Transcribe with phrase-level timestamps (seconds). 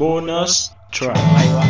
[0.00, 0.52] bonus
[0.94, 1.66] track อะไรวะ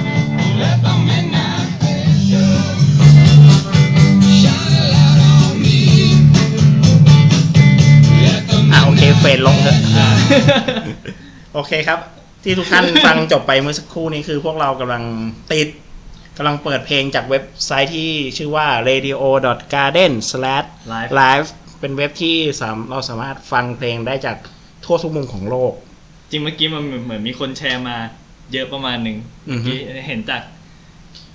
[8.72, 9.76] อะโอเคเฟดลงเถอะ
[11.54, 11.99] โอเคครับ
[12.43, 15.04] ที่ทุกท่านฟังจบไปเมื่อสักครู่นี้คือพวกเรากำลัง
[15.53, 15.69] ติด
[16.37, 21.48] กำลังเปิดเพลงจากเว็บไซต์ที่ชื่อว่า radio.garden/live
[21.81, 24.37] เป็นเว็บที่สามเราสามารถฟังเพลงได้จาก
[24.84, 25.73] ทั่วทุกมุมของโลก
[26.31, 27.97] จริงเมื่อกี้มันเหมือนมีคนแชร์มา
[28.53, 29.16] เยอะประมาณหนึ่ง
[29.51, 30.43] อือฮึเมื่อกี้เห็นจาก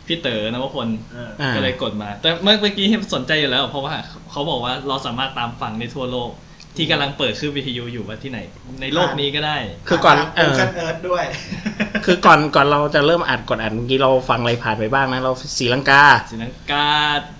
[0.08, 3.94] พี่เต๋อนวพลเอออ่าก็เลยกดมา แต่เมื่อเมื่อกี้สนใจอยู่แล้ว เพราะว่า
[4.32, 6.30] เขาบอกว่าเราสามารถตามฟังในทั่วโลก
[6.78, 8.40] ที่กำลังเปิดคลื่นวิทยุอยู่ว่าที่ไหน
[8.82, 11.24] ในโลกนี้ก็ได้ คือก่อนเอเอออเอิร์ดด้วย
[12.06, 16.86] คือก่อนก่อนเราจะเริ่มอัดกดอัดเมื่อกี้เราฟังอะไรผ่านไปบ้างนะเราศรีลังกาศรีลังกา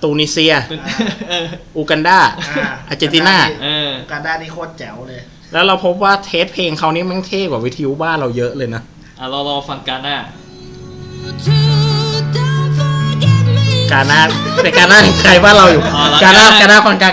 [0.04, 0.96] ตูนิเซียเป็นอ่า
[1.30, 1.46] เออ
[1.76, 2.20] อูกันดา
[2.90, 5.22] อาร์เจนตินาเออการด้านี่โคตรแจ๋วเลย
[5.54, 8.84] แล้วเราพบว่าเทสเพลงเขานี่แมันเท่กว่าวิทยุบ้านเราเยอะเลยนะ
[9.20, 10.18] อะเรารอฟังการหน้า
[13.92, 14.22] การหน้า
[14.64, 17.10] แต่การหน้าใครบ้านเราอยู่ อ๋อแล้วการหน้าการหน้าการหน้าฟังกา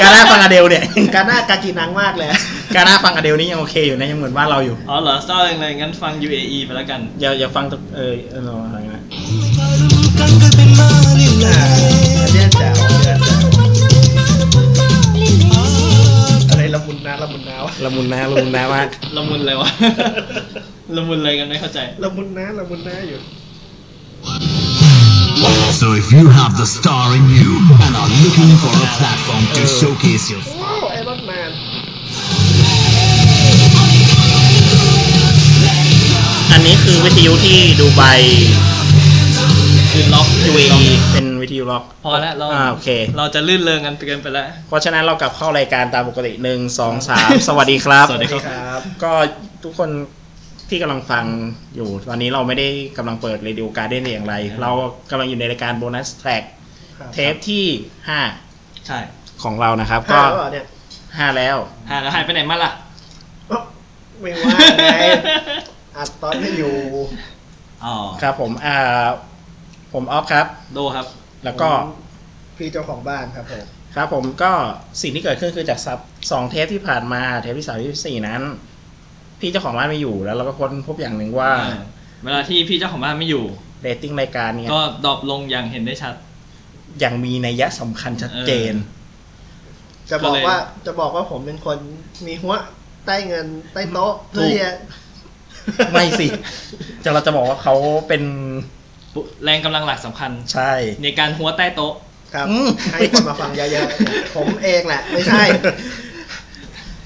[0.00, 0.82] การหน้าฟังอเดลเนี่ย
[1.14, 2.28] การด้ากากินังมากเลย
[2.74, 9.02] การหน้าฟังอเดลนี่ยังโอเคอยู่นะยังเหมือนบ้านเราอยู่ อ๋อเหรอเศร้าจังเลยงั้นฟัง UAE ไปแล้วกัน อย่าอย่าฟังตัวเออเอออะไรนะ
[10.20, 11.56] อ่า
[12.22, 13.38] อันเนี้ยแจ๋วอันเนี้ยแจ๋ว
[16.50, 19.68] อะไรละมุนนะละมุนนะวะละมุนนะละมุนนะมาก ละมุนเลยวะ
[20.94, 23.20] ละมุนเลยกันไม่เข้าใจ ละมุนนะละมุนนะอยู่
[25.80, 27.50] So if you have the star in you
[27.84, 31.50] and are looking for a platform to showcase your โอ้ไอรอนแมน
[36.52, 38.02] อันนี้คือวิทยุที่ดูไบ
[39.92, 49.12] คือล็อก UAE เป็นวิทยุล็อกพอแล้วเราอ่าโอเค เราจะลื่นเริงกันเกินไปแล้ว เพราะฉะนั้นเรากลับเข้ารายการตามปกติหนึ่งสองสามสวัสดีครับ สวัสดีครับ ก็
[49.64, 49.90] ทุกคน
[50.68, 51.24] ที่กำลังฟัง
[51.76, 52.68] อยู่ ตอนนี้เราไม่ได้
[52.98, 54.70] กำลังเปิดเรดิโอการ์เด้นอย่างไร เรา
[55.10, 56.42] กำลังอยู่ในรายการโบนัสแทร็ก
[56.98, 57.64] ครับเทปที่
[58.06, 60.66] ใช่5ของเรานะครับห้าก็แล้วเหรอเนี่ย
[61.00, 61.56] 5แล้ว
[61.90, 62.72] หายแล้วหายไปไหนมาล่ะ
[63.48, 63.60] เอ้า
[64.20, 64.96] ไม่ว่างไง
[65.96, 66.74] อัดตอนไม่อยู่
[67.84, 69.06] อ๋อครับผมอ่า
[69.92, 71.06] ผมออฟครับ โดมครับ
[71.44, 71.90] แล้วก็ผม
[72.56, 74.52] พี่เจ้าของบ้านครับผมครับผมก็
[75.02, 75.98] สิ่งที่เกิดขึ้นคือจากซับ
[76.30, 78.42] สองเทปที่ผ่านมา เทปที่สามที่สี่นั้น
[79.40, 81.50] พี่เจ้าของบ้านไม่อยู่แล้วเราก็ค้นพบอย่างหนึ่งว่า
[82.24, 83.44] เวลาที่พี่เจ้าของบ้านไม่อยู่
[83.80, 86.14] เรตติ้งรายการเนี่ยก็ drop ลงอย่างเห็นได้ชัด
[87.04, 88.74] ยังมีนัยยะสำคัญชัดเจน
[90.10, 91.78] จะบอกก็เลยว่าจะบอกว่าผมเป็นคน
[92.26, 92.54] มีหัว
[93.06, 94.72] ใต้เงินใต้โต๊ะเพื่อที่จะ
[95.92, 96.26] ไม่สิ
[97.04, 97.74] จะเราจะบอกว่าเขา
[98.08, 98.22] เป็น
[99.44, 101.94] แรงกำลังหลักสำคัญ ใช่ ในการหัวใต้โต๊ะ
[102.34, 105.44] ครับอืมให้คนมาฟังเยอะๆผมเองแหละ ไม่ใช่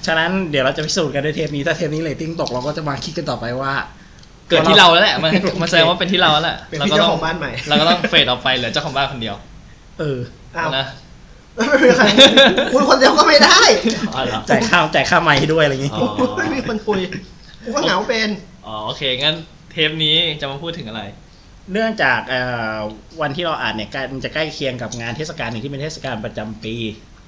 [0.05, 3.73] ฉะนั้นเดี๋ยวเราจะพิสูจน์กันในเทปนี้ ถ้าเทปนี้เรตติ้งตกเราก็จะมาคิดกันต่อไปว่า
[4.49, 5.31] เกิดที่เราแล้วแหละ มัน
[5.61, 9.35] มันแสดงว่าเป็นที่เราแล้วแหละเป็นเราพี่ก็เจ้าต้อของงบ้านใหม่ เราก็ต้องเฟดออกไปเหลือเจ้าของบ้านคนเดียว
[9.99, 10.19] เออ
[10.57, 10.85] อ้าวนะ
[11.55, 12.05] ไม่มีใคร
[12.73, 13.59] คุณคนเดียวก็ไม่ได้
[14.15, 16.05] อ๋อเหรอจ่ายค่าจ่ายค่าไม้ให้ด้วยอะไรอย่างงี้อ๋อ
[16.37, 16.99] ไม่มีคนคุย
[17.63, 18.29] กูก็เหงาเป็น
[18.65, 19.35] อ๋อโอเคงั้น
[19.71, 21.01] เทปนี้จะมาพูดถึงอะไร
[21.71, 22.41] เนื่องจากเอ่
[22.73, 22.77] อ
[23.21, 26.75] วันที่เราอ่านเนี่ยใกล้มันจะใกล้เคียงกับงานเทศกาลหนึ่งที่เป็นเทศกาลประจำปี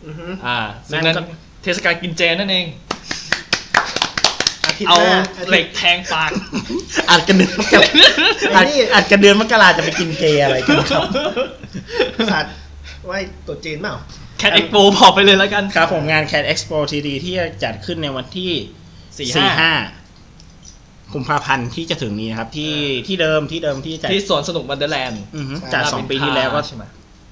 [0.06, 0.57] อือฮึอ่า
[0.89, 1.23] ซึ่งนั่นั้นนก็
[1.63, 2.66] เทศกาลกินเจนั่นเอง
[4.66, 6.31] อาทิตย์เอาหน้าอาเหล็ทิตกย์แทงปาก
[7.09, 7.90] อัดกันเดือนมกรา
[8.53, 11.03] ไอ้อัดนี่อัดกันเดือนมกราจะไปกินเจอะไรกันครับ
[12.31, 12.53] สัตว์
[13.06, 13.96] ไว้ตรุ๊จีนเปล่า
[14.40, 18.51] แคดเอ็กโปบอกไปเลยแล้วกันครับผมงาน Cat Expo TD ที่จะจัดขึ้นในวันที่
[19.18, 19.74] สี่สี่ห้าห้า
[21.13, 22.75] กุมภาพันธ์ที่จะถึงนี้นะครับ ที่
[23.07, 26.84] ที่เดิมที่เดิมที่จัดที่สวนสนุกวันเดอร์แลนด์อือฮึจัดสองปีที่แล้วก็ใช่ไหม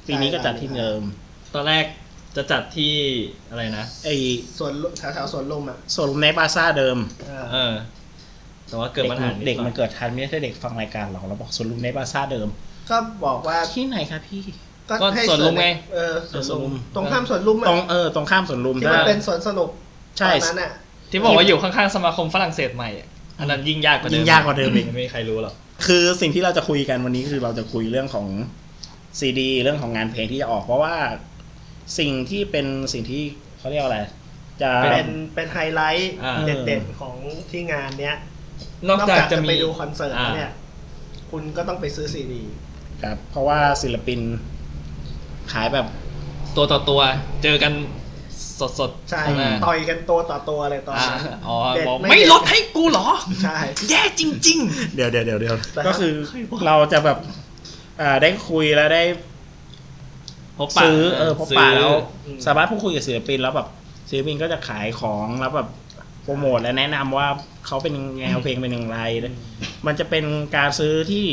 [0.08, 1.02] ปีนี้ก็จัดที่เดิม
[1.53, 1.86] ตอนแรก
[2.36, 2.94] จะจัดที่
[3.50, 4.09] อะไรนะไอ
[4.59, 6.97] ส่วนลุแถวๆสวนลุมอะโซลูมในบาซ่าเดิม
[7.28, 7.74] เออเออ
[8.69, 12.47] แต่ว่าเกิดเด็กปัญหาเด็กมันเกิดทันไม่ใช่เด็กฟังรายการเราเราบอกโซลูมในบาซ่าเดิม
[12.90, 14.42] ก็บอกว่าที่ไหนครับพี่
[15.02, 19.69] ก็ให้สวนลุมไง เออสวนสวนลุลุมมตรงข้ามสวนลุมตรอะงเออตรงข้ามสวนลุมที่ใช่มันไหมเป็นสวนสนุก
[20.18, 20.72] ใช่ตอนนั้นอะ
[21.12, 23.07] ที่บอกว่าอยู่ข้างๆสมาคมฝรั่งเศสใหม่อะ
[23.39, 25.54] อันนั้นยิ่งยากกว่าเดิมยิ่งยากกว่าเดิมอีก ไม่มีใครรู้หรอก
[25.86, 28.28] คือสิ่งที่เราจะคุยกันวันนี้คือเราจะคุยเรื่องของ
[29.19, 30.95] ซีดี เรื่องของงานเพลงที่จะออกเพราะว่า
[31.98, 33.24] สิ่งที่เป็นสิ่งที่
[33.60, 34.00] เขาเรียกว่าอะไร
[34.62, 36.34] จะ เป็นเป็นไฮไลท์อ่า
[36.66, 37.16] เด่นๆของ
[37.52, 38.18] ที่งานเนี้ย
[38.88, 40.52] นอกจากจะจะมี ไปดูคอนเสิร์ตอ่าเนี่ย
[41.32, 42.42] คุณก็ต้องไปซื้อซีดี
[43.04, 44.20] ครับ เพราะว่าศิลปิน
[45.52, 45.86] ขายแบบ
[46.56, 47.02] ตัวต่อตัว
[47.44, 47.74] เจอกัน
[48.80, 53.08] สดๆใช่ ข้างหน้าต่อยกันตัวต่อตัวอะไรตอนอ่านั้น อ๋อเด็ดบอกไม่ ไม่เด็ดลดให้กูเหรอ
[53.44, 53.58] ใช่
[53.90, 54.60] แย่จริง
[54.96, 57.18] เดี๋ยวเดี๋ยวเดี๋ยวเดี๋ยวแต่ก็คือใครวะเราจะแบบ
[58.02, 59.31] อ่าได้คุยแล้วได้ๆ
[60.62, 61.94] พบปะซื้อเออพบปะซื้อ แล้ว
[62.46, 63.68] สามารถพูดคุยกับศิลปินแล้วแบบ
[64.10, 65.68] ศิลปินก็จะขายของแล้วแบบ
[66.24, 67.28] โปรโมทและแนะนำว่า
[67.68, 69.00] เขาเป็นแนวเพลงเป็นอย่างไร
[69.88, 70.25] มันจะเป็น
[70.56, 71.28] การซื้อที่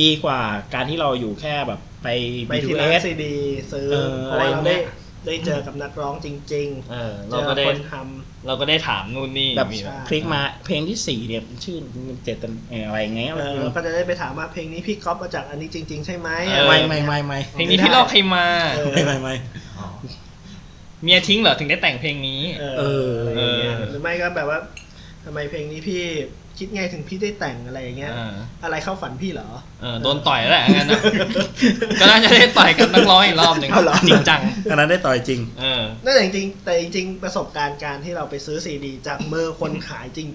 [0.00, 0.40] ดีกว่า
[0.74, 2.08] การที่เราอยู่แค่แบบไป
[2.48, 3.34] ไปที่ร้าน B2S ซีดี
[3.72, 4.82] ซื้อเออเพราะว่าเราอะไรได้เงี้ย
[5.26, 7.94] ได้เจอกับนักร้องจริงเออๆเราเจก็อได้คนท
[8.46, 11.76] เราก็ได้ถามนู่นนี่แบบมีใช่คลิกมาเพลงที่สี่เนี่ยชื่อ
[12.24, 16.28] เจตนเอ่ออะไรเงี้ยำเออเราก็จะได้ไปถามว่าเพลงนี้พี่ก๊อปมาจากอันนี้จริง ๆ ใช่ไหม
[16.68, 18.46] ไม่ไม่ไม่ไม่เพลงนี้พี่ลอกใครมา
[18.76, 19.34] เออ ไม่ไม่ไม่
[21.02, 24.58] เมียทิ้งเหรอถึงได้แต่งเพลงนี้ เออเออ อะไรอย่างเงี้ยเออ หรือไม่ก็แบบว่า
[25.24, 26.02] ทำไมเพลงนี้พี่
[26.62, 29.48] คิดไงถึงพี่ได้แต่งอะไรอย่างเงี้ยอ่าอะไรเข้าฝันพี่เหรอ
[29.82, 31.00] เออโดนต่อยแล้วแหละงั้นนะ
[32.00, 40.28] ก็น่าจะได้ต่อยกับนักร้องอีกรอบหนึ่งเอาเหรอจริงจังอันนั้นได้ต่อยจริงเออนั่นแต่จริงๆแต่จริงๆประสบการณ์การที่เราไปซื้อซีดี จากมือคนขายจริง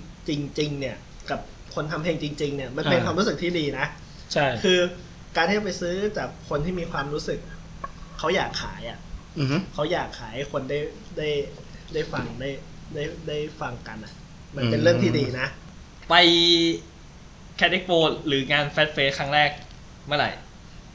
[0.58, 0.96] จริง ๆ เนี่ย
[1.30, 1.40] กับ
[1.76, 3.86] คนทำเพลงจริง ๆ เนี่ยมันเป็นอ่าความรู้สึกที่ดีนะ
[4.34, 4.80] ใช่คือ
[5.38, 7.40] การที่ไปซื้อจากคนที่มีความรู้สึก
[8.20, 9.00] เขาอยากขายอะ
[9.40, 10.80] อือฮึเขาอยากขายให้คนได้
[11.18, 11.30] ได้
[11.94, 12.50] ได้ฟังได้
[12.94, 14.14] ได้ได้ฟังกันอะ
[14.56, 15.48] มันเป็นเรื่องที่ดีนะ
[16.10, 16.14] ไป
[17.56, 17.92] แคดเอ็กโป
[18.28, 19.50] หรืองานแฟ t เฟสครั้งแรก
[20.06, 20.32] เมื่อไหร่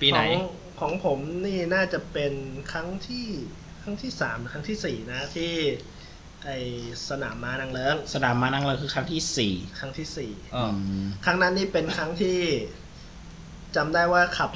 [0.01, 0.45] ปีไหน ของ
[0.81, 2.33] ของผมนี่น่าจะเป็น
[2.73, 3.27] ครั้งที่
[3.83, 5.53] ครั้งที่สามครั้งที่สี่นะที่
[6.45, 6.51] ไอ
[7.09, 10.67] สนามม้านางเลิ้งสนามมานั่งเลยคือครั้งที่สี่ครั้งที่สี่อ๋อ
[11.03, 12.39] มครั้งนั้นนี่เป็นครั้งที่
[13.77, 14.51] จำได้ว่าขับ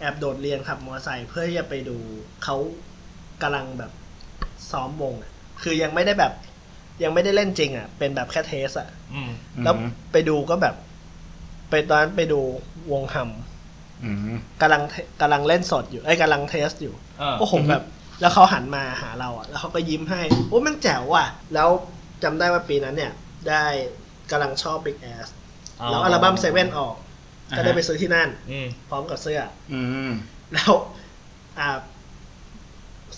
[0.00, 1.96] แอบโดดเรียนขับมอเตอร์ไซค์เพื่อที่จะไปดู
[2.44, 2.56] เขา
[3.42, 3.92] กำลังแบบ
[4.70, 5.32] ซ้อมวงอะ
[5.62, 6.32] คือยังไม่ได้แบบ
[7.04, 9.30] ยังไม่ได้เล่นจริงอะ เป็นแบบแค่เทสอะอืม
[9.64, 9.74] แล้ว
[10.12, 10.74] ไปดูก็แบบ
[11.70, 12.40] ไปตอนนั้นไปดู
[12.92, 13.30] วงฮัม
[14.04, 14.18] อืม
[14.60, 17.82] กำลังเทกำลังเล่นสดอยู่ไอ้ยกำลังเทสอยู่เออโอ้โหแบบ
[18.20, 21.68] แล้วเขาหันมาหาเราอะ แล้วเขาก็ยิ้มให้โอ้แมันแจ๋วว่ะ แล้ว
[22.22, 23.12] จำได้ว่าปีนั้นเนี่ย
[23.48, 23.64] ได้
[24.30, 25.28] กำลังชอบ Big Ass
[25.90, 26.96] แล้วอัลบั้มเซเว่นออก
[27.56, 29.40] ก็ได้ไปซื้อที่นั่นอืมพร้อมกับเสื้อ
[29.72, 30.12] อืม
[30.54, 30.72] แล้ว
[31.58, 31.68] อ่า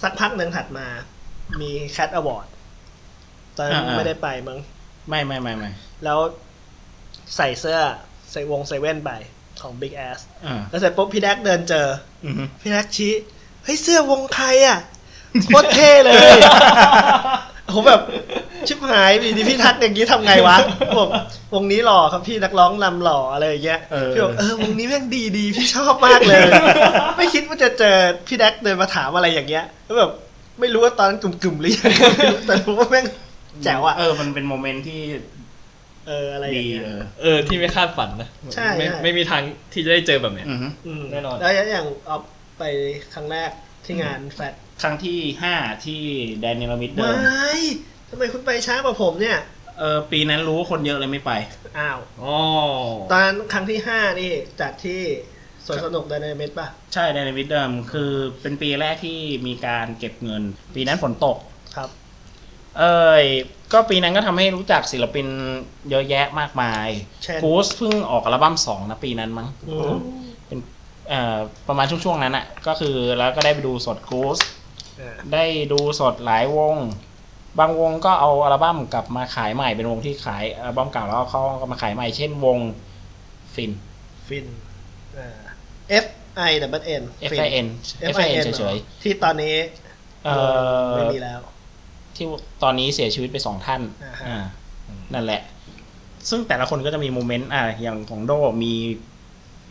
[0.02, 0.86] สักพักหนึ่งถัดมา
[1.60, 2.46] มี Cat Award
[3.56, 4.58] ตอนนั้นอ่าๆไม่ได้ไปมั้ง
[5.08, 5.70] ไม่ไม่ไม่ไม่
[6.04, 6.18] แล้ว
[7.36, 7.78] ใส่เสื้อ
[8.32, 9.10] ใส่วงเซเว่นไป
[9.62, 11.86] ของ Big Ass อ่าแล้วเสร็จปุ๊บพี่แดกเดินเจอ
[12.24, 13.12] อือฮึพี่แดกชี้
[13.64, 14.78] เฮ้ยเสื้อวงใครอะ
[15.46, 16.38] โคตรเท่เลย
[17.74, 18.02] ผมแบบ
[18.66, 20.56] ชิบหายมีดีพี่ทักอย่างนี้ทำไงวะ
[20.96, 21.08] ผม
[21.54, 26.40] วงนี้หล่อครับพี่นักร้องนำหล่ออะไรอย่างเงี้ยเออพี่บอกเออวงนี้แม่งดีดีพี่ชอบมากเลย
[27.16, 27.96] ไม่คิดว่าจะเจอ
[28.26, 30.10] พี่แดกเดินมาถามอะไรอย่างเงี้ยแล้วแบบ
[30.60, 31.92] ไม่รู้ว่าตอนนั้นกลุ่มๆหรือยัง
[32.46, 33.06] แต่รู้ว่าแม่ง
[33.62, 35.00] แจ๋วอะ เออ มันเป็นโมเมนต์ที่
[36.06, 39.42] เอออะไรอย่าดีงเงี้ยเออเออที่ไม่คาดฝันนะใช่ไม่ใช่ ไม่มีทาง
[39.72, 42.18] ที่จะได้เจอแบบเนี้ย อือฮึอืมแน่นอน แล้วอย่างเอา
[42.58, 42.62] ไป
[43.14, 43.50] ครั้งแรก
[43.84, 45.54] ที่งานแฟดครั้งที่ห้า
[45.84, 46.02] ที่
[46.40, 47.18] แดนนิลมิดเดิไม่ม
[48.10, 49.38] ทำไมคุณไปช้ากว่าผมเนี่ย
[49.78, 51.32] เออปีนั้นรู้ว่าคนเยอะเลยไม่ไป
[51.78, 52.36] อ้าว อ๋อ
[53.10, 54.30] ตอนนั้นครั้งที่ห้านี่
[54.60, 55.00] จัดที่
[55.66, 58.10] สวนสนุกไดนามิตป่ะ ใช่แดนนิลมิดเดิมคือ
[58.42, 60.42] เป็นปีแรกที่มีการเก็บเงิน
[60.74, 61.36] ปีนั้นฝนตก
[61.76, 61.88] ครับ
[62.78, 63.24] เอ้ย
[63.72, 65.26] ก็ปีนั้นก็ทำให้รู้จักศิลปิน
[65.90, 66.88] เยอะแยะมากมาย
[67.22, 69.96] เช่น กูสเพิ่งออกอัลบั้มสองนะปีนั้นมั้ง อืม
[70.46, 70.58] เป็น
[71.08, 71.36] เอ่อ
[71.68, 74.38] ประมาณช่วงๆนั้นอะก็คือแล้วก็ได้ไปดูสดกูส
[75.00, 76.76] อ่าได้ดูสดหลายวง
[77.58, 82.58] บางวงก็เอาอัลบั้มกลับมาขายใหม่เป็นวงที่ขายอัลบั้มเก่าแล้วเขาก็มาขายใหม่เช่นวง
[83.54, 83.72] ฟิน
[84.26, 84.46] ฟิน
[85.18, 85.40] อ่า
[86.04, 86.06] F
[86.48, 87.66] I W N F I N
[88.14, 91.40] F I N เฉยๆที่ตอนนี้ๆเอ่อไม่มีแล้ว
[92.16, 92.26] ที่
[92.62, 94.44] ตอนนี้เสียชีวิตไปสองท่านอ่าฮะอ่า
[95.14, 95.40] นั่นแหละ
[96.28, 98.32] ซึ่งแต่ละคนก็จะมี moment อะอย่างของโด
[98.64, 98.74] มี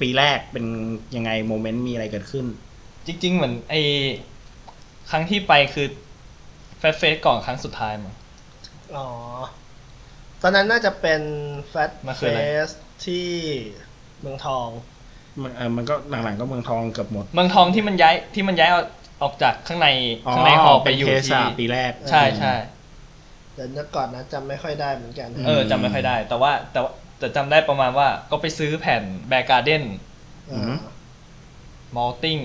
[0.02, 0.66] ปีแรกเป็น
[1.16, 2.46] ยังไง moment มีอะไรเกิดขึ้น
[3.08, 3.76] จริง ๆ เหมือนไอ
[5.10, 5.88] ครั้งที่ไปคือ
[6.80, 8.14] แฟ t เฟสก่อนครั้งสุดท้ายมั้ง
[8.96, 9.08] อ๋อ
[10.42, 11.22] ตอนนั้นน่าจะเป็น
[11.70, 12.72] แฟ t มันเฟคืออะไรส
[13.06, 13.28] ที่
[14.22, 14.68] เมืองทอง
[15.42, 18.70] มันเออมันก็หลังๆก็เมืองทองเกือบหมด เมืองทองที่มันย้ายที่มันย้าย
[19.22, 19.88] ออกออกจากข้างใน
[20.32, 22.54] ข้างในหอไปอยู่เป็นเทที่สาปีแรก ใช่ใช่
[23.56, 29.84] เดี๋ยวนึกก่อนนะจำไม่ค่อยได้เหมือนกัน เออจำไม่ค่อยได้ แต่ว่าแต่ว่าแต่จำได้ประมาณว่าก็ไปซื้อแผ่นแบร์การ์เด้น
[30.52, 30.76] อ่า
[31.96, 32.38] มอลติ้ง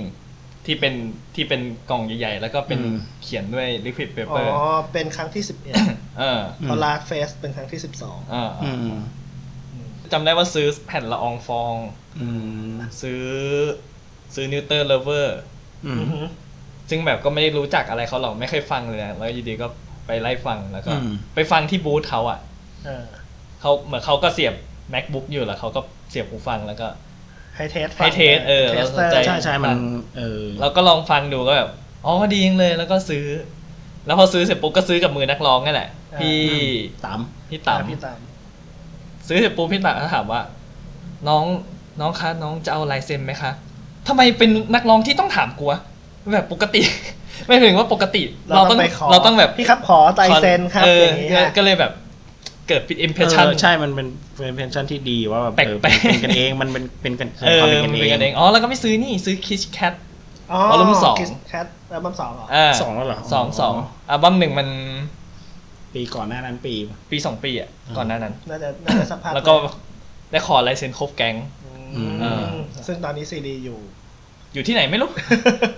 [0.66, 0.94] ที่เป็น
[1.34, 4.56] ที่เป็นกล่องใหญ่ๆ แล้วก็เป็นอืมเขียนด้วย liquid paper อ๋อ
[4.92, 5.74] เป็นครั้งที่สิบเอ็ด
[6.18, 8.98] เออพอลา Fest เป็นครั้งที่สิบสองเอออืม
[10.12, 11.74] จำได้ว่าซื้อแผ่นละอองฟอง
[12.20, 12.26] อื
[12.70, 13.22] มซื้อ
[14.34, 15.38] ซื้อ Neuter Lover
[15.86, 16.02] อืม
[16.90, 19.66] ซึ่งแบบก็ไม่ได้รู้จักอะไรเขาหรอกไม่เคยฟังเลยนะแล้วอยู่ดีก็
[20.06, 22.38] ไปไล่ฟังแล้วก็ อืม ไปฟังที่บูธเขาอะ
[22.84, 23.04] เออ
[23.60, 24.54] เขาเหมือนเขาก็เสียบ
[24.94, 25.80] macbook อยู่แล้วเขาก็
[26.10, 26.88] เสียบหูฟังแล้วก็
[27.56, 29.78] ให้เทสให้เทสเออเทเราสสเตอนร์ใจใช่ใช่มัน
[30.16, 31.70] เออ เราก็ลองฟังดูก็แบบ
[32.04, 33.24] อ๋อดีจังเลยแล้วก็ซื้อ
[34.06, 35.90] แล้วพอซื้อเสร็จปุ๊บก็ซื้อกับมือนักร้องนั่นแหละ
[36.20, 36.38] พี่
[37.04, 37.18] ตาม
[37.48, 38.18] พี่ตามต่ำพี่ตาม
[39.28, 40.40] ซื้อเสร็จปุ๊บพี่ต่ำก็ถามว่า
[41.28, 41.44] น้อง
[42.00, 43.50] น้องคะน้องจะเอาลายเซ็นไหมคะ
[44.08, 45.80] ทำไมเป็นนักร้องที่ต้องถามกูวะ
[46.32, 46.80] แบบปกติ
[47.46, 51.92] ไม่ถึงว่าปกติ เราต้องไปขอเราต้องแบบพี่ครับขอไตรเซนครับเอออย่างนี้ฮะก็เลยแบบ
[52.68, 59.94] เกิดอิมเพเอรสชั่นอใช่ มันเป็นเป็นเพนชั่นที่ดีว่าแบบเออแปลกๆเป็นกันเองมันเป็นเป็นกันเออความมัเป็นนกันเป็นกันเอเองงอ๋อแล้วก็ไม่ซื้อนี่ซื้อคิชแคท
[60.52, 61.16] อ๋อวอลลุ่มสอง
[61.48, 63.74] แคทอัลบั้มสองเหรออ่าสองแล้วเหรอสองสอง
[64.10, 64.68] อัลบั้มหนึ่งมัน
[65.94, 66.74] ปีก่อนหน้านั้นปี
[67.10, 69.54] ปีสองปีอะก่อนหน้านั้นน่าจะน่าจะสักพักแล้วก็
[70.30, 71.34] ได้ขอลายเซ็นครบแก๊ง
[71.96, 72.42] อืมเออ
[72.86, 73.78] ซึ่งตอนนี้ซีดีอยู่
[74.58, 75.10] อยู่ที่ไหนไม่รู้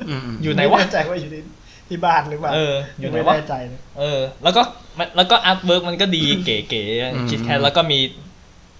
[0.09, 1.43] อืมอยู่ไหนวะม่แน่ใจว่าอยู่ที่
[1.89, 4.63] ที่บ้านหรือเปล่าเอออยู่ไหนไม่วะแน่ใจเลยเออ แล้วก็
[4.99, 7.99] มันแล้วก็ artwork มันก็ดีเก๋ๆคิดแค่แล้วก็มี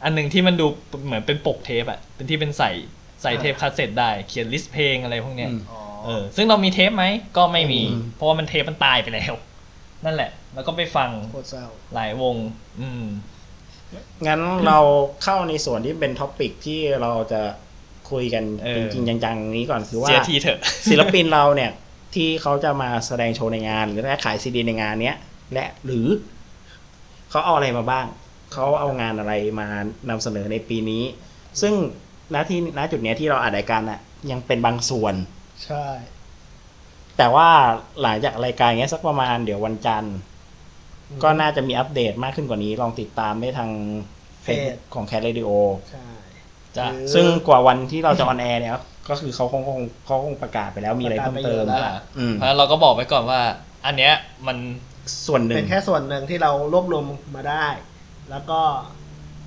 [0.05, 0.67] อันหนึ่งที่มันดู
[1.05, 2.71] เหมือนเป็นปกเทปอะเป็นที่เป็นใส่
[3.23, 7.05] ใส่เทปคาสเซ็ตได้เขียน list เพลงอะไรพวกเนี้ยอืมอ๋อเออ ซึ่งเรามีเทปไหม
[7.37, 9.33] ก็ไม่มีอืมเพราะว่ามันเทปมันตายไปแล้ว
[10.05, 11.65] นั่นแหละ แล้วก็ไปฟังโคตรเศร้า
[11.95, 12.37] หลายวง
[12.81, 13.05] อืม
[14.27, 14.79] งั้นเรา
[15.23, 17.43] เข้าในส่วนที่เป็น topic ที่เราจะ
[18.13, 20.59] คุยกันเออจริงๆจังๆนี้ก่อนคือว่าเสียทีเถอะ
[20.91, 21.71] ศิลปินเราเนี่ย
[22.15, 25.17] ที่เขาจะมาแสดงโชว์ในงาน หรือขายซีดีในงานเนี้ย
[25.53, 26.07] และหรือ
[27.31, 28.07] เขาเอาอะไรมาบ้าง
[28.53, 29.69] เขาเอางานอะไรมา
[30.11, 31.05] นำเสนอในปีนี้
[31.61, 31.75] ซึ่ง
[32.35, 34.01] ณที่ณจุดเนี้ยที่เราอัดรายการอะ
[34.31, 35.15] ยังเป็นบางส่วน
[35.65, 35.87] ใช่
[37.19, 37.49] แต่ว่า
[38.03, 40.17] หลังจากรายการเงี้ยสักประมาณเดี๋ยววันจันทร์
[41.23, 43.71] ก็น่าจะมีอัปเดตมากขึ้นกว่านี้ ลองติดตามได้ทาง
[44.43, 45.51] เฟซของแค t เรดิโอ
[45.91, 46.05] ใช่
[46.79, 48.73] จ้ะหรือซึ่งกว่าวันที่เราจะออนแอร์เนี่ย
[49.09, 53.41] ก็คือเขาคงคงเขาคงประกาศไปแล้วมีอะไรเพิ่มเติมประกาศไปเยอะแล้วอ่าอืมเพราะฉะนั้นเราก็บอกไว้ก่อนว่า
[53.87, 54.13] อันเนี้ย
[54.47, 54.57] มัน
[55.27, 57.67] ส่วนหนึ่เป็งนแค่ส่วนหนึ่งที่เรารวบรวมมาได้
[58.31, 58.61] แล้วก็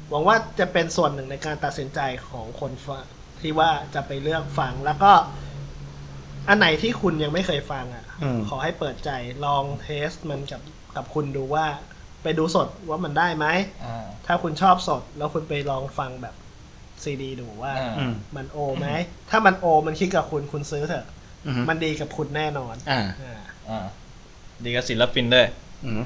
[0.09, 1.99] หวังว่าจะเป็นส่วนหนึ่งในการตัดสินใจ
[2.29, 3.05] ของคนฟัง
[3.41, 5.11] ที่ว่าจะไปเลือกฟังแล้วก็
[6.47, 9.09] อันไหนที่คุณยังไม่เคยฟังอะอืมขอให้เปิดใจ
[9.45, 10.61] ลองเทสมันกับ
[10.95, 11.65] กับคุณดูว่า
[12.23, 13.45] ไปดูสดว่ามันได้ไหม
[13.85, 16.35] อ่าถ้าคุณชอบสด แล้วคุณไปลองฟังแบบ
[17.03, 18.87] ซีดีดูว่าอ่า อืม มันโอไหม
[19.29, 21.05] ถ้ามันโอมันคิดกับคุณคุณซื้อเถอะ
[21.47, 23.85] อืมมันดีกับคุณแน่นอนอ่าอ่าอ่า
[24.65, 25.47] ดีกับศิลปินด้วย
[25.85, 26.01] อืม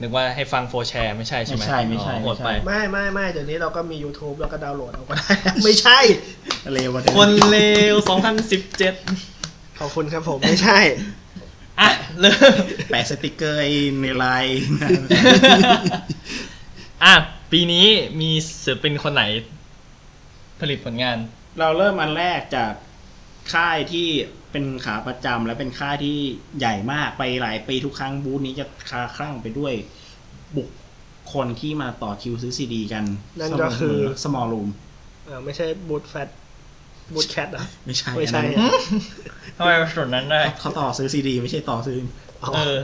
[0.00, 5.32] นึกว่าให้ฟังโฟร์แชร์ไม่ใช่ใช่ไหมไม่ใช่ไม่ใช่อ๋อโหดไป ไม่ใช่ ไม่ไม่ไม่เดี๋ยวนี้เราก็มี YouTube แล้วก็ดาวน์โหลดเอาก็ได้
[5.64, 5.98] ไม่ใช่
[6.72, 7.58] เร็วกว่าเดิมคนเล
[7.92, 7.94] ว
[8.68, 10.78] 2017 ขอบคุณครับผม ไม่ใช่
[11.80, 11.90] อะ
[12.20, 12.54] เริ่ม
[12.90, 14.62] แปะสติกเกอร์ไอ้ในไลน์
[17.04, 17.14] อะ
[17.52, 17.86] ปีนี้
[18.20, 18.30] มี
[18.62, 19.24] ศิลปินคนไหน
[20.60, 21.18] ผลิตผลงาน
[21.60, 22.72] เราเริ่มอันแรกจาก
[23.52, 24.08] ค่ายที่
[24.52, 26.16] เป็นขาประจำและเป็นค่ายที่
[26.58, 29.72] ใหญ่มากไปหลายปีทุกครั้งบูธนี้จะคลาคล่ำไปด้วย
[30.56, 30.68] บุค
[31.32, 33.04] คลที่มาต่อคิวซื้อซีดีกัน
[33.40, 34.68] นั่นก็คือ Smallroom
[35.26, 36.28] เออไม่ใช่บูทแฟต
[37.14, 38.72] บูทแคทเหรอไม่ใช่ไม่ใช่อันนั้น
[39.56, 41.98] ทำไมเป็นส่วนนั้นได้ เขาต่อซื้อซีดี ไม่ใช่ต่อซื้อ
[42.42, 42.78] อ๋อเออ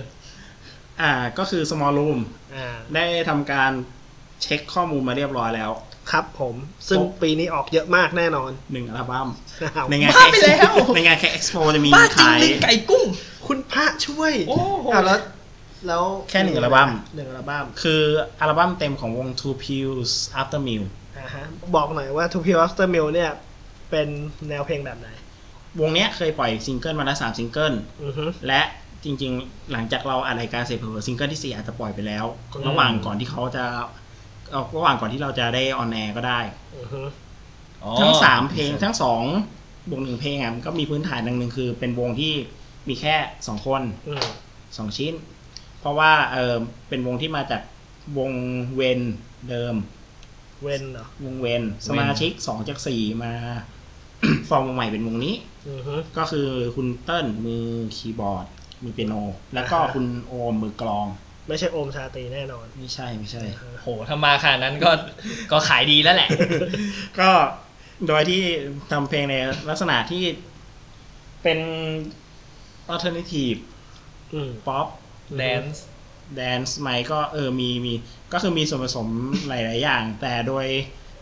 [1.01, 2.19] อ่าก็คือ small room
[2.55, 3.73] อ่า ได้ทำการ
[4.43, 5.71] เช็คข้อมูลมาเรียบร้อยแล้ว
[6.13, 6.55] ครับผม
[6.89, 9.29] ซึ่งโอ้ปีนี้ออกเยอะมากแน่นอนหนึ่งอัลบั้ม
[9.63, 13.05] อ้าวในงานบ้าไปแล้วในงานแค่เอ็กซ์โปจะมีบ้าจริงขายลิงไก่กุ้ง
[13.47, 15.21] คุณพระช่วยโอ้โหอ้าวแล้ว
[15.87, 18.03] แล้วแค่หนึ่งอัลบั้มหนึ่งอัลบั้มคือ
[18.41, 20.85] อัลบั้มเต็มของวง Two Pills After Meal
[21.19, 23.31] อ่าฮะบอกหน่อยว่า Two Pills After Meal เนี่ย
[23.91, 24.09] เป็น
[24.49, 25.09] แนวเพลงแบบไหน
[25.81, 28.63] วงเนี้ยเคยปล่อยซิงเกิลมาแล้วสามซิงเกิลอือฮึและ
[29.05, 33.65] จริง ๆ หลังจากเราอัดรายการเสร็จเผลอๆซิงเกิลที่สี่อาจจะปล่อยไปแล้วอืมระหว่างก่อนที่เขาจะ
[34.51, 36.41] เอาระหว่างก่อนที่เราจะได้ออนแอร์ก็ได้
[36.77, 37.03] อือฮึ
[38.01, 39.23] ทั้งสามเพลงทั้งสอง
[39.91, 42.33] วงหนึ่งเพลงอะมันก็มีพื้นฐานหนึ่งคือ เป็นวงที่
[42.89, 43.15] มีแค่
[43.47, 44.25] สองคนอืม
[44.77, 45.15] สองชิ้น
[45.81, 46.57] เพราะว่าเออ
[46.89, 47.63] เป็นวงที่มาจาก
[48.19, 48.33] วง
[48.75, 49.01] เวน
[49.49, 49.75] เดิม
[50.63, 53.33] เว้นเหรอวงเวนสมาชิกสองจากสี่มา
[54.49, 55.35] ฟอร์มวงใหม่เป็นวงนี้
[55.69, 57.65] อือฮึ ก็คือคุณเติ้ลมือ
[57.97, 58.47] คีย์บอร์ด
[58.83, 59.15] มือเปียโน
[59.55, 61.07] แล้วก็อ่าฮะ คุณโอมมือกลอง
[61.51, 63.43] ไม่ใช่โอมชาตรีแน่นอน ไม่ใช่ไม่ใช่
[63.83, 64.91] โหถ้ามาขนาดนั้นก็
[65.53, 66.31] ก็ขายดีแล้วแหละ
[67.21, 67.31] ก็
[68.07, 68.43] โดยที่
[68.91, 69.35] ทำเพลงใน
[69.69, 70.25] ลักษณะที่
[71.43, 71.59] เป็น
[72.93, 73.59] alternative
[74.33, 74.87] อืมป๊อป
[75.37, 75.85] แดนซ์
[76.37, 77.95] แดนซ์ไหมก็เออมีมี
[78.33, 79.09] ก็คือมีส่วนผสม
[79.49, 80.67] หลาย ๆ อย่าง แต่โดย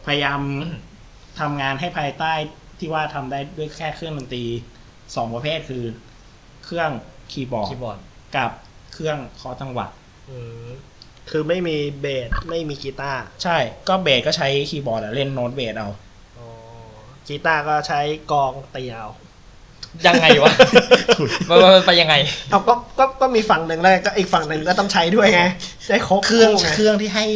[0.06, 0.40] พยายาม
[1.40, 2.32] ทำงานให้ภายใต้
[2.78, 4.44] ที่ว่าทำได้ด้วยแค่เครื่องดนตรี
[5.14, 5.85] สองประเภทคือ
[6.64, 6.90] เครื่อง
[7.32, 7.99] คีย์บอร์ดคีย์บอร์ด
[8.37, 8.50] กับ
[8.92, 9.98] เครื่องเคาะจังหวะอืม
[11.30, 13.56] คือไม่มีเบสไม่มีกีตาร์ใช่
[13.88, 15.88] ก็เบสก็ใช้คีย์บอร์ดอะเล่นโน้ตเบสเอา
[16.38, 16.47] อ๋อ
[17.26, 18.00] กีตาร์ก็ใช้
[18.32, 19.08] กลองตีเอา
[20.06, 20.52] ยังไงวะ
[21.49, 22.14] มันมันมันไปยังไง
[22.50, 25.42] เอาก็ก็ก็มีฝั่งหนึ่งแล้วก็อีกฝั่งหนึ่งก็ต้องใช้ด้วยไง
[25.88, 27.26] ได้ครบเครื่องไงเครื่องที่ให้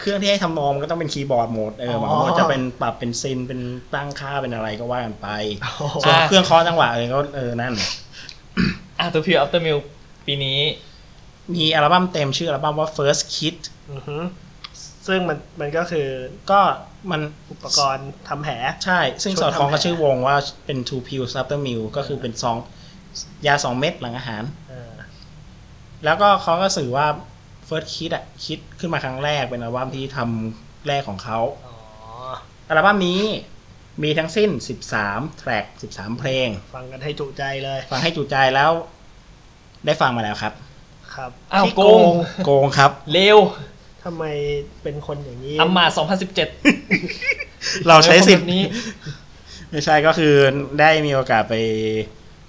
[0.00, 3.60] เครื่องที่ให้ทำนองมันก็ต้องเป็นคีย์บอร์ดโหมดเอออ๋อหวังว่าจะเป็นปรับเป็นซินเป็น
[3.94, 5.28] ตั้งค่าเป็นอะไรก็ว่ากันไป
[5.62, 7.74] โอ้โหส่วนอ่าเครื่องเคอจังหวะเออก็เออนั่น
[8.98, 9.78] อะตัวพิวอัปเตอร์มิล
[10.26, 10.58] ปีนี้
[11.54, 13.58] มีอัลบั้มเต็มชื่ออัลบั้มว่า First Kit
[13.92, 14.18] อือฮึ
[15.06, 16.08] ซึ่งมันมันก็คือ
[16.50, 16.60] ก็
[17.10, 20.36] มันอุปกรณ์ทำแผล ใช่ ซึ่งชุดสอดคล้องกับทำแผลชื่อวงว่า
[20.66, 22.56] เป็น Two Pills After Meal ก็คือเป็นซอง
[23.46, 24.92] ยาสองเม็ดหลังอาหาร เออ
[26.04, 27.06] แล้วก็เขาก็สื่อว่า
[27.68, 31.74] First Kiss อะคิดขึ้นมาครั้งแรกเป็นอัลบั้มที่ทำแรกของเขา อ๋อ
[32.68, 33.22] อัลบั้มนี้
[34.02, 34.50] มีทั้งสิ้น
[34.94, 38.70] 13 แทร็ก 13 เพลง ฟังกันให้จุใจเลย ฟังให้จุใจแล้ว
[39.86, 40.54] ได้ฟังมาแล้วครับ
[41.18, 42.12] ครับอ้าวที่โกง
[42.44, 43.38] โกงครับ เร็ว
[44.04, 44.24] ทำไม
[44.82, 45.84] เป็นคนอย่างนี้ อัมมา
[47.06, 48.62] 2017 เราใช้สิทธิ์ นี้
[49.70, 50.34] ไม่ใช่ก็คือ
[50.80, 51.54] ได้มีโอกาสไป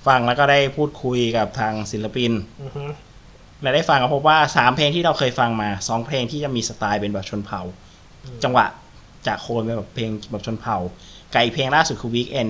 [0.07, 2.31] ฟังแล้วก็ได้พูดคุยกับทางศิลปิน
[2.63, 2.83] อือฮึ
[3.61, 7.61] และได้ฟังก็พบว่าสามเพลงที่เราเคยฟังมาสองเพลงที่จะมีสไตล์เป็นแบบชนเผ่า
[8.43, 8.65] จังหวะ
[9.27, 10.77] จากโคนเป็นแบบเพลงแบบชนเผ่า
[11.33, 12.49] ไก่เพลงล่าสุดคือ Weekend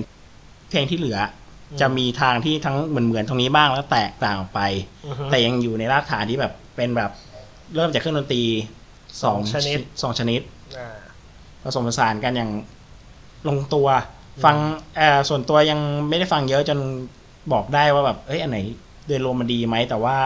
[0.70, 1.39] เพลงที่เหลืออ
[1.80, 4.60] จะมีทางที่ทั้งเหมือนเหมือนๆตรงนี้บ้างแล้วแตกต่างออกไป
[5.06, 7.10] อือฮึแต่ยังอยู่ในรากฐานที่แบบเป็นแบบ
[7.74, 8.44] เริ่มจากเครื่องดนตรี
[9.22, 10.40] สองชนิดสองชนิด
[10.78, 10.98] อ่า
[11.62, 12.50] ผสมผสานกันอย่าง
[13.48, 13.88] ลงตัว
[14.44, 14.56] ฟัง
[14.96, 16.78] เอ่อส่วนตัวยังไม่ได้ฟังเยอะจน
[17.52, 18.58] บอกได้ว่าแบบ เอ้ยอันไหน
[19.06, 20.16] โดยรวมมันดีไหมแต่ว่า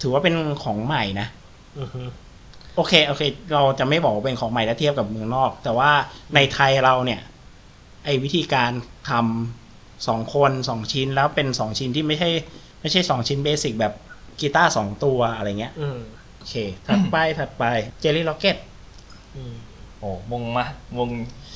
[0.00, 1.28] ถือว่าเป็นของใหม่นะ
[1.78, 2.02] อือฮึ
[2.76, 3.22] โอเค โอเค
[3.54, 5.90] เราจะไม่บอกว่าเป็นของใหม่ถ้าเทียบกับเมืองนอก แต่ว่า
[6.34, 7.20] ในไทยเราเนี่ย
[8.04, 8.70] ไอ้วิธีการ
[9.10, 9.65] ทำ
[10.06, 12.30] สองคนสองชิ้นแล้วเป็นสองชิ้นที่ไม่ใช่
[12.80, 13.92] ไม่ใช่สองชิ้น basic แบบ
[14.40, 15.98] กีตาร์สองตัวอะไรเงี้ยอืม
[16.36, 16.54] โอเค
[16.86, 17.64] ถัดไปถัดไป
[18.00, 18.56] Jelly Rocket
[19.36, 19.54] อืม
[19.98, 20.64] โอ้วงมา
[20.98, 21.10] วง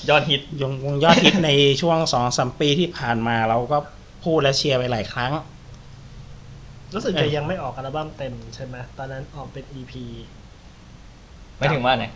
[0.08, 3.78] ยอดฮิตยงวงยอดฮิตในช่วงสองสามปีที่ผ่านมาเราก็
[4.24, 5.32] พูดและเชียร์ไปหลายครั้ง
[6.94, 9.92] รู้สึกเอจะอยังไม่ออกอัลบั้มเต็มใช่ไหมตอนนั้นออกเป็น EP
[11.56, 12.06] ไม่ถึงว่าไหน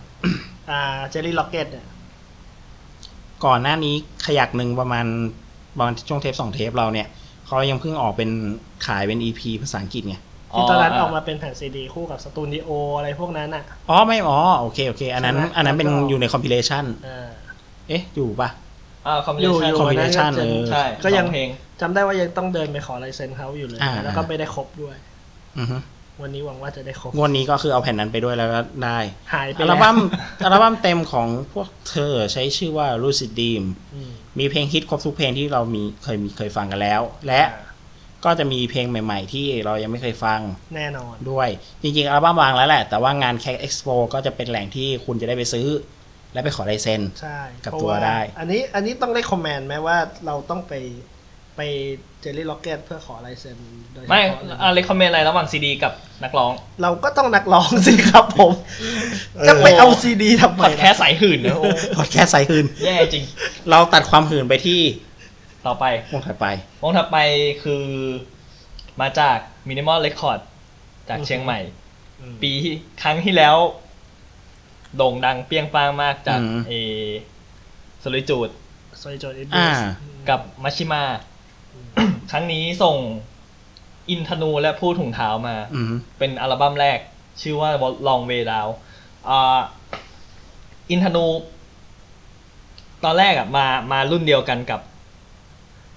[0.70, 1.86] อ่าเจลลี่ล็อกเก็ตเนี่ย
[3.44, 3.94] ก่อนหน้านี้
[4.26, 5.06] ขยักหนึ่งประมาณ
[5.76, 7.06] ประมาณช่วงเทปสองเทปเราเนี่ย
[7.46, 8.30] เขายังเพิ่งออกเป็น
[8.86, 10.16] ขายเป็น EP ภาษาอังกฤษไง
[10.52, 17.30] ที่ตอนนั้นออกมาเป็นแผ่นซีดีคู่กับสตูดิโออะไรพวกนั้นอะ อ๋อไม่อ๋อโอเคโอเค อันนั้นใช่ไหมอันนั้นเป็นแล้วก็อยู่ในคอมพิเลชันอ่า
[17.88, 18.48] เอ๊ะ อยู่ปะ
[19.06, 21.48] อ่าคอมอยู่บิอยู่เน combination อันนั้นเออใช่ก็ยังสอเพลง
[21.80, 24.96] จำได้ว่ายังต้องเดินไปขอลายเซ็นเขาอยู่เลยอ่าแล้วก็ไม่ได้ครบด้วย
[25.58, 25.76] อือฮึ
[26.22, 28.98] วันนี้หวังว่าจะได้ครบงวดนี้ก็คือเอาแผ่นนั้นไปด้วยแล้วก็ได้
[29.34, 29.96] หายไปอัลแล้วบั้ม
[30.44, 37.42] อัลบั้มเต็มของพวกเธอใช้ชื่อว่า Lucid Dream อืมมีเพลงฮิตครบทุกเพลงที่เรามีเคยมีเคยฟังกันแล้ว และ
[38.24, 40.40] ก็จะมีเพลงใหม่ ๆ ที่เรายังไม่เคยฟัง
[40.76, 41.48] แน่นอนด้วย
[41.82, 45.66] จริงๆอัลบั้มวางแล้วแหละ แต่ว่างานแค e เอ็กซ์โปก็จะเป็นแหล่งที่คุณจะได้ไปซื้อ
[46.32, 50.72] และไปขอลายเซ็นใช่กับเพราะตัวได้ อันนี้อันนี้ต้องได้คอมเมนต์ไหมว่าเราต้องไป
[51.56, 51.60] ไป
[52.20, 53.58] เจลลี่ล็อกเก็ตเพื่อขอลายเซ็น
[53.92, 55.92] โดยเฉไม่พาะเลยอะไรคอมเมนต์อะไรระหว่างซีดีกับ
[56.24, 58.52] นักร้อง เราก็ต้องนักร้องสิครับผม
[59.48, 61.64] จะไปเอาซีดีทำไมพอดแคสต์สายหื่นนะโอ้
[61.98, 63.24] พอดแคสต์สายหืนแย่จริง
[63.70, 64.80] เราตัดความหื่นไปที่
[65.66, 66.46] ต่อไปวงถัดไป
[66.82, 67.18] วงถัดไป
[67.62, 67.84] คือ
[69.00, 69.38] มาจาก
[69.68, 70.40] Minimal Record
[71.08, 71.58] จากเชียงใหม่
[72.20, 73.56] อืมปีที่ครั้งที่แล้ว
[74.96, 76.72] โด่งดังเปรี้ยงป้างมากจากอืมเอ
[78.02, 78.48] สลิจูด
[78.98, 79.70] โซยโจอินอ่า
[80.28, 81.02] กับมัชิมา
[82.30, 82.96] ครั้งนี้ส่ง
[84.10, 86.98] อินทนูและผู้ถุงเท้ามาอืมเป็นอัลบั้มแรก
[87.42, 87.70] ชื่อว่า
[88.06, 88.70] Long Way Down
[89.28, 89.58] อ่า
[90.90, 91.26] อินทนู
[93.04, 94.80] ตอนแรกอะมามารุ่นเดียวกันกับ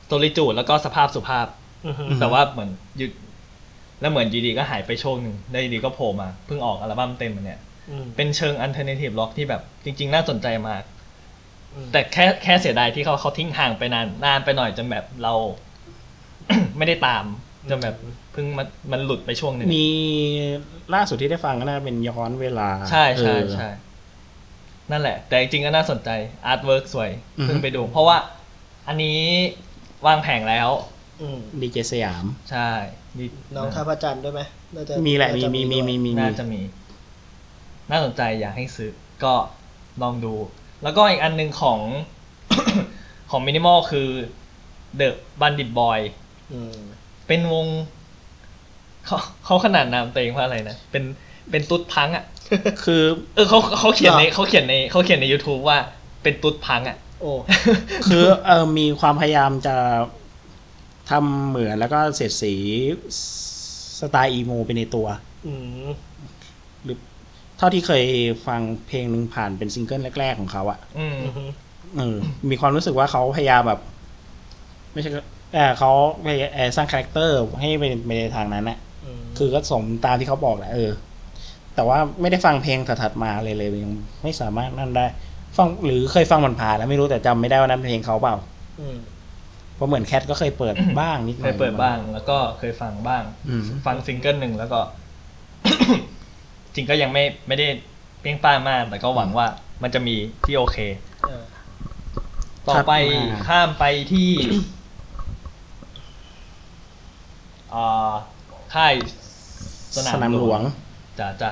[0.08, 1.48] โ o ลิจูดแล้วก็สภาพสุภาพ
[1.86, 3.12] อือฮึแต่ว่าเหมือนหยุด
[4.02, 7.60] แล้วเหมือนอยูดีก็หายไปช่วงหนึ่งได้วอยู่ดีก็โผล่มาเพิ่งออกอัลบั้มเต็มอันเนี่ย
[7.90, 10.84] อืมเป็นเชิง alternative rock ที่แบบจริง ๆ น่าสนใจมาก
[11.74, 15.34] อืมแต่แค่แค่เสียดายที่เขาเขาทิ้งห่างไปนานนานไปหน่อยจนแบบเรา
[16.78, 17.26] ไม่ได้ตาม
[17.70, 17.96] จนแบบ
[18.32, 19.90] เพิ่งมันมันหลุดไปช่วงหนึ่งมี
[20.94, 23.70] ล่าสุดที่ได้ฟังก็น่าจะเป็นย้อนเวลา ใช่ใช่เออใช่
[24.92, 26.10] นั่นแหละ แต่จริงๆก็น่าสนใจ
[26.46, 28.18] artwork สวยอือฮึเพิ่งไปดู เพราะว่า
[28.88, 29.20] อันนี้
[30.08, 30.70] วางแผงแล้ว
[31.22, 32.70] อืมดีเจสยาม ใช่
[33.18, 34.42] นี่น้องท่าพระจันทร์ด้วยไหม
[34.76, 36.62] น่าจะมีแหละน่ามีจะมีมีมีมีน่าจะมี
[37.90, 38.92] น่าสนใจอยากให้ซื้อ
[39.24, 39.34] ก็
[40.02, 40.34] ลองดู
[40.84, 41.80] แล้วก็อีกอันหนึ่งของ
[43.32, 44.10] ของมินิมอลคือ
[45.00, 45.10] The
[45.42, 46.27] Bandit Boy อืม
[47.28, 47.66] เป็นวง
[49.06, 51.04] เขาเขาขนาดนามตัวเองว่าอะไรนะ เป็น
[51.52, 52.26] เป็นตุ๊ดพังอะ
[52.84, 53.04] คือ
[53.36, 55.78] เออเขาเขาเขียนในหรอเขาเขียนในเขาเขียนใน YouTube ว่า
[56.24, 57.32] เป็นตุ๊ดพังอะ โอ้
[58.08, 59.76] คือเออมีความพยายามจะ
[61.10, 62.54] ทำเหมือนแล้วก็เสียดสี
[64.00, 65.08] สไตล์ emo ไปในตัว
[65.48, 65.54] อื
[65.86, 65.90] ม
[66.84, 66.98] หรือ
[67.58, 68.04] เท่าที่เคย
[68.48, 71.44] ฟังเพลงหนึ่งผ่านเป็นซิงเกิลแรก ๆ ของเขาอะอืมอือฮึ
[71.98, 72.18] เออ
[72.50, 73.80] มีความรู้สึกว่าเขาพยายามแบบ
[74.94, 75.22] ไม่ใช่ก็
[75.54, 75.92] เออเขา
[76.26, 80.92] พยายามเอ่อสร้าง character ให้ไปไปในทางนั้นอะอืมคือก็สมตามที่เขาบอกแหละเออ
[81.76, 85.06] แต่ว่าไม่ได้ฟังเพลงถัดๆมาเลยเลยยังไม่สามารถนั่นได้
[85.58, 88.36] ฟังหรือเคยฟังมันผ่านๆแล้วไม่รู้แต่จำไม่ได้ว่านั้นเป็นเพลงเขาเปล่า
[88.82, 88.98] อืม
[89.76, 94.80] เพราะเหมือนแคทก็เคยเปิดบ้างนิดหเคน่อยยเปิดบ้าง แล้วก็เคยฟังบ้างอืมฟังซิงเกิลหนึ่งแล้วก็
[96.76, 97.68] จริงก็ยังไม่ไม่ได้
[98.20, 99.48] เปรี้ยงป้างมากแต่ก็หวังว่า
[99.84, 100.78] มันจะมีที่โอเค
[101.28, 101.44] เออ
[102.70, 104.30] ต่อไปถัดมาข้ามไปที่
[107.78, 108.13] อ่า
[108.76, 108.94] ค่าย
[109.96, 110.62] สสนามหลวง
[111.20, 111.50] จะจะ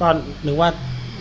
[0.00, 0.08] ก็
[0.46, 0.70] นึกว่า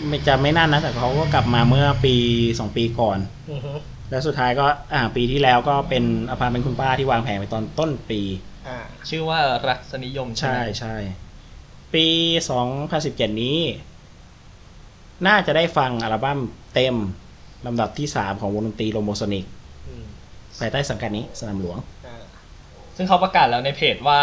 [0.07, 2.15] ไม่จะไม่นั่นนะแต่เขาก็กลับมาเมื่อปี
[2.59, 3.19] สองปีก่อน
[3.51, 3.73] อือฮึ
[4.09, 8.21] แล้วสุดท้ายก็อ่าปีที่แล้วก็เป็นอพาร์ตเมนต์คุณป้าที่วางแผงไปตอนต้นปี
[8.67, 8.77] อ่า
[9.09, 10.95] ชื่อว่ารักสนิยมใช่ใช่ไหมใช่
[11.93, 12.07] ปี
[12.73, 13.59] 2017นี้
[15.27, 16.39] น่าจะได้ฟังอัลบั้ม
[16.73, 16.95] เต็ม
[17.65, 19.45] ลำดับที่3ของวงดนตรี Lomosonic
[19.87, 20.05] อืม
[20.59, 21.98] ภายใต้สังกัดนี้สนามหลวงอ่า
[22.99, 24.21] ซึ่งเขาประกาศแล้วในเพจว่า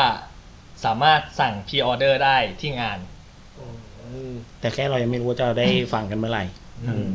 [0.84, 2.98] สามารถสั่งพ r ออเดอร์ได้ที่งาน
[3.58, 6.44] อืมแต่แค่เรายังไม่รู้ว่าจะได้ฟังกันเมื่อไหร่
[6.84, 7.10] อืม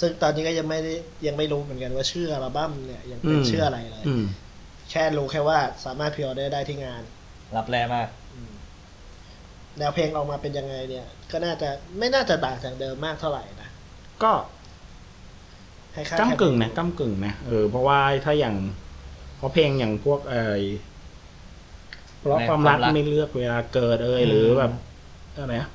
[0.00, 0.94] ซึ่งตอนนี้ก็ยังไม่ได้
[1.26, 4.24] ยังไม่รู้เหมือนกันว่าชื่ออัลบั้มเนี่ยยังเป็นอืม ชื่ออะไรเลย อืม
[4.90, 7.02] แค่รู้แค่ว่าสามารถพิออเดอร์ได้ที่งาน
[7.56, 8.52] รับแรมากอืม
[9.78, 11.68] แนวเพลงออกมาเป็นยังไงเนี่ย ก็น่าจะ
[11.98, 13.68] ไม่น่าจะต่างจากเดิมมากเท่าไหร่นะ
[14.22, 14.32] ก็
[15.94, 18.56] คล้ายๆก้ากึ่งนะก้ากึ่งนะเออเพราะว่าถ้าอย่าง
[19.36, 20.54] เพราะเพลงอย่างพวกเออ
[22.18, 24.72] เพราะความรักในความรักไม่เลือกเวลาเกิดเอยหรือแบบ
[25.34, 25.68] อะไรนะ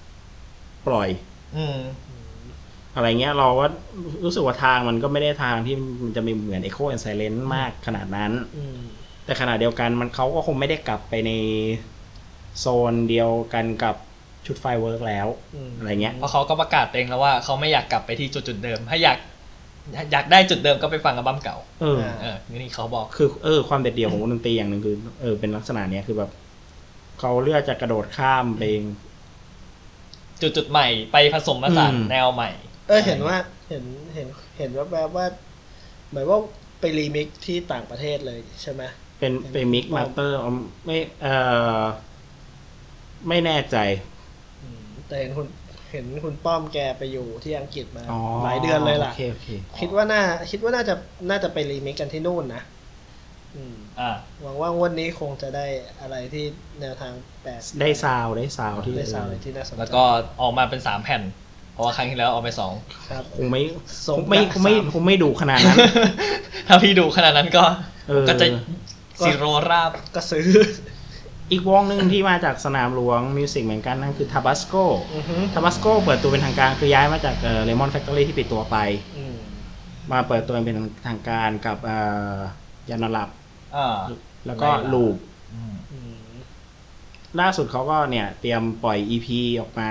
[0.87, 1.09] ปล่อย
[1.57, 1.79] อืม
[2.95, 3.65] อะไรเงี้ย เราก็
[4.23, 8.77] รู้สึกว่าทางมันก็ไม่ได้ทางที่มันจะมีเหมือน Echo and Silence มากขนาดนั้นอืม
[9.25, 11.31] แต่ขณะเดียวกันมันเขาก็คงไม่ได้กลับไปใน
[12.59, 13.95] โซนเดียวกันกับ
[14.45, 19.17] ชุด Fireworks แล้วอืมอะไรเงี้ยเพราะเขาก็ประกาศเองแล้วว่าเขาไม่อยากกลับไปที่จุดจุดๆเดิม ถ้าอยาก
[20.11, 26.31] อยากได้จุดเดิมก็ไปฟังอัลบั้มเก่า เออ เออนี่เขาบอก คือเออความเด็ดเดี่ยวของวงดนตรีอย่างหนึ่งคือเออเป็นลักษณะเนี้ยคือแบบ
[27.19, 28.83] เขาเลือกจะกระโดดข้ามไปเอง
[30.41, 32.49] จุดจุดๆใหม่ไปผสมผสานอืม แนวใหม่
[32.87, 33.37] เออเห็นว่า
[33.69, 33.83] เห็น
[34.15, 35.25] เห็นเห็นว่าแบบว่า
[36.09, 36.39] เหมือนว่า
[36.79, 38.83] ไปรีมิกซ์ที่ต่างประเทศเลยใช่ไหม
[39.19, 40.37] เป็นเป็น mix master
[40.85, 41.27] ไม่เอ
[41.79, 41.81] อ
[43.27, 43.77] ไม่แน่ใจ
[44.63, 45.47] อืมแต่เห็นคุณ
[45.93, 49.47] เห็นคุณป้อมแกไปอยู่ที่อังกฤษมาอ๋อหลายเดือนเลยล่ะโอเคโอเค
[49.79, 50.95] คิดว่าน่า คิดว่าน่าจะ
[51.29, 52.61] น่าจะไปรีมิกซ์กันที่นู่นนะ
[53.55, 55.65] อืมอ่าหวังว่างวันนี้คงจะได้
[56.01, 56.45] อะไรที่
[56.81, 60.03] แนวทางแปลกได้ซาวด์ได้ซาวด์ที่ได้ซาวด์อะไรที่น่าสนใจแล้วก็
[60.41, 61.21] ออกมาเป็นสามแผ่น
[61.73, 62.73] เพราะว่าครั้งที่แล้วออกไปสอง
[63.11, 63.61] ครับคงไม่
[64.07, 65.77] สมคงไม่กับคงไม่สามคงไม่ดูขนาดนั้น
[66.67, 67.63] ถ้าพี่ดูขนาดนั้นก็
[68.09, 68.45] เออก็จะ
[69.19, 70.47] ซีโรราบก็ซื้อ
[71.53, 74.85] อีกวงหนึ่งที่มาจากสนามหลวงมิวสิกเหมือนกันนั่นคือ Tabasco
[75.15, 78.77] อือฮึ Tabasco เปิดตัวเป็นทางการคือย้ายมาจากเอ่อ Lemon Factory ที่ปิดตัวไป
[79.17, 79.35] อืม
[80.11, 81.97] มาเปิดตัวเป็นทางการกับเอ่
[82.35, 82.37] อ
[82.89, 83.29] ยานอนหลับ
[83.75, 83.97] อ่า
[84.45, 85.15] แล้วก็ไม่หลับลูป
[85.53, 86.15] อืมอืม
[87.39, 89.27] ล่าสุดเขาก็เนี่ย เตรียมปล่อย EP
[89.61, 89.89] ออกมา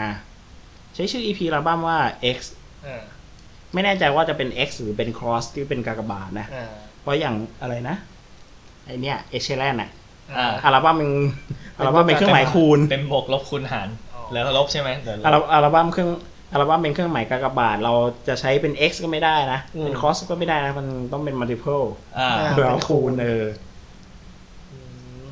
[0.95, 1.99] ใช้ชื่อ EP อัลบั้มว่า
[2.37, 2.39] X
[2.87, 3.03] อ่า
[3.73, 7.97] ไม่แน่ใจว่าจะเป็น X หรือเป็น Cross ที่เป็นกากบาทนะ อ่าเพราะอย่างอะไรนะ
[8.87, 9.91] ไอเนี่ยเอเชแลนอะ
[10.39, 11.11] อ่าอัลบั้มมัน
[11.79, 16.11] อัลบั้มเป็นเครื่องหมายคูณเป็นบวกลบคูณหารอ๋อแล้วลบใช่ไหมเดี๋ยวลอัลบอัลบั้มเครื่อง
[16.53, 17.93] อัลบั้มเป็นเครื่องหมายกากบาท เรา
[18.29, 21.87] จะใช้เป็น x ก็ไม่ได้นะ เป็น cross ก็ไม่ได้นะ มันต้องเป็น multiple
[22.19, 23.45] อ่าเพื่อเอาคูณเออ
[24.73, 24.79] อื
[25.23, 25.25] ม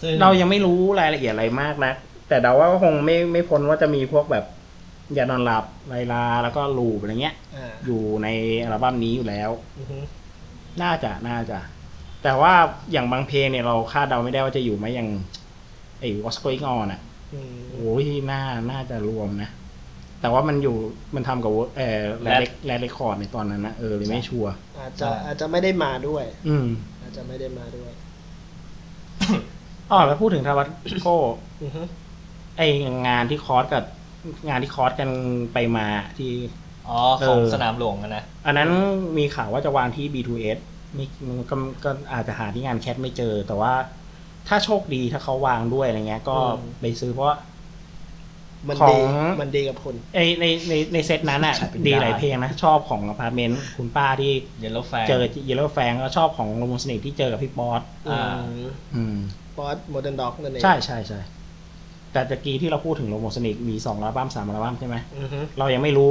[0.00, 1.92] ซึ่งเรายังไม่รู้รายละเอียดอะไรมากนะ
[2.28, 4.44] แต่เดาว่าก็คงไม่ไม่พ้นว่าจะมีพวกแบบ
[5.16, 8.28] ยานอนหลับไลลาแล้วก็ลูปอะไรเงี้ยอ่าอยู่ใน
[8.64, 9.98] อัลบั้มนี้อยู่แล้วอือฮึ
[10.82, 11.58] น่าจะน่าจะ
[12.22, 12.52] แต่ว่า
[12.92, 15.08] อย่างบางเพลงเนี่ยเราคาดเดาไม่ได้ว่าจะอยู่ไหมอย่าง
[16.00, 17.00] ไอ้ What's Going On อะ
[17.34, 19.50] อืมโอ้ยน่าน่าจะรวมนะ
[20.20, 20.76] แต่ว่ามันอยู่
[21.14, 26.66] มันทำกับเออแรดแรดเรคคอร์ดในตอนนั้นนะเออเลยไม่ชัวร์อาจจะอาจจะไม่ได้มาด้วย อืม
[27.02, 27.92] อาจจะไม่ได้มาด้วย
[29.90, 30.68] อ๋อแล้วพูดถึงทาวัต
[31.02, 31.16] โก้
[31.62, 31.82] อือฮึ
[32.58, 32.62] ไอ
[33.08, 33.84] งานที่คอร์สกับ
[34.48, 35.10] งานที่คอร์สกัน
[35.52, 35.86] ไปมา
[36.18, 36.32] ที่
[36.88, 38.70] อ๋อ ของเออสนามหลวงอะนะ อันนั้น
[39.18, 40.58] มีข่าวว่าจะวางที่ B2S
[40.94, 41.06] ไม่
[41.50, 43.72] ก็ก็อาจจะหาที่งาน Cat ไม่เจอ แต่ว่า
[44.48, 46.36] ถ้าโชคดีถ้าเขาวางด้วยอะไรเงี้ย ก็
[46.80, 47.36] ไปซื้อเพราะว่า
[48.68, 49.00] มันของดี
[49.40, 58.22] มันดีกับคุณไอในในในเซตนั้นอะขายเป็นดีหลายได้เพลงนะ ชอบของอพาร์ตเมนต์คุณป้าที่ Yellow Fang เจอ Yellow Fang ก็ชอบของ Lomosonic ที่เจอกับพี่ป๊อดอ่า
[58.94, 59.16] อืม
[59.58, 61.20] บอสโมเดิร์นด็อกนั่นเองใช่ใช่ใช่
[62.12, 66.08] แต่ตะกี้ที่เราพูดถึง Lomosonic มีสองอัลบั้มสามอัลบั้มใช่ไหมอือฮึเรายังไม่รู้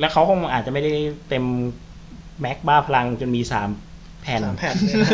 [0.00, 0.90] และเขาคงอาจจะไม่ได้
[1.28, 1.44] เต็ม
[2.40, 3.68] แม็กบ้าพลังจนมีสาม
[4.22, 5.10] แผ่น สามแผ่นเนี่ยนะ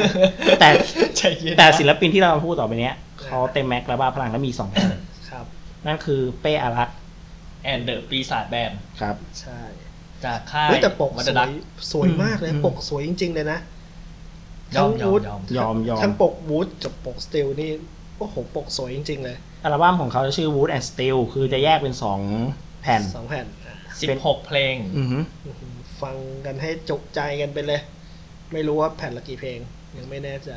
[0.60, 0.68] แต่
[1.16, 4.88] ใจเย็นแต่ศิลปินที่เราพูดต่อไปเนี้ยเขาเต็มแม็กและบ้าพลังแล้วมีสองแผ่น
[5.30, 5.44] ครับ
[5.86, 6.96] นั่นคือเป้อารักษ์
[7.64, 9.60] and the ปีศาจ Band ครับ ใช่
[10.24, 11.50] จากค่ายเฮ้ยแต่ปกวัสดวดัยก
[11.92, 13.58] สวยมากเลย อืม ปกสวยจริง ๆ เลยนะ
[14.76, 17.70] ยอมทั้งยอมวูดยอมยอมยอมทั้งปกวูดกับปกสติลนี่
[18.18, 22.20] โอ้โหปกสวยจริง ๆ เลยอัลบั้มของเขาจะชื่อ Wood and Steel คือจะแยกเป็นสอง
[22.82, 27.80] แผ่น สองแผ่นอะสิบหกเพลง อือหืออื้อหือฟังกันให้จุใจกันไปเลย
[28.54, 29.58] ไม่รู้ว่าแผ่นละกี่เพลง
[29.96, 30.50] ยังไม่แน่ใจ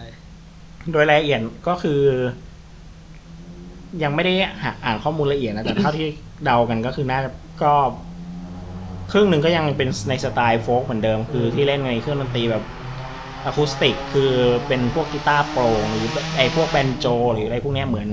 [0.91, 2.01] โดยรายละเอียดก็คือ
[4.03, 4.33] ยังไม่ได้
[4.63, 6.07] หาอ่านข้อมูลละเอียดนะแต่เท่าที่
[6.45, 7.19] เดากันก็คือน่า
[7.63, 7.73] ก็
[9.11, 12.63] ครึ่งหนึ่งก็ยังเป็นในสไตล์โฟล์กเหมือนเดิม คือที่เล่นในเครื่องดนตรีแบบ
[13.45, 14.31] อะคูสติก คือ
[14.67, 16.07] เป็นพวกกีตาร์โปร่งหรือ
[16.37, 18.09] ไอพวกแบนโจ หรืออะไรพวกเนี้ยเหมือน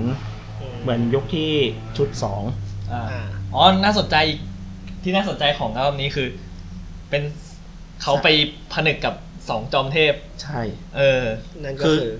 [0.82, 1.50] เหมือนยุคที่
[1.96, 2.42] ชุดสอง
[2.92, 4.40] อ่าอ่าอ๋อ น่าสนใจอีก
[5.02, 6.28] ที่น่าสนใจของอัลบั้มนี้คือ
[7.10, 7.22] เป็น
[8.02, 8.28] เขาไป
[8.72, 9.14] ผนึกกับ
[9.48, 10.60] สองจอมเทพ ใช่
[10.96, 11.24] เออ
[11.64, 12.12] นั่นก็คือคือ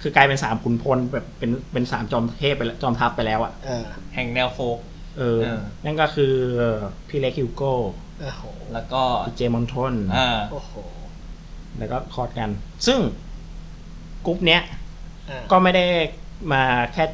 [0.00, 3.84] คือกลายเป็นสามขุนพลแบบเป็นเป็นสามจอมเทพไปแล้วจอมทัพไปแล้วอะอ่า
[4.14, 4.78] แห่งแนวโฟก
[5.18, 6.34] เออ เออ นั่นก็คือ
[7.08, 7.72] พี่เล็กฮิวโก้
[8.20, 10.72] โอ้โหแล้วก็พี่เจมณฑลอ่าโอ้โห
[11.78, 12.50] แล้วก็คอร์ดกัน
[12.86, 13.00] ซึ่ง
[14.26, 14.62] กรุ๊ปเนี้ย
[15.30, 15.84] อ่าก็ไม่ได้
[16.52, 16.62] มา
[16.92, 17.04] แค่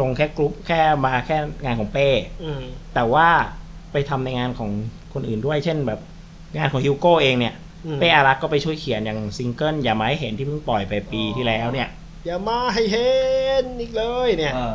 [0.00, 2.08] ลงแค่กรุ๊ปแค่มาแค่งานของเป้
[2.42, 2.62] อืม
[2.94, 3.28] แต่ว่า
[3.92, 4.70] ไปทำในงานของ
[5.12, 6.00] คนอื่นด้วย เช่นแบบ
[6.56, 11.88] งานของฮิวโก้เองเนี่ยอืม เป้อารักษ์ก็ไปช่วยเขียนอย่างซิงเกิลอย่ามาให้เห็นที่เพิ่งปล่อยไปปีที่แล้วเนี่ย
[12.26, 13.10] อย่ามาให้เห็
[13.62, 14.74] นอีกเลยเนี่ยอ่า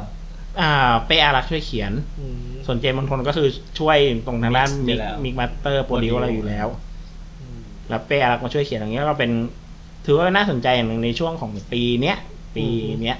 [0.62, 0.72] อ่า
[1.06, 3.48] เป้อารักษ์ช่วยเขียนอืมส่วนเจมส์มอนทนก็คือ
[3.80, 6.68] ช่วยตรงทางด้าน Mix อยู่แล้วมิกมาสเตอร์โปรดิว Produce อะไรอยู่แล้ว
[7.42, 9.32] อืมแล้วเป้อารักษ์มาช่วยเขียนอย่างเงี้ยก็เป็น
[10.06, 12.18] ถือว่าน่าสนใจอย่างหนึ่งในช่วงของปีเนี้ย
[12.56, 12.66] ปี
[13.04, 13.18] เนี้ย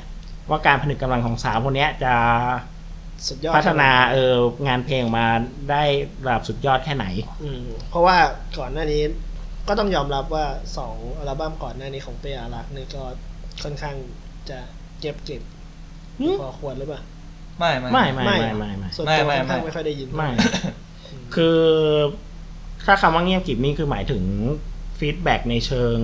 [0.50, 2.14] ว่าการผนึกกำลังของสามคนเนี้ยจะ
[3.28, 4.34] สุดยอดพัฒนาเออ
[4.68, 5.28] งานเพลงออกมา
[5.72, 5.84] ได้
[6.26, 7.06] ระดับสุดยอดแค่ไหน
[7.44, 8.18] อืมเพราะว่า
[8.58, 9.02] ก่อนหน้านี้
[9.68, 10.46] ก็ต้องยอมรับว่า
[10.78, 13.04] สองอัลบั้มก่อนหน้านี้ของเป้อารักษ์นี่ก็
[13.64, 13.96] ค่อนข้าง
[14.50, 14.60] จะ
[15.02, 15.42] เงียบกริบ
[16.22, 17.02] อืมพอควรหรือเปล่า
[17.60, 20.30] ไม่ไม่ไม่ไม่ไม่ไม่ไม่ไม่ส่วนไม่ตัวไม่ค่อนข้างไม่ไม่ค่อยได้ยินไม่
[21.12, 21.60] อืมคือ
[22.86, 24.24] ถ้าคำว่าเงียบกริบนี่คือหมายถึง
[25.00, 25.98] feedback ในเชิง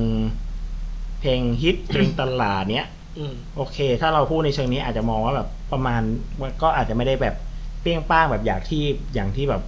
[1.20, 6.02] เพลงฮิตเพลงตลาดเนี้ยอืมโอเค ถ้าเราพูดในเชิงนี้อาจจะมองว่าแบบประมาณ
[6.42, 7.36] มันก็อาจจะไม่ได้แบบ
[7.82, 9.62] เปรี้ยงป้างแบบอย่างที่อย่างที่แบบ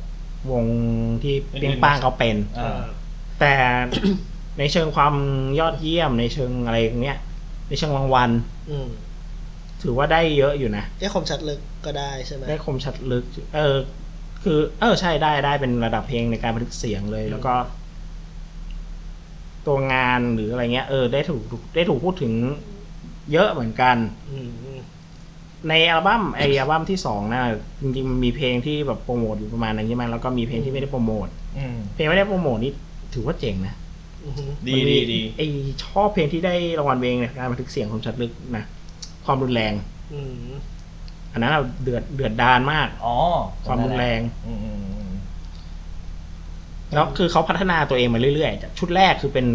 [0.51, 0.65] วง
[1.23, 2.83] ที่เปรี้ยงป้างเขาเป็นอ่า
[3.39, 3.53] แต่
[4.59, 5.13] ในเชิงความ
[5.59, 7.17] ยอดเยี่ยมในเชิงอะไรอย่างเนี้ย
[7.67, 8.29] ในเชิงรางวัล
[8.71, 8.87] อืม
[9.81, 13.77] ถือว่าได้เยอะอยู่นะเอ้คมชัดลึกก็ได้ใช่ไหมได้คมชัดลึก เออ
[14.43, 17.53] คือ เออใช่ได้ได้เป็นระดับเพลงในการบันทึกเสียงเลย แล้วก็
[19.65, 21.41] ตัวงานหรืออะไรเงี้ย เออได้ถูก
[21.75, 22.33] ได้ถูกพูดถึง
[23.31, 23.97] เยอะเหมือนกัน
[24.31, 24.79] อืมอืม
[25.69, 27.41] ในอัลบั้มไออัลบั้มที่สองนะ
[27.81, 32.73] จริงๆมันมีเพลงที่แบบโปรโมทอยู่ประมาณนั้นใช่ไหมแล้วก็มีเพลงที่ไม่ได้โปรโมทอืมเพลงไม่ได้โปรโมทนี่
[33.13, 33.75] ถือว่าเจ๋งนะ
[34.25, 35.41] อืมดีมันดีมีดีไอ
[35.85, 38.63] ชอบเพลงที่ได้รางวัลเพลงในการบันทึกเสียงของคมชัดลึกนะ
[39.25, 39.73] ความรุนแรง
[40.13, 40.21] อื
[40.51, 40.53] ม
[41.31, 43.15] อันนั้นเราเดือดเดือดดาลมากอ๋อ
[43.65, 45.13] ความรุนแรงอืมอืมอืม
[46.93, 49.45] แล้วคือเขาพัฒนาตัวเองมาเรื่อยๆจากชุดแรกคือเป็น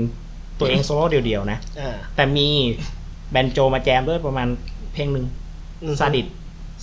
[0.60, 2.48] ตัวเองโซโล่เดียวๆนะอ่าแต่มี
[3.30, 4.48] แบนโจมาแจมด้วยประมาณ
[4.92, 5.26] เพลงหนึ่ง
[5.82, 6.26] อืมซาดิสต์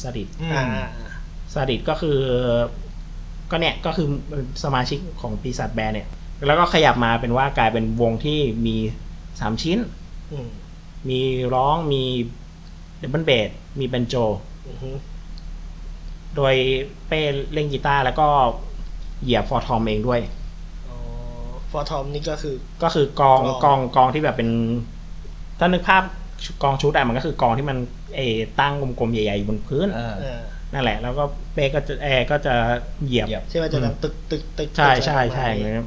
[0.02, 1.10] ซาดิสต์อืมอ่าอ่าอ่า
[1.54, 2.18] ซาดิสต์ก็คือ
[3.52, 4.08] ก็เนี่ยก็คือ
[4.64, 6.08] สมาชิกของปีศาจ Band เนี่ย
[6.46, 8.76] แล้วก็ขยับมาเป็นว่ากลายเป็นวงที่มี
[9.40, 9.80] สามชิ้น
[10.32, 10.48] อืม
[11.10, 11.20] มี
[11.54, 12.04] ร้องมี
[12.98, 13.50] double bass
[13.80, 14.16] มีแบนโจ
[14.68, 14.92] อืมฮึ
[16.36, 16.56] โดย
[17.08, 17.22] เป้
[17.54, 18.28] เล่นกีตาร์แล้วก็
[19.24, 20.22] เหยียบ floor tom เองด้วย
[20.88, 20.98] อ๋อ
[21.72, 24.50] floor tom นี่ก็คือ ก็คือกลองกลอง กลองที่แบบเป็น
[25.60, 26.04] ถ้านึกภาพ
[26.64, 27.78] กลองชุดอะมันก็คือกลองที่มัน
[28.16, 30.42] เออตั้งกลมๆใหญ่ๆอยู่บนพื้น อ่าอ่า
[30.74, 32.54] นั่นแหละ แล้วก็เป้ก็จะแอร์ก็จะ
[33.06, 35.86] เหยียบ เหยียบ ที่มันจะดังตึกตึกตึกใช่ตึกใช่ออกมาใช่อย่างอย่างงี้นี้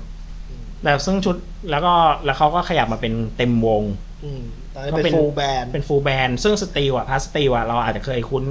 [0.82, 1.36] แต่ซึ่งชุด
[1.70, 3.82] แล้วก็แล้วเขาก็ขยับมาเป็นเต็มวง
[4.24, 4.42] อืม
[4.74, 8.44] ตอนนี้ก็เป็เป็นน full band เป็น full band ซึ่ง steel อะ part steel อะเราอาจจะเคยคุ้น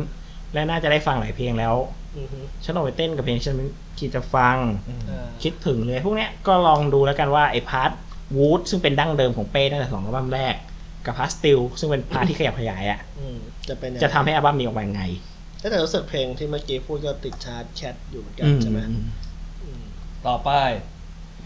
[0.54, 1.76] และน่าจะได้ฟังหลายเพลงแล้ว
[2.18, 3.58] อือฮึฉันเอาไปเต้นกับเพลงฉัน
[4.00, 4.58] คิดจะฟัง
[4.90, 7.92] อืมอ่าคิดถึงเลยพวกเนี้ยก็ลองดูแล้วกันว่าไอ้ part
[8.38, 10.56] wood ซึ่งเป็นดั้งเดิมของเป้ตั้งแต่สองอัลบั้มแรก
[11.06, 13.38] กับ part steel ซึ่งเป็น part ที่ขยับขยายอะอืม
[13.70, 15.04] จะเป็นยังไงจะทำให้อัลบั้มนี้ออกมายังไง
[15.60, 18.80] แต่รู้สึกเพลงที่เมื่อกี้พูดก็ติดชาร์ต Cat อยู่เหมือนกันใช่ไหม
[19.64, 19.82] อืม
[20.28, 20.50] ต่อไป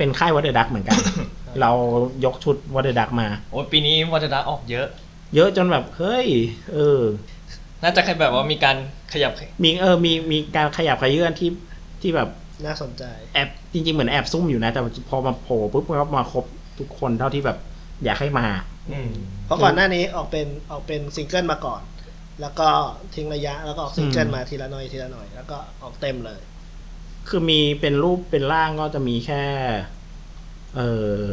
[0.01, 0.97] เป็นค่าย What The Duck เหมือนกัน
[1.61, 1.71] เรา
[2.25, 4.87] ยกชุด What The Duck มา โอ้ยปีนี้ What The ออกเยอะ
[5.35, 6.27] เยอะจนแบบเฮ้ย
[6.73, 7.01] เออ
[7.83, 8.77] น่าจะแค่แบบว่ามีการ
[9.13, 9.31] ขยับ
[9.63, 11.49] มีเออ มีมีการขยับเขยื้อนที่
[12.01, 12.29] ที่แบบ
[12.65, 16.45] น่าสนใจ แอบจริง ๆ เหมือนแอบซุ่มอยู่นะ แต่พอมาโผล่ปุ๊บก็มาครบ
[16.79, 17.57] ทุกคนเท่าที่แบบ
[18.03, 18.45] อยากให้มา
[18.91, 19.11] อืม
[19.45, 21.81] เพราะก่อนหน้านี้ออกเป็นออกเป็นซิงเกิลมาก่อน
[22.41, 22.69] แล้วก็
[23.15, 26.41] ทิ้งระยะแล้วก็ออกซิงเกิลอืมมาทีละหน่อยทีละหน่อย แล้วก็ออกเต็มเลย
[27.31, 29.43] คือมีเป็นรูปเป็นร่างก็จะมีแค่
[30.75, 30.81] เอ
[31.23, 31.29] อ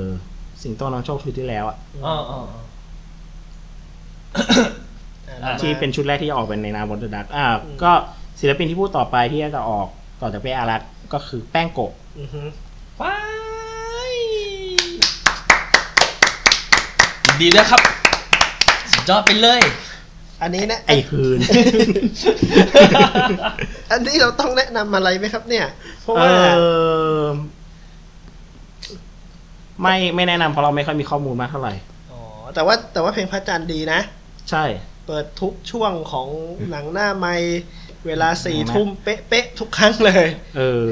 [0.62, 2.61] สิงโตน้องโชคชุดที่แล้วอะอ๋ออ๋ออ๋อ
[5.28, 7.92] อะอะ ที่เป็นชุดแรกที่ออกเป็นในนามวัตเดอร์ดักอ่า อืม ก็
[8.40, 9.88] ศิลปินที่พูดต่อไปที่จะออก
[10.20, 12.42] ต่อจากเป้อารักษ์ก็คือแป้งโกะอือฮึ
[13.00, 13.16] ว้า
[14.12, 14.14] ย
[17.26, 17.82] ยินดีด้วยครับ
[18.92, 19.61] สุดยอดไปเลย
[20.42, 21.38] อันนี้นะไอ้คืน
[23.90, 25.66] อันนี้เราต้องแนะนำอะไรไหมครับ เนี่ย
[26.03, 27.27] เพราะเอว่าอ
[29.83, 31.74] ไม่ไม่แนะนำเพราะเราไม่ค่อยมีข้อมูลมากเท่าไหร่
[32.11, 32.20] อ๋อ
[32.55, 34.01] แต่ว่าแต่ว่าเพลงพระจันทร์ดีนะ
[34.51, 34.64] ใช่
[35.07, 36.29] เปิดทุกช่วงของ
[36.70, 37.59] หนังหน้าไมค์
[38.07, 40.87] เวลาสี่หนังหน้าทุ่มเป๊ะๆทุกครั้งเลย เออ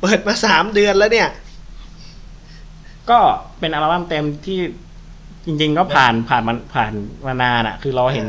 [0.00, 1.28] เปิดมาสามเดือนแล้วเนี่ย
[3.10, 3.18] ก็
[3.58, 4.58] เป็นอัลบั้มเต็มที่
[5.46, 6.92] จริง ๆ ก็ผ่านผ่านมันผ่าน
[7.26, 8.28] มานานอะคือเราเห็น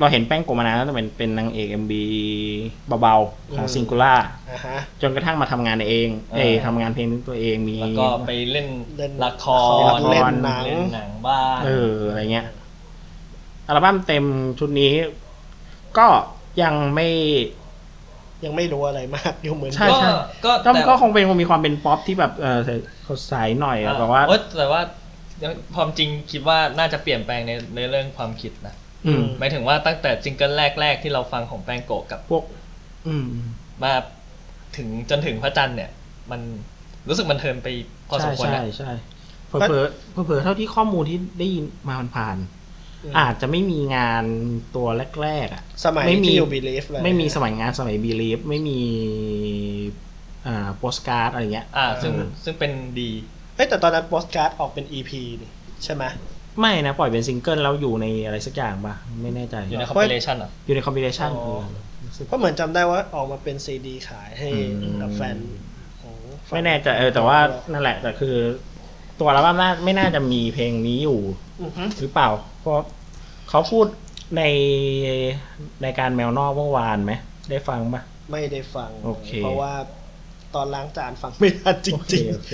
[0.00, 2.04] เราเห็นแป้งโกะมานานแล้วแต่เป็นเป็นนางเอกเอ็มบี
[3.00, 4.14] เบาๆของอืมซิงคูล่า
[4.50, 9.44] อ่าฮะ จนกระทั่งมาทำงานเอง เอยทำงานเพลงตัวเองมี แล้วก็ไปเล่นเล่นละค
[9.88, 12.46] ละรครเล่นหนัง เล่นหนังบ้างเอออะไรเงี้ย
[13.68, 14.24] อัลบั้มเต็ม
[14.58, 14.92] ชุดนี้
[15.98, 16.06] ก็
[16.62, 17.08] ยังไม่
[18.44, 20.12] ยังไม่รู้อะไรมากอยู่เหมือนใช่ ก็
[20.44, 22.58] ก็ก็แต่ก็คงเป็นคงมีความเป็นป๊อปที่แบบเออ
[23.04, 24.82] เขาใสหน่อยอะแบบว่า เอ้ยแต่ว่า
[25.74, 28.85] ความจริงคิดว่าน่าจะเปลี่ยนแปลงในในเรื่องความคิดนะอืม
[29.38, 32.42] หมายถึงว่าตั้งแต่ซิงเกิลแรก ๆ ที่เราฟังของแป้งโกะกับพวก
[33.06, 33.26] อืม
[33.82, 33.92] มา
[34.76, 35.90] ถึงจนถึงพระจันทร์เนี่ย
[36.30, 36.40] มัน
[37.08, 37.68] รู้สึกมัน turn ไป
[38.08, 38.92] พอสมควรใช่นะใช่
[39.48, 39.84] เผลอเผลอ
[40.26, 44.24] เผลอๆเท่าที่ข้อมูลที่ได้ยินมามันผ่านๆมอาจจะไม่มีงาน
[44.76, 44.88] ตัว
[45.22, 48.80] แรกๆอะสมัยไม่มีที่อยู่ Believe เลยไม่มีสมัยงานสมัย Believe ไม่มี
[50.46, 52.12] อ่าโปสการ์ดอะไรเงี้ย อ่า ซึ่ง
[52.44, 53.10] ซึ่งเป็นดี
[53.56, 55.10] เฮ้ยแต่ตอนนั้นโปสการ์ดออกเป็น EP
[55.42, 55.50] นี่
[55.84, 56.04] ใช่ไหม
[56.60, 61.56] ไม่นะ ปล่อยเป็นซิงเกิลแล้วอยู่ในอะไรสักอย่างปะไม่แน่ใจ อยู่ในคอมเพราะพิเลชันอะ อยู่ในคอมบิเนชันอ๋อ
[62.26, 65.36] เพราะเหมือนจำได้ว่าออกมาเป็นซีดีขายให้อืมกับแฟน
[66.00, 66.16] ของ
[66.46, 67.38] ฝั่งไม่แน่ใจเออแต่ว่า
[67.72, 68.36] นั่นแหละ แต่คือ
[69.18, 71.20] ตัวอัลบั้มน่าไม่น่าจะมีเพลงนี้อยู่
[71.62, 72.28] อือฮึหรือเปล่า
[72.60, 72.80] เพราะ
[73.50, 73.86] เขาพูด
[74.36, 74.42] ใน
[75.82, 77.12] ในการแมวนอกเมื่อวานไหม
[77.50, 79.72] ได้ฟังปะ ไม่ได้ฟัง โอเค เพราะว่า
[80.54, 82.52] ตอนล้างจานฟังไม่ทันจโอเคริง โอเค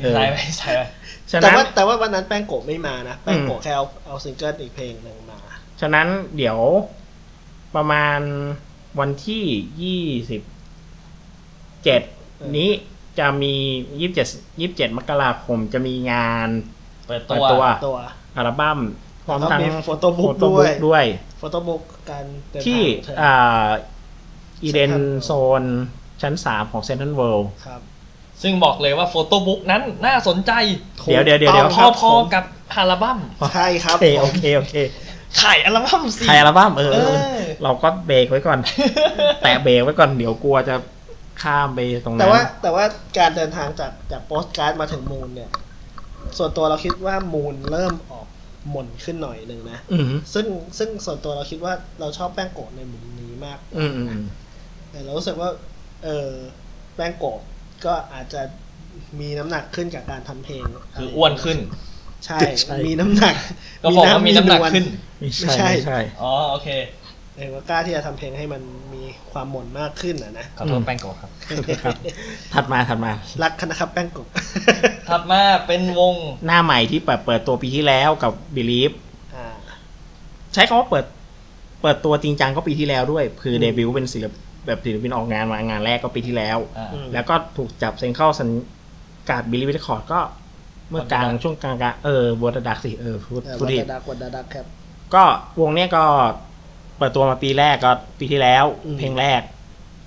[0.00, 0.82] เออใช่ไหมใช่ไหม
[1.30, 5.38] ฉะๆแต่นั้น ว่าแต่ว่าวันนั้นแป้งโกะไม่มานะ แป้งโกะอืมแค่เอาเอาซิงเกิลอีกเพลงหนึ่งมา
[5.80, 6.06] ฉะนั้น
[6.36, 6.58] เดี๋ยว
[7.76, 8.20] ประมาณ
[9.00, 9.44] วันที่
[9.82, 10.42] ยี่สิบ
[11.84, 12.02] เจ็ด
[12.38, 12.70] เออ นี้
[13.18, 13.54] จะมี
[14.00, 14.26] ยี่สิบเจ็ด
[14.60, 16.48] ยี่สิบเจ็ดมกราคมจะมีงาน
[17.06, 17.98] เปิดเปิตัดว ตัวตัว
[18.36, 18.78] อัลบั้ม
[19.26, 21.04] พร้อมแล้วก็ทั้งมี photobook ด้วย ด้วย
[21.38, 23.68] photobook การเดินที่ทางของเธอ อ่า
[24.62, 25.30] อีเดน Central โซ
[25.60, 25.62] น
[26.22, 27.80] ชั้นสามของเซ็นทรัลเวิลด์ครับ
[28.42, 30.52] ซึ่งบอกเลยว่า photobook นั้นน่าสนใจ
[31.06, 33.18] เดี๋ยวเดี๋ยวเดี๋ยวเดี๋ยวถูกพต้องครับพอๆกับอัลบั้ม
[33.54, 34.74] ใช่ครับโอเคโอเคโอเค
[35.40, 37.16] ขายอัลบั้มสิ ใครอัลบั้มเออ เออ
[37.62, 38.58] เราก็เบรกไว้ก่อน
[39.42, 40.74] แตะเบรกไว้ก่อนเดี๋ยวกลัวจะ
[41.42, 42.84] ข้ามไปตรงนั้นแต่ว่าแต่ว่า
[43.18, 45.50] การเดินทางจากจากโปสการ์ดมาถึง Moon เนี่ย
[46.38, 48.26] ส่วนตัวเราคิดว่า Moon เริ่มออก
[48.70, 50.46] หม่นขึ้นหน่อยหนึ่งนะ อืมซึ่ง
[50.78, 54.24] ซึ่งส่วนตัวเราคิดว่าเราชอบแป้งโกะในมุมนี้มาก อืมอืมอืม
[54.90, 55.50] แต่เรารู้สึกว่า
[56.04, 56.30] เออ
[56.96, 57.38] แป้งโกะ
[57.84, 58.42] ก็อาจจะ
[59.20, 60.64] มีน้ำหนักขึ้นจากการทำเพลง
[60.94, 61.58] คืออ้วนขึ้น
[62.26, 62.38] ใช่
[62.86, 63.34] มีน้ำหนัก
[63.82, 64.84] ก็บอกว่ามีน้ำหนักวลขึ้น
[65.18, 66.68] ไม่ไม่ใช่ใช่ ไม่ใช่ อ๋อโอเค
[67.36, 68.62] เออว่ากล้าที่จะทำเพลงให้มัน
[68.94, 71.30] มีความหม่นมากขึ้นอะนะ ขอโทษแป้งโกะครับ
[71.82, 71.96] ครับ
[72.54, 73.10] ถัดมาถัดมา
[73.42, 74.28] รักคนะครับแป้งโกะ
[75.08, 76.14] ถัดมาเป็นวง
[76.46, 78.94] หน้าใหม่ที่เปิดเปิดตัวปีที่แล้วกับ Believe
[79.34, 79.46] อ่า
[80.54, 81.04] ใช้คำว่าเปิด
[81.82, 84.32] เปิดตัวจริงจังก็ปีที่แล้วด้วย คืออืมเดบิวต์เป็นศิลป
[84.68, 88.50] แบบศิลปินออกงานมางานแรกก็ปีที่แล้ว อ่าอืมแล้วก็ถูกจับเซ็นเข้าสัง
[89.30, 90.20] กัด Believe Records ก็
[90.90, 94.66] เมื่อกลาง What The Duck ช่วงกลางกลางเออ What The Duck สิเออพูดเออพูดวัผิดดดักวัดดักครับ
[95.14, 95.24] ก็
[95.60, 96.04] วงเนี้ยก็
[96.98, 99.40] เปิดตัวมาปีแรกก็ปีที่แล้ว อืม เพลงแรก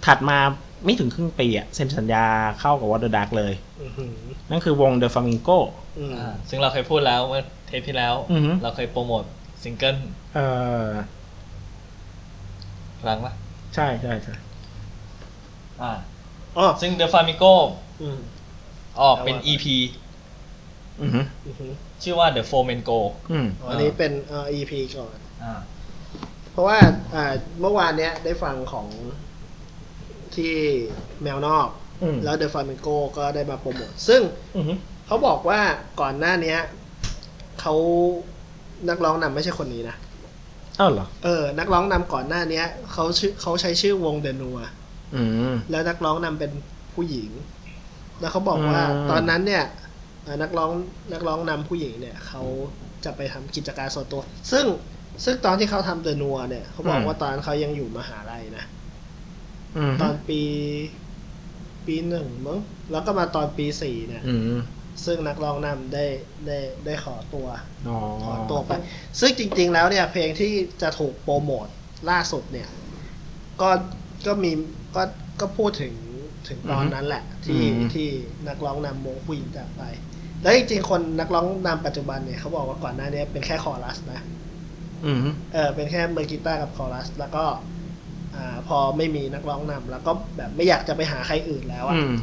[0.06, 0.38] ถัดมา
[0.86, 2.26] ไม่ถึงครึ่งปีอะเซ็นสัญญา
[2.60, 4.16] เข้ากับ What The Duck เลย อื้อหือ
[4.50, 5.58] นั่นคือวง The Flamingo
[6.00, 9.24] อืม อ่าซึ่งเราเคยพูดแล้วเมื่อเทปที่แล้ว อือฮึ เราเคยโปรโมท
[9.64, 9.98] ซิงเกิล
[10.36, 10.40] เอ
[10.86, 10.88] อ
[13.02, 13.34] ครั้งปะ
[13.76, 14.36] ใช่ใช่ใช่
[15.82, 15.94] อ่า
[16.58, 17.54] อ๋อซึ่ง The Flamingo
[18.02, 18.20] อืม
[19.02, 19.66] ออกเป็นเอาอะ EP
[21.02, 21.72] อือฮึอือหือ
[22.04, 23.00] ชื่อว่า The Flamingo
[23.32, 25.54] อืมอ๋ออันนี้เป็นเอ่อ EP ก่อน อ่า
[26.52, 26.78] เพราะว่า
[27.16, 28.88] อ่าเมื่อวานเนี้ยได้ฟังของ
[30.36, 30.54] ที่
[31.22, 31.68] แมวนอก
[32.04, 34.22] อืมแล้ว The Flamingo ก็ได้มาโปรโมท ซึ่ง
[34.56, 34.74] อือฮึ
[35.08, 35.62] เขาบอกว่า
[36.02, 36.60] ก่อนหน้าเนี้ย
[37.62, 37.74] เขา
[38.90, 39.96] นักร้องนำไม่ใช่คนนี้นะ
[40.80, 44.81] อ้าวเหรอ เออ นักร้องนำก่อนหน้าเนี้ยเขาชื่อเขาใช้ชื่อวงเดนัวอืม
[45.72, 46.52] แล้วนักร้องนำเป็น
[46.94, 47.30] ผู้หญิง
[48.20, 49.64] แล้วเขาบอกว่าอืมตอนนั้นเนี่ย
[50.24, 50.72] เอ่อนักร้อง
[51.14, 52.44] นักร้องนำผู้หญิงเนี่ยเขา
[53.06, 54.22] จะไปทำกิจการส่วนตัว
[54.52, 54.66] ซึ่ง
[55.24, 58.66] ซึ่งตอนที่เขาทำเดนัวเนี่ยเขาบอกว่าตอนนั้นเขายังอยู่มหาลัยนะ
[59.78, 60.42] อืมตอนปี
[61.86, 62.60] ปีหนึ่งมั้ง
[62.92, 64.60] แล้วก็มาตอนปีสี่เนี่ยอืม
[65.06, 66.06] ซึ่งนักร้องนำได้
[66.48, 67.48] ได้ได้ขอตัว
[67.88, 68.72] อ๋อขอตัวไป
[69.20, 71.68] ซึ่งจริง ๆ แล้วเนี่ย เพลงที่จะถูกโปรโมท
[72.10, 72.68] ล่าสุดเนี่ย
[73.62, 73.70] ก็
[74.28, 74.52] ก็มี
[74.96, 75.02] ก็
[75.42, 75.94] ก็พูดถึง
[76.48, 77.62] ถึงตอนนั้นแหละ ที่
[77.94, 78.08] ที่
[78.48, 79.82] นักร้องนำวงผู้หญิงจากไป
[80.42, 84.22] แล้วจริงๆคนนักร้องนำปัจจุบันเนี่ยเขาบอกว่าก่อนหน้านี้เป็นแค่คอรัสนะ
[85.06, 85.20] อืม
[85.54, 87.44] เออเป็นแค่มือกีตาร์กับคอรัส แล้วก็
[88.36, 92.14] อ่าพอไม่มีนักร้องนำแล้วก็แบบไม่อยากจะไปหาใครอื่นแล้วอะอืม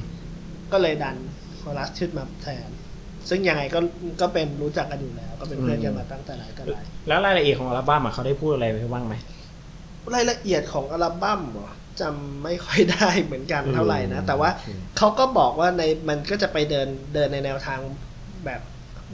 [0.72, 1.16] ก็เลยดัน
[1.60, 2.68] คอรัสขึ้นมาแทน
[3.28, 3.80] ซึ่งยังไงก็
[4.20, 9.14] ก็เป็นรู้จักกันอยู่แล้ว ก็เป็นเพื่อนกันมาตั้งแต่ไหนแต่ไรแล้วรายละเอียดของอัลบั้มอะเขาได้พูดอะไรไปบ้างไหม
[10.14, 14.68] รายละเอียดของอัลบั้มเหรอ จำไม่ค่อยได้เหมือนกันอืมเท่าไหร่นะ แต่ว่าโอเค
[14.98, 17.80] เขาก็บอกว่าในมันก็จะไปเดินเดินในแนวทาง
[18.44, 18.60] แบบ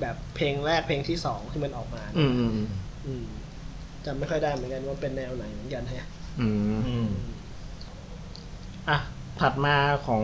[0.00, 2.68] แบบเพลงแรกเพลงที่สองที่มันออกมา อืมอืมอืม
[3.06, 3.24] อืม
[4.04, 6.08] จำไม่ค่อยได้เหมือนกันว่าเป็นแนวไหนเหมือนกันฮะ
[6.40, 7.08] อืมอืม
[8.88, 8.98] อะ
[9.40, 9.76] ถัดมา
[10.06, 10.22] ของ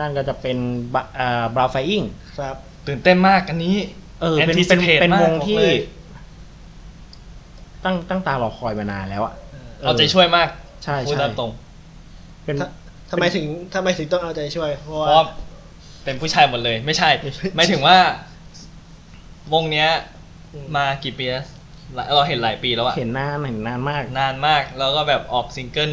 [0.00, 0.58] นั่นก็จะเป็น
[0.94, 2.02] บะอ่าบราวไฟอิง
[2.38, 3.76] ครับ ตื่นเต้นมากอันนี้
[4.20, 5.76] เออเป็นเป็น Anticipate เป็นมากวงบอกที่เลย
[7.84, 9.34] ตั้งตั้งตารอคอยมานานแล้วอะ
[9.80, 10.48] เอาใจช่วยมาก
[10.84, 11.50] ใช่พูดใช่ตามตรง
[12.48, 12.68] เป็นถ้า
[13.10, 15.26] ทำไมถึงทำไมถึงต้องเอาใจช่วย เพราะเพว่า ราะว่า
[16.04, 17.10] เป็นผู้ชายหมดเลย ไม่ใช่
[17.56, 17.96] หมายถึงว่า
[19.54, 19.88] วงเนี้ย
[20.54, 21.46] อืม มากี่ปีแล้ว
[21.94, 25.92] หลายเราเห็นหลายปีแล้วอะเห็นนานเห็นนานมาก นานมากแล้วก็แบบออกซิงเกิล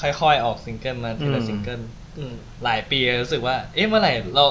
[0.00, 1.80] ค่อยๆ ออกซิงเกิลมาทีละอืมซิงเกิล
[2.18, 4.44] อืม หลายปีรู้สึกว่า เอ๊ะเมื่อไหร่เรา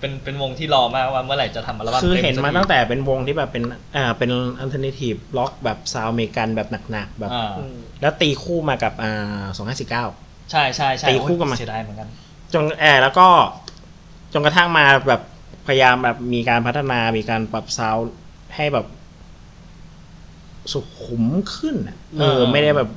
[0.00, 3.64] เป็นเป็นวงที่รอมากว่าเมื่อไหร่จะทำอัลบั้มคือต็เห็นมาสักที ตั้งแต่เป็นวงที่แบบเป็น
[3.96, 10.04] อ่าเป็น alternative rock แบบซาวอเมริกันแบบหนักๆแบบ อ่า อืม แล้วตีคู่มากับอ่าสองห้าสี่เก้า
[10.52, 12.08] ใช่ใช่ใช่ตีคู่กันมา โอ้ยเสียดายเหมือนกัน
[12.54, 13.26] จนแอร์แล้วก็
[14.32, 15.22] จนกระทั่งมาแบบ
[15.66, 18.06] พยายามแบบมีการพัฒนา มีการปรับ sound
[18.56, 18.86] ให้แบบ
[20.72, 21.24] สุขุม
[21.54, 22.88] ขึ้นอะเออเออไม่ได้แบบ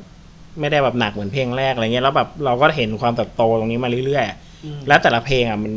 [0.60, 5.72] ไม่ได้แบบหนักเหมือนเพลงแรกอะไรเงี้ยแล้วแบบเราก็เห็นความเติบโตตรงนี้มาเรื่อยๆอะอืมแล้วแต่ละเพลงอะมัน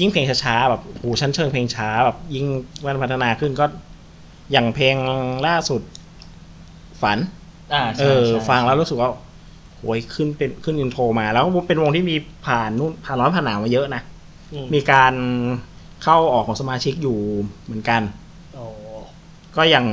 [0.00, 2.46] ยิ่งเพลงช้าๆแบบโหชั้นเชิงเพลงช้าแบบ ยิ่ง
[2.86, 3.64] มันพัฒนาขึ้นก็
[4.52, 4.96] อย่างเพลง
[5.46, 5.82] ล่าสุด
[7.02, 7.18] ฝัน
[7.74, 9.31] อ่าเอใช่อใช่ฟังแล้วรู้สึกว่าโห
[9.96, 12.16] ยขึ้นเป็นขึ้นอินโทรมา แล้วเป็นวงที่มี
[12.46, 14.02] ผ่านนู่นผ่านร้อนผ่านหนาวมาเยอะนะ
[14.52, 15.14] อืมมีการ
[16.02, 17.18] เข้าออกของสมาชิกอยู่
[17.64, 18.02] เหมือนกัน
[18.54, 18.64] โอ้
[19.56, 19.86] ก็อย่าง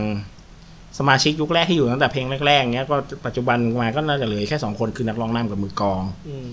[0.99, 6.49] สมาชิกยุคแรกที่อยู่ตั้งแต่เพลงแรกๆเนี้ยก็ปัจจุบันมาก็น่าจะเหลือแค่สองคนคือนักร้องนำกับมือกลองอืม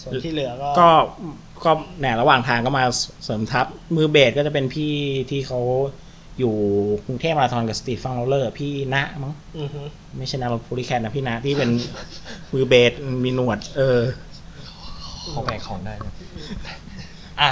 [0.00, 0.88] ส่วนที่เหลือก็ก็
[1.64, 2.84] ก็แหนระหว่างทางก็มา
[3.24, 4.92] เสริมทัพมือเบสก็จะเป็นพี่
[5.30, 5.60] ที่เขา
[6.38, 6.54] อยู่
[7.06, 9.82] กรุงเทพมาราธอนกับ Street Funk Rollers พี่ณมั้งอือฮึ
[10.18, 11.70] ไม่ใช่นารถโพลิแคนนะพี่ณที่เป็น
[12.52, 12.92] มือเบส
[13.24, 14.00] มีหนวด เออ
[15.30, 16.14] เขาแบกของได้นะ
[17.40, 17.50] อะ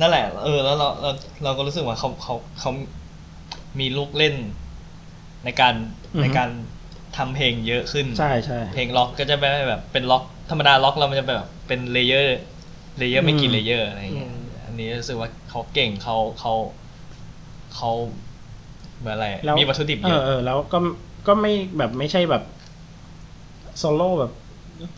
[0.00, 1.10] นั่นแหละ เออ แล้วเราเรา
[1.44, 2.70] เราก็รู้สึกว่าเขาเขาเขา
[3.80, 4.34] มีลูกเล่น
[5.44, 5.74] ในการ
[6.14, 6.50] อือฮึในการ
[7.16, 14.32] ทำเพลงเยอะขึ้นใช่ใช่เพลงร็อกก็จะไม่แบบเป็นร็อกธรรมดาร็อกเรามันจะแบบเป็น layer layer ไม่กี่อืม layer อะไรอย่างเงี้ย
[14.64, 16.54] อันนี้รู้สึกว่าเขาเก่งเขาเขา
[17.74, 17.90] เขา
[18.98, 20.78] เหมือนอะไรแล้วมีวัตถุดิบเอเยออะเออแล้วก็
[21.26, 22.42] ก็ไม่แบบไม่ใช่แบบ
[23.78, 24.32] โซโล่แบบ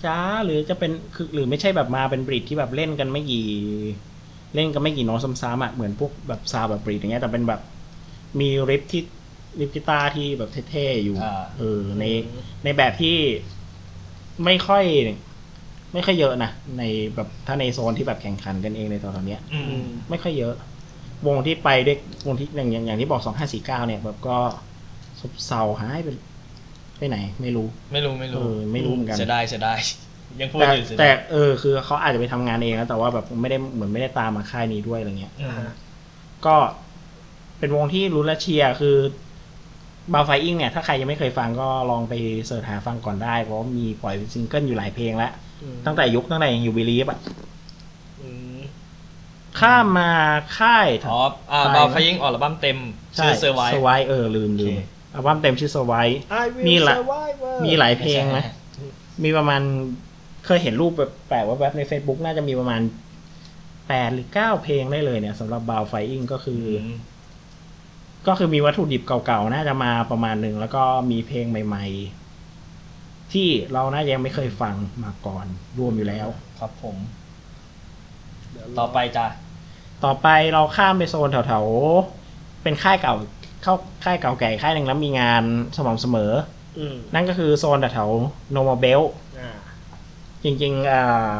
[0.05, 3.47] จ้าหรือจะเป็นคือหรือไม่ใช่แบบมาเป็น Brit ที่แบบเล่นกันไม่กี่
[4.55, 7.61] เล่นกันไม่กี่โน้ตซ้ำๆอะเหมือนพวกแบบ sound แบบ Brit อย่างเงี้ยแต่เป็นแบบ
[8.41, 9.03] มี riff ที่
[9.61, 12.05] riff กีตาร์ที่แบบเท่ๆอยู่อ่าเออใน
[12.65, 13.17] ในแบบที่
[14.45, 14.85] ไม่ค่อย
[15.93, 16.83] ไม่ค่อยเยอะนะใน
[17.15, 20.55] แบบถ้าในโซนที่แบบแข่งขันกันเองในตอนเนี้ยอือืมมไม่ค่อยเยอะ
[21.27, 24.37] วงที่ไปด้วยวงที่อย่างอย่างอย่างที่บอกสองห้าสี่เก้าเนี่ยแบบก็
[25.21, 26.09] ซบเซาหายไป
[26.99, 29.79] ไปไหน ไม่รู้ ไม่รู้ไม่เอรู้อไม่รู้เหมือนกัน เสียดายเสียดาย
[30.41, 35.53] ยังพูดแต่อยู่เสียแต่ดายเออคือเขาอาจจะไปทำงานเองนะแต่ว่าแบบไม่ได้เหมือนไม่ได้ตามมาค่ายนี้ด้วยอะไรเงี้ย อืม
[36.47, 36.57] ก็
[37.59, 38.97] เป็นวงที่รู้และเชียร์คือ
[40.13, 42.15] บาไฟอิงเนี่ย ถ้าใครยังไม่เคยฟังก็ลองไป
[42.47, 47.60] search หาฟังก่อนได้ เพราะว่ามีปล่อยซิงเกิลอยู่หลายเพลงแล้วอืมตั้งแต่ยุคตั้งแต่ยังอยู่ Believe อะอืม
[49.61, 50.11] ข้ามมา
[50.59, 52.79] ค่ายอ๋ออ่าไปบาวพยิงออกอัลบั้มเต็ม
[53.17, 54.81] ชื่อ Survive Surviveเออลืมลืมโอเค
[55.15, 55.95] อัลบั้มเต็มชื่อเซอร์ไว
[56.43, 58.45] I will มีละ survivor มีหลายเพลงนะ
[59.25, 59.61] มีประมาณ
[60.47, 62.81] เคยเห็นรูปแบบแปลกว่าแวบใน Facebook น่าจะมีประมาณ
[63.89, 66.89] แปดหรือเก้าเพลงได้เลยเนี่ยสำหรับบาวไฟอิงก็คืออือม
[68.27, 71.87] ก็คือมีวัตถุดิบเก่าๆ น่าจะมาประมาณหนึ่งแล้วก็มีเพลงใหม่
[72.61, 75.47] ๆ ที่เราน่าจะยังไม่เคยฟังมาก่อน
[75.79, 76.97] รวมอยู่แล้ว ครับผม
[78.53, 79.27] เดี๋ยวต่อไปจ้ะ
[80.05, 83.15] ต่อไปเราข้ามไปโซนแถวๆ เป็นค่ายเก่า
[83.63, 83.75] เข้า
[84.05, 85.43] ค่ายเก่าแก่ค่ายหนึ่งแล้วมีงาน
[85.77, 86.33] สม่ำเสมอ
[86.79, 88.09] อืมนั่นก็คือโซนแถว
[88.51, 89.01] โนมาเบล
[89.39, 89.51] อ่า
[90.45, 91.37] จริงๆอ่า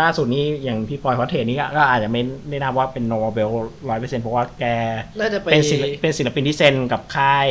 [0.00, 3.50] ล่าสุดนี้อย่างพี่ปอยพอเทสนี้ก็ก็อาจจะไม่ได้นับว่าเป็นโนมาเบล
[3.88, 4.64] ร้อยเปอร์เซ็นต์เพราะว่าแก
[5.20, 7.48] น่าจะไปเป็นศิลปเป็นศิลปินที่เซ็นกับค่าย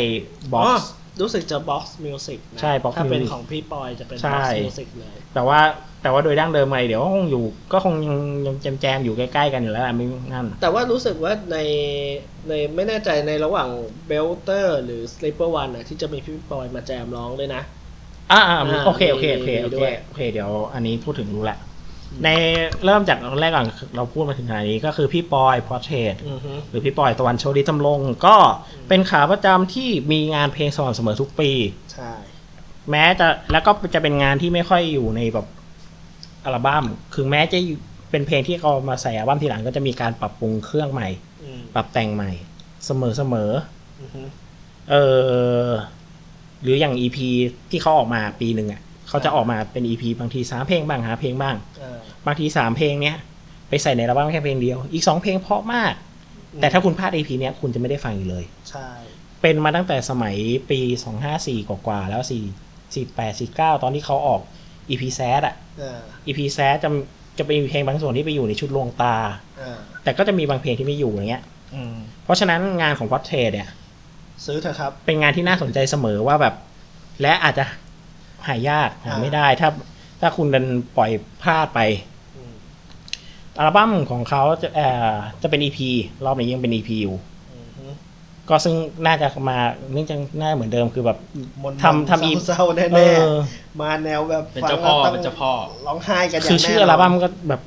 [0.53, 0.91] บ็อกอ๋อซ์
[1.21, 5.59] รู้สึกจะ box music นะใช่ Box ถ้าเป็น Music ของพี่ปอยจะเป็นใช่ box music เลย แต่ว่า
[6.01, 7.43] แต่ว่าโดยดั้งเดิมไงเดี๋ยวก็คงอยู่
[7.73, 11.57] ก็คงยังยังแจมแจมๆอยู่ใกล้ๆกันอยู่แล้วแหละไม่นั่นแต่ว่ารู้สึกว่าใน
[12.47, 13.69] ในไม่แน่ใจในระหว่าง
[14.09, 17.61] belter หรือ sleeper one นะที่จะมีพี่ปอยมาแจมร้องด้วยนะ
[18.31, 21.57] อ่าอ่าอ่าโอเคโอเคโอเคมีโอด้เควยโอเคเดี๋ยวอันนี้พูดถึงรู้ละ
[22.23, 22.29] ใน
[22.85, 28.35] เริ่มจากแรกก่อนเราพูดมาถึงขนาดนี้ก็คือพี่ปอยพอเทสอือฮึหรือพี่ปอยตะวันโชดิจำลง ก็
[28.89, 31.49] เป็นขาประจำที่มีงานเพลงสม่ำเสมอทุกปี
[31.93, 32.11] ใช่
[32.91, 35.47] แม้จะแล้วก็จะเป็นงานที่ไม่ค่อยอยู่ในแบบ
[36.45, 37.57] อัลบั้มคือแม้จะ
[38.11, 41.07] เป็นเพลงที่เขามาใส่อัลบั้มทีหลังก็จะมีการปรับปรุงเครื่องใหม่
[41.43, 42.31] อืมปรับแต่งใหม่
[42.85, 43.51] เสมอเสมอ
[44.01, 44.21] อือฮึ
[44.89, 44.95] เอ
[45.67, 45.71] อ
[46.61, 47.17] หรืออย่าง EP
[47.69, 53.17] ที่เขาออกมาปีหนึ่งอะเขาจะออกมาเป็น EP บางทีสามเพลงบ้างหาเพลงบ้างอ่าบางทีสามเพลงเนี้ย
[53.69, 55.93] ไปใส่ในอัลบั้มแค่เพลงเดียว อีกสองเพลงเพราะมาก
[56.61, 58.87] แต่ถ้าคุณพลาด EP เนี้ยคุณจะไม่ได้ฟังอีกเลย ใช่
[59.41, 60.35] เป็นมาตั้งแต่สมัย
[60.69, 60.79] ปี
[61.25, 62.33] 254กว่าๆแล้ว4
[62.93, 64.41] 48 49ตอนที่เขาออก
[64.91, 66.89] EP s a d อะเออ EP s a d จะ
[67.37, 69.15] จะเป็นเพลงบางส่วนที่ไปอยู่ในชุดลวงตา
[69.57, 71.43] เออแต่ก็จะมีบางเพลงที่ไม่อยู่อย่างเงี้ย
[71.75, 73.69] อืมเพราะฉะนั้นงานของ p o r t r a i t เนี่ย
[74.45, 76.55] ซื้อเถอะครับ เป็นงานที่น่าสนใจเสมอว่าแบบ
[77.21, 77.65] และอาจจะ
[78.47, 79.69] หายากหาไม่ได้ ถ้า
[80.21, 80.65] ถ้าคุณดัน
[80.97, 81.11] ปล่อย
[81.41, 81.79] พลาดไป
[82.35, 82.53] อืม
[83.57, 85.79] อัลบั้มของเขาจะเอ่อจะเป็น EP
[86.25, 87.30] รอบนี้ยังเป็น EP อยู่อืมฮึ
[88.51, 88.75] ก็ซึ่ง
[89.05, 89.57] น่าจะมา
[89.91, 91.17] เนื่องจากน่าเหมือนเดิมคือแบบ
[91.63, 95.51] มนต์ทำทำอีกเศร้าๆเอแน่อๆมาแนวแบบเป็นเจ้าพ่อฟังแล้วเป็นเจ้าพ่อ
[95.87, 97.61] ร้องไห้กันอย่างคือชื่ออัลบั้มก็แบบ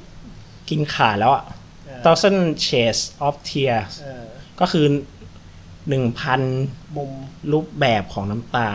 [0.71, 1.45] กินขาดแล้วอะ
[1.87, 4.25] เออ Thousand Shades of Tears เออ
[4.61, 4.87] ก็คือ
[5.89, 6.41] หนึ่งพัน
[6.97, 7.11] มุม
[7.53, 8.69] รูปแบบของน้ำตา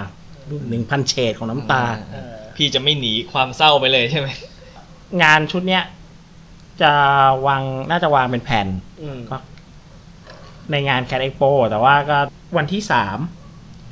[0.69, 4.27] หนึ่งพันเฉดของน้ำตาเออพี่จะไม่หนีความเศร้าไปเลยใช่ไหม
[5.23, 5.83] งานชุดเนี้ย
[6.81, 6.91] จะ
[7.47, 8.67] วางน่าจะวางเป็นแผ่น
[9.01, 9.37] อืมก็
[10.71, 12.17] ในงาน Cat Expo แต่ว่าก็
[12.57, 13.17] วันที่สาม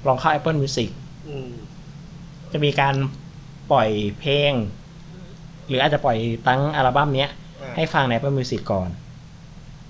[0.07, 0.89] ลองเข้า Apple Music
[1.27, 1.49] อืม
[2.51, 2.95] จะมีการ
[3.71, 4.51] ปล่อยเพลง
[5.67, 6.17] หรืออาจจะปล่อย
[6.47, 7.29] ตั้งอัลบั้มเนี้ย
[7.61, 8.89] อะให้ฟังใน Apple Music ก่อน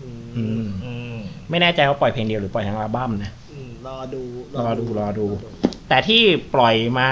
[0.02, 1.16] อืมอืมอืม
[1.50, 4.22] ไม่แน่ใจว่าปล่อยเพลงเดียวหรือปล่อยทั้งอัลบั้มนะอืมรอดู
[4.58, 5.28] รอดูรอดู
[5.88, 6.22] แต่ที่
[6.56, 7.10] ปล่อยมา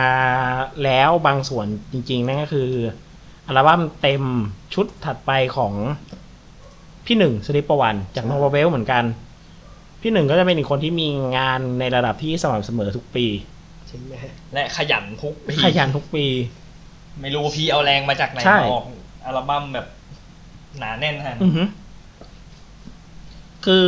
[0.84, 2.72] แล้วบางส่วนจริง ๆ นั่นก็คือ
[3.48, 4.24] อัลบั้มเต็ม
[4.74, 5.74] ชุดถัดไปของ
[7.06, 9.04] พี่หนึ่งสลิปประวันจากโนวาเวลเหมือนกัน
[10.08, 13.26] พี่หนึ่งก็จะเป็นอีกคนที่มีงานในระดับที่สม่ำเสมอทุกปี
[13.90, 14.14] จริงไหม
[14.54, 16.26] และขยันทุกปีขยันทุกปี
[17.22, 18.86] ไม่รู้ว่าพี่เอาแรงมาจากไหนใช่ มาออก
[19.26, 19.88] อัลบั้มแบบ
[20.80, 21.64] หนาแน่นฮะอือฮึ
[23.66, 23.88] คือ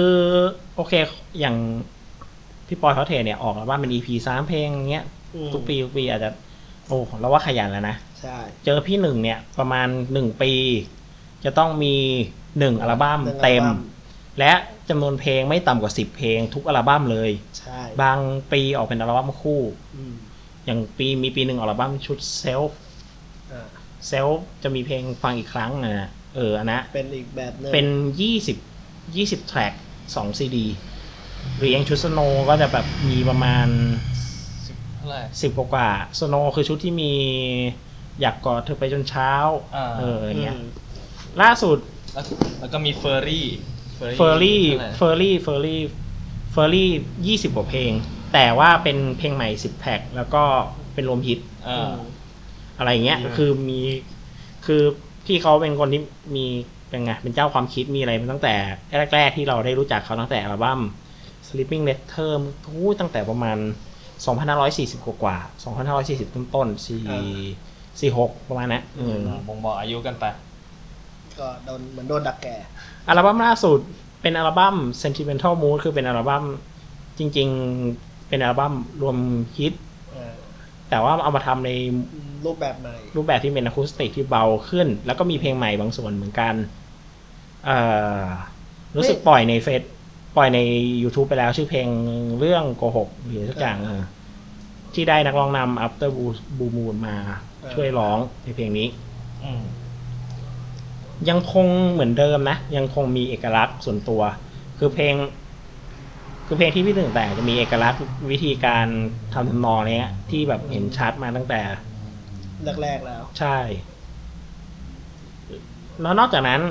[0.76, 0.94] โอเค
[1.40, 1.56] อย่าง
[2.68, 5.06] พี่ปอยเขาเทเนี่ยออกอัลบั้มเป็น EP สามเพลงเงี้ย
[5.36, 6.30] อืมทุกปีทุกปีอาจจะ
[6.88, 10.52] โอ้เราว่าขยันแล้วนะ ใช่ เจอพี่หนึ่งเนี่ยประมาณหนึ่งปี
[11.46, 11.96] จะต้องมี
[12.60, 13.64] หนึ่งอัลบั้มหนึ่งอัลบั้มเต็ม
[14.40, 14.54] และ
[14.90, 18.20] จำนวนเพลงไม่ต่ำกว่าสิบเพลงทุกอัลบั้มเลย ใช่บาง
[18.52, 19.62] ปีออกเป็นอัลบั้มคู่
[19.96, 20.14] อืม
[20.66, 22.80] อย่างปีมีปีหนึ่งอัลบั้มชุด Self
[23.52, 23.68] อ่า
[24.08, 27.88] Self จะมีเพลงฟังอีกครั้งนะเอออันนะ เป็นอีกแบบหนึ่งเป็น
[28.22, 28.58] ยี่สิบ
[29.16, 29.74] ยี่สิบ track
[30.16, 30.68] สองซีดี
[31.58, 33.68] หรืออย่างชุด Snow ก็จะแบบมีประมาณ
[34.96, 35.90] เท่าไหร่สิบกว่า
[36.20, 37.14] Snow คือชุดที่มี
[38.22, 39.32] อยากกอดเธอไปจนเช้า
[39.76, 40.68] อ่าเอออย่างเงี้ยอืม
[41.42, 41.78] ล่าสุด
[42.14, 42.26] แล้ว
[42.60, 43.48] แล้วก็มีเฟอร์รี่
[43.98, 45.82] เฟอร์รี่ท่าไหเฟอร์รี่เฟอร์รี่
[46.52, 46.90] เฟอร์รี่
[47.28, 47.92] ยี่สิบกว่าเพลง
[48.34, 50.44] แต่ว่าเป็นเพลงใหม่สิบแท็กแล้วก็
[50.94, 51.94] เป็นรวมฮิตอ่า
[52.78, 53.80] อะไรอย่างเงี้ยอืมคือมี
[54.66, 54.82] คือ
[55.26, 56.02] พี่เขาเป็นคนที่
[56.36, 56.46] มี
[56.90, 58.56] เป็นไงเป็นเจ้าความคิดมีอะไรมาตั้งแต่
[59.16, 60.82] แรก ๆ ที่เราได้รู้จักเขาตั้งแต่อัลบั้ม
[61.48, 62.32] Sleeping Letter
[62.66, 63.58] ทูตั้งแต่ประมาณ
[64.28, 65.64] 2540 กว่ากว่าๆ
[66.34, 67.24] 2540 ต้นๆอ่า
[68.00, 69.18] 4 46 ประมาณนั้นเออ
[69.48, 70.26] บ่งบอกอายุกันไป
[71.40, 72.56] ก็โดนเหมือนโดนดักแก่
[73.08, 73.80] อัลบั้มล่าสุด
[74.22, 76.44] เป็นอัลบั้ม Sentimental Mood คือเป็นอัลบั้ม
[77.18, 77.48] จริง
[77.90, 79.18] ๆ เป็นอัลบั้มรวม
[79.58, 79.74] ฮิต
[80.12, 80.34] เออ
[80.90, 81.70] แต่ว่าเอามาทำใน
[82.46, 86.56] รูปแบบใหม่ รูปแบบที่เป็นอะคูสติกที่เบาขึ้น แล้วก็มีเพลงใหม่บางส่วนเหมือนกัน
[87.66, 87.78] เอ่
[88.20, 88.24] อ
[88.98, 89.82] รู้สึกเฮ้ยปล่อยในเฟซ
[90.36, 90.60] ปล่อยใน
[91.04, 91.88] YouTube ไปแล้วชื่อเพลง
[92.40, 94.04] เรื่องโกหกหรือสักอย่างเออเออ
[94.94, 96.10] ที่ได้นักร้องนำ After
[96.58, 97.16] Blue Moon มา
[97.62, 98.88] เออช่วยร้องในเพลงนี้
[99.44, 99.62] อืม
[101.30, 104.22] ยังคงเหมือนเดิมนะ ยังคงมีเอกลักษณ์ส่วนตัว
[104.78, 105.16] คือเพลง
[106.48, 108.02] คือเพลงที่พี่หนึ่งแต่งจะมีเอกลักษณ์
[108.32, 108.88] วิธีการ
[109.34, 111.62] ทำทำนองเนี้ย ที่แบบเห็นชัดมาตั้งแต่
[112.84, 113.58] แรกๆแล้ว ใช่
[116.02, 116.62] แล้วนอกจากนั้น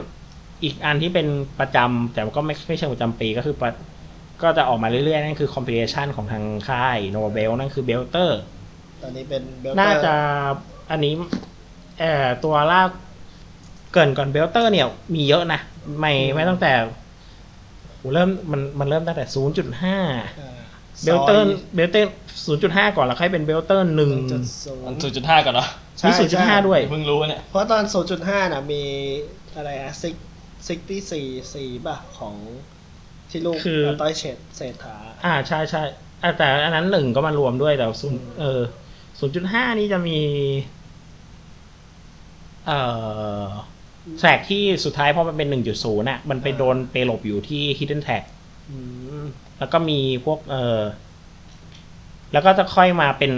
[0.63, 1.27] อีกอันที่เป็น
[1.61, 3.71] ประจำแต่ก็ไม่ไม่ใช่ประจำปีก็คือประ
[4.43, 8.41] ก็จะออกมาเรื่อยๆ นั่นคือคอม p พ t ชันของทางค่ายโนเบลนั่นคือเบลเตอร์
[9.03, 10.15] ตอนนี้เป็นเบลเตอร์น่าจะ
[10.91, 11.15] อันนี้
[11.99, 12.91] เอ่อตัวลาก
[13.93, 15.61] เกรินก่อนเบลเตอร์เนี่ย มีเยอะนะ
[15.99, 16.73] ไม่ไม่ตั้งแต่
[17.97, 20.57] โหเริ่มมันมันเริ่มตั้งแต่0.5อ่า
[21.05, 22.11] เบลเตอร์เบลเตอร์
[22.89, 24.43] 0.5ก่อนแล้วค่อยเป็นเบลเตอร์หนึ่งจุด
[24.87, 25.69] มันศูนย์0.5ก่อนเนาะ
[25.99, 27.83] ใช่มี0.5ด้วยเพิ่งรู้เนี่ยเพราะตอน
[28.19, 28.83] 0.5น่ะมี
[29.57, 30.15] อะไรอะซิก
[30.67, 32.35] ซิกที่สี่สี่ป่ะของ
[33.31, 35.83] ที่ลูกคือต้อยเฉดเศรษฐาอ่าใช่ใช่
[36.23, 38.61] อะแต่อันนั้นหนึ่งก็มารวมด้วยแต่ศูนย์เออ
[39.19, 40.21] ศูนย์จุดห้านี่จะมี
[42.67, 42.79] เอ่
[43.45, 43.47] อ
[44.19, 48.23] แทร็กที่สุดท้ายพอมันเป็นหนึ่งจุดศูนย์อะ มันไปโดนไปหลบอยู่ที่ hidden tag
[48.71, 48.79] อื
[49.23, 49.25] ม
[49.59, 50.81] แล้วก็มีพวกเออ
[52.33, 53.33] แล้วก็จะค่อยมาเป็น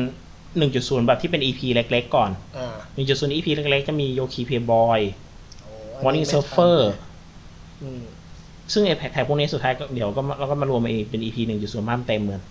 [0.59, 5.01] หนึ่งจุดศูนย์แบบที่เป็น EP เล็กๆก่อน อ่าหนึ่งจุดศูนย์ EP เล็กๆ จะมีโยคีเพย์บอย
[5.63, 6.79] โอ้ Morning ไม่ทัน Surfer
[7.83, 8.03] อืม
[8.73, 12.43] ซึ่งไอ้แท็กพวกนี้สุดท้ายก็เดี๋ยวก็มาเราก็มารวมเป็นเป็น EP หนึ่งจุดศูนย์บ้ามเต็มเหมือน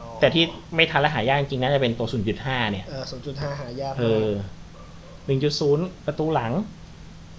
[0.00, 0.44] อ๋อแต่ที่
[0.76, 2.06] ไม่ทันและหายากจริงๆน่าจะเป็นตัว
[2.40, 5.42] 0.5 เนี่ย เออ0.5หายากเอมากอ
[5.86, 6.52] 1.0 ประตูหลัง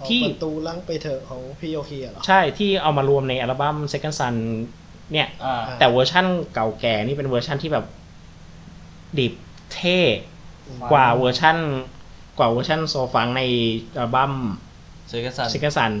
[0.08, 4.34] ที่ประตูลังไปเถอะของพี่โยคีเหรอ ใช่ที่เอามารวมในอัลบั้ม Second Sun
[5.12, 7.84] เนี่ยอ่าอ่าแต่เวอร์ชั่นเก่าแก่นี่เป็นเวอร์ชั่นที่แบบ
[9.18, 9.32] ดิบ
[9.72, 9.98] เท่
[10.92, 11.56] กว่าเวอร์ชั่น
[12.38, 13.42] กว่าเวอร์ชั่นโซฟังใน
[13.96, 14.32] อัลบั้ม
[15.08, 15.92] เซกัสัน Second Sun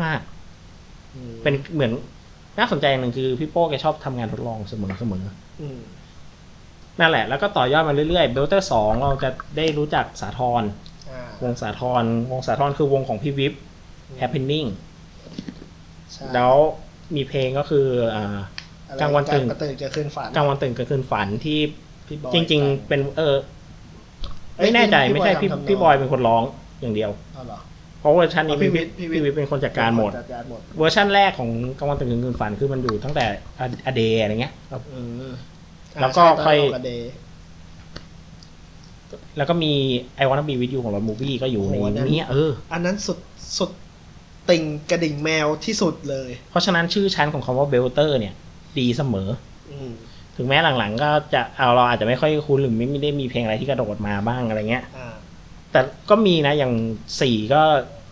[0.00, 0.20] มาก
[1.14, 1.92] อืมเป็นเหมือน
[2.58, 5.24] น่าสนใจอย่างหนึ่งคือพี่โป้แกชอบทำงานทดลองเสมอเสมอ
[5.60, 5.78] อืม
[7.00, 10.66] นั่นแหละ แล้วก็ต่อยอดมาเรื่อยๆเบลเตอร์สองเราจะได้รู้จักสาทรอ่า
[11.44, 13.54] วงสาทรวงสาทรคือวงของพี่วิป
[14.20, 14.68] Happening
[16.12, 16.54] ใช่แล้ว
[17.14, 18.38] มีเพลงก็คืออ่า
[18.88, 21.58] อะไรกลางวันตื่นกลางตื่นจะขึ้นฝันกลางวันตื่นกลางคืนฝันที่
[22.06, 23.36] พี่บอยจริง ๆ เป็นเออ
[24.62, 26.42] ไม่แน่ใจไม่ใช่พี่พี่บอยเป็นคนร้อง
[26.80, 27.58] อย่างเดียวเอาเหรอ
[28.00, 33.26] เพราะเวอร์ชันนี้อ๋อพี่พี่วิวิททย์พี่วิทย์พี่วิทย์เป็นคนจัดการหมดจัดการหมด เวอร์ชันแรกของกลางวันตื่นกลางคืนฝันคือมันอยู่ตั้งแต่
[33.86, 34.54] อเดอะไรเงี้ย
[34.92, 35.00] อื
[35.30, 35.34] ม
[36.00, 36.58] แล้วก็ใช่ค่อย
[39.36, 39.72] ตนกระเดย์แล้วก็มี
[40.22, 43.18] I Wanna Be With You ของเรามูวี่ก็อยู่ในโอ้โหอันนั้น นี้เออ อันนั้นสุด
[43.58, 43.70] สุด
[44.50, 48.34] ติ่งกระดิ่งแมวที่สุดเลย เพราะฉะนั้นชื่อชั้นของคำว่าเบลเตอร์เนี่ย
[48.78, 49.28] ดีเสมอ
[49.70, 49.92] อืม
[50.36, 55.14] ถึงแม้หลังๆ ก็จะเอาเราอาจจะไม่ค่อยคุ้นหรือไม่ไม่ได้มีเพลงอะไรที่กระโดดมาบ้างอะไรเงี้ย อ่า
[55.72, 56.72] แต่ก็มีนะอย่าง
[57.20, 57.62] สี่ก็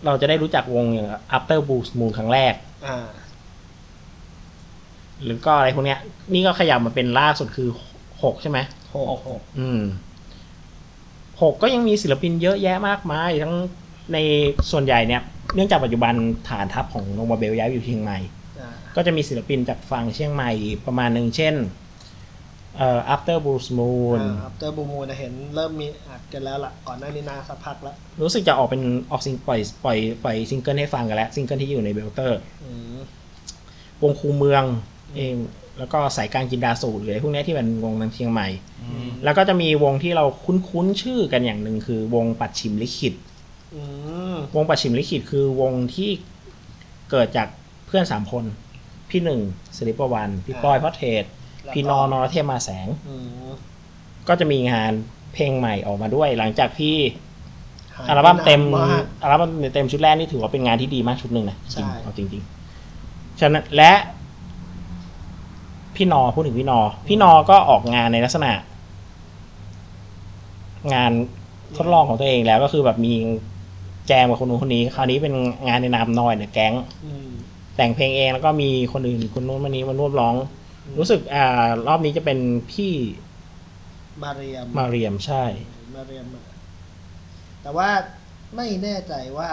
[0.06, 2.54] เราจะได้รู้จักวงอย่าง After Blue Moon ครั้งแรก
[2.86, 3.06] อ่า
[5.24, 5.98] หรือก็อะไรพวกเนี้ย
[6.34, 7.68] นี่ก็ขยับมาเป็นล่าสุดคือ
[8.22, 8.58] หกใช่ไหม
[8.94, 9.80] หกหก อืม
[11.42, 13.54] หกก็ยังมีศิลปินเยอะแยะมากมาย ทั้ง
[14.12, 14.18] ใน
[14.70, 15.22] ส่วนใหญ่เนี่ย
[15.54, 16.14] เนื่องจากปัจจุบัน
[16.48, 18.18] ฐานทัพของ No More Belts ย้ายไปอยู่เชียงใหม่
[18.60, 20.50] อ่าก็จะมีศิลปินจากฝั่งเชียงใหม่
[20.86, 21.54] ประมาณหนึ่งเช่น
[22.76, 32.96] เอ่อ After Blue Moon อัปเตอร์บูมูนะเห็นเริ่มมีอัดกันแล้วล่ะ ก่อนหน้านี้นานสักพักแล้วรู้สึกจะออกเป็นออกซิงปล่อยปล่อยปล่อยซิงเกิลให้ฟังกันแล้ว ซิงเกิลที่อยู่ในเบลเตอร์ อืม
[34.02, 34.64] วงคูเมือง
[35.16, 35.34] เอง
[35.78, 38.48] แล้วก็สายการกินดาสูตรหรืออะไรพวกเนี้ยที่เป็นวงทางเชียงใหม่
[39.24, 43.14] แล้วก็จะมีวงที่เราคุ้นๆชื่อกันอย่างหนึ่งคือ วงปัดชิมลิขิต
[43.74, 43.82] อื
[44.34, 46.10] มวงปัดชิมลิขิตคือวงที่
[47.10, 47.48] เกิดจาก
[47.86, 48.44] เพื่อนสามคน
[49.10, 49.40] พี่หนึ่ง
[49.76, 51.24] สิริประวัน พี่ป้อยพ่อเทศ
[51.64, 53.14] แล้วก็พี่นอนนรเทพมาแสงอื
[53.46, 53.50] ม
[54.28, 54.92] ก็จะมีงาน
[55.32, 56.96] เพลงใหม่ออกมาด้วย หลังจากที่
[57.96, 63.92] หายอัลบั้มเต็มไปนานากอัลบั้มเต็มชุดแรกนี่ถือว่าเป็นงานที่ดีมากชุดหนึ่งนะจใช่ริงเอาจริงๆฉะนั้นและ
[65.96, 68.52] พี่นอพูดถึงพี่นอ พี่นอก็ออกงานในลักษณะ
[70.94, 71.12] งาน
[71.76, 73.14] ทดลองของตัวเองแล้วก็คือแบบมี
[74.06, 75.34] แจมกับคนนู้นคนนี้ คราวนี้เป็น
[75.66, 76.74] งานในนามนอยเนี่ยแก๊ง
[77.04, 77.28] อืม
[77.76, 80.34] แต่งเพลงเองแล้วก็มีคนอื่นคนนู้นคนนี้มาร่วมร้อง
[80.98, 82.38] รู้สึกอ่ารอบนี้จะเป็น
[82.72, 82.92] พี่
[84.22, 85.44] มาเรียมมาเรียมใช่
[85.96, 86.26] มาเรียม
[87.62, 87.88] แต่ว่า
[88.56, 89.50] ไม่แน่ใจว่า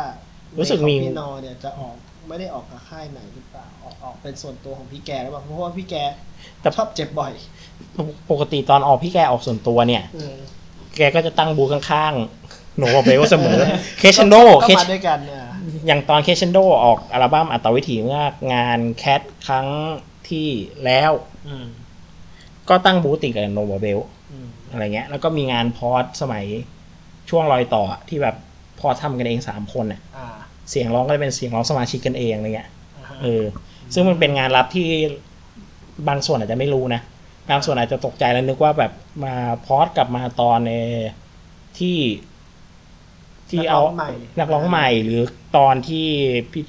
[0.59, 1.97] รู้สึกมีเพลงของพี่นอเนี่ยจะออก
[2.27, 5.95] ไม่ได้ออกกับค่ายไหนหรือเปล่าออกออกเป็นส่วนตัวของพี่แกหรือเปล่าเพราะว่าพี่แก
[6.61, 7.33] แต่ ชอบเจ็บบ่อย
[8.31, 10.35] ปกติตอนออกพี่แกออกส่วนตัวเนี่ยอืม
[10.97, 13.59] แกก็จะตั้งบูธข้างๆ หนูกับเบลเสมอ
[13.99, 15.43] เคชันโดก็เคมาด้วยกันอะ
[15.87, 19.67] อย่างตอนเคชันโดออกอัลบั้มอัตวิถีเมื่องานแคทครั้ง
[20.29, 20.47] ที่
[20.85, 21.11] แล้ว
[21.47, 21.67] อืม
[22.69, 23.99] ก็ตั้งบูธติดกับโนบเบล
[24.31, 26.45] อืมอะไรเงี้ย แล้วก็มีงานพอดสมัย
[27.29, 28.35] ช่วงรอยต่อที่แบบ
[28.79, 30.27] พอทำกันเองสามคนน่ะ อ่า
[30.69, 33.43] เสียงร้องก็จะเป็นเสียงร้องสมาชิกกันเองอะไรเงี้ยอ่าฮะเออ
[33.93, 34.87] ซึ่งมันเป็นงานรับที่
[36.07, 37.01] บางส่วนอาจจะไม่รู้นะ
[37.49, 38.91] บางส่วนอาจจะตกใจแล้วนึกว่าแบบ
[39.23, 39.35] มา
[39.65, 40.73] พอดกลับมาตอนใน
[41.79, 41.97] ที่
[43.49, 44.09] ที่เอานักร้องใหม่
[44.39, 45.21] นักร้องใหม่หรือ
[45.57, 46.07] ตอนที่
[46.51, 46.63] พี่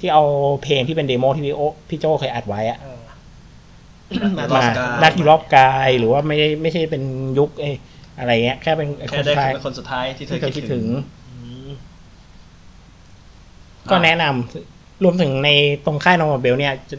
[0.00, 0.24] ที่เอา
[0.62, 3.00] เพลงที่เป็นเดโมที่พี่โอพี่โจเคยอัดไว้อะเออ
[4.38, 7.02] นักมาร้องกายนักอยู่รอบกายหรือว่าไม่ได้ไม่ใช่เป็น
[7.38, 7.74] ยุคเอย
[8.18, 11.00] อะไรเงี้ยแค่เป็นไอ้คแค่นได้สุดท้ายเป็นคนสุดท้ายที่เธที่อเคยคิคิดดถึถึงงอืม
[13.90, 15.50] ก็แนะนำรวมถึงใน
[15.84, 16.96] ตรงค่ายนอร์เบลเนี่ยจะ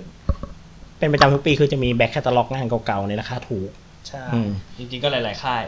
[1.00, 3.70] เป็นประจำทุกปีคือจะมีแบ็คแคตตาล็อกงานเก่าๆในราคาถูก
[4.08, 5.64] ใช่ อืม จริงๆก็หลายๆค่าย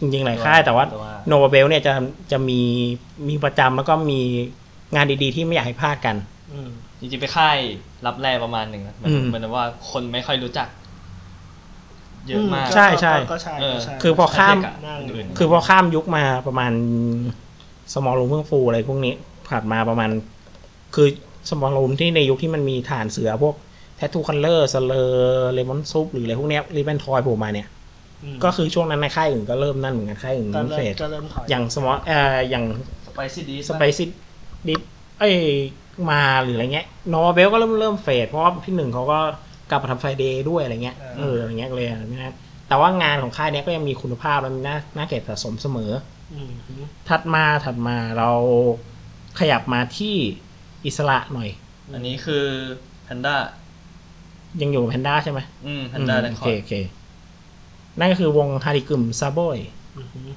[0.00, 1.92] จริงๆหลายค่ายแต่ว่าแต่ว่า โนเบลเนี่ยจะ
[2.32, 2.60] จะมี
[3.28, 4.20] มีประจำแล้วก็มี
[4.94, 6.16] งานดีๆ ที่ไม่อยากให้พลาดกัน
[6.52, 7.56] อืมจริงๆไปค่าย
[8.06, 10.68] รับแร่ประมาณหนึ่งนะเหมือนอืม เหมือนว่าคนไม่ค่อยรู้จัก
[12.26, 16.72] เยอะมาก ใช่ใช่ก็ใช่เออก็ใช่ คือพอข้ามเทียบกับอื่นๆคือพอข้ามยุคมาประมาณ
[17.92, 19.14] สมอลรูมเพิ่งฟูอะไรพวกนี้
[19.48, 20.10] ผ่านมาประมาณ
[20.96, 21.08] คือ
[21.50, 23.54] สมอลรูมที่ในยุคที่มันมีฐานเสือพวก
[23.96, 27.66] แททูคัลเลอร์สเลอร์เลมอนซุปหรืออะไรพวกเนี้ยรีเบนทอยโผล่มาเนี่ย
[28.34, 32.64] มก็คือช่วงนั้นในค่ายอื่นก็เริ่มนั่นเหมือนกันค่ายอื่นก็เริ่มเริ่เฟมดก็เริ่มถอยอย่างสมอเอ่ออย่าง
[33.06, 34.04] สไปซี่ดีสไปซิ
[34.68, 34.80] ดิฟ
[35.20, 35.34] เอ้ย
[36.10, 39.18] มาหรืออะไรเงี้ยโนเบลก็เริ่มเริ่มเฟดเพราะว่าพี่หนึ่งเขาก็
[39.70, 42.36] กลับมาทำไฟเดย์ด้วยอะไรเงี้ยเอออะไรเงี้ยเลยอะไรไม่นะ
[42.68, 45.92] แต่ว่างานของค่ายเนี้ยก็ยังมีคุณภาพและมีน่าน่าเก็บสะสมเสมอ
[46.32, 46.52] อืม
[47.08, 48.30] ถัดมาถัดมาเรา
[49.38, 50.16] ขยับมาที่
[50.86, 51.48] อิสระหน่อย
[51.94, 52.44] อันนี้คือ
[53.04, 53.36] แพนด้า
[54.62, 56.74] ยังอยู่แพนด้าใช่ไหมอืมแพนด้าอืม Records โอเค
[57.98, 59.58] นั่นก็คือวง Hariguem Zaboy
[59.96, 60.30] อืม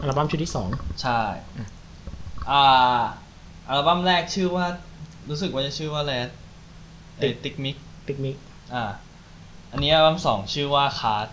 [0.00, 0.68] อัลบั้มชุดที่สอง
[1.02, 1.20] ใช่
[2.50, 2.64] อ่า
[3.68, 4.66] ออัลบั้มแรกชื่อว่า
[5.28, 6.14] รู้สึกว่าจะชื่อว่าอะไร
[7.22, 8.36] ติติกมิกปิกมิก
[8.74, 8.84] อ่า
[9.72, 11.28] อันนี้อัลบั้มสองชื่อว่าคาร์ด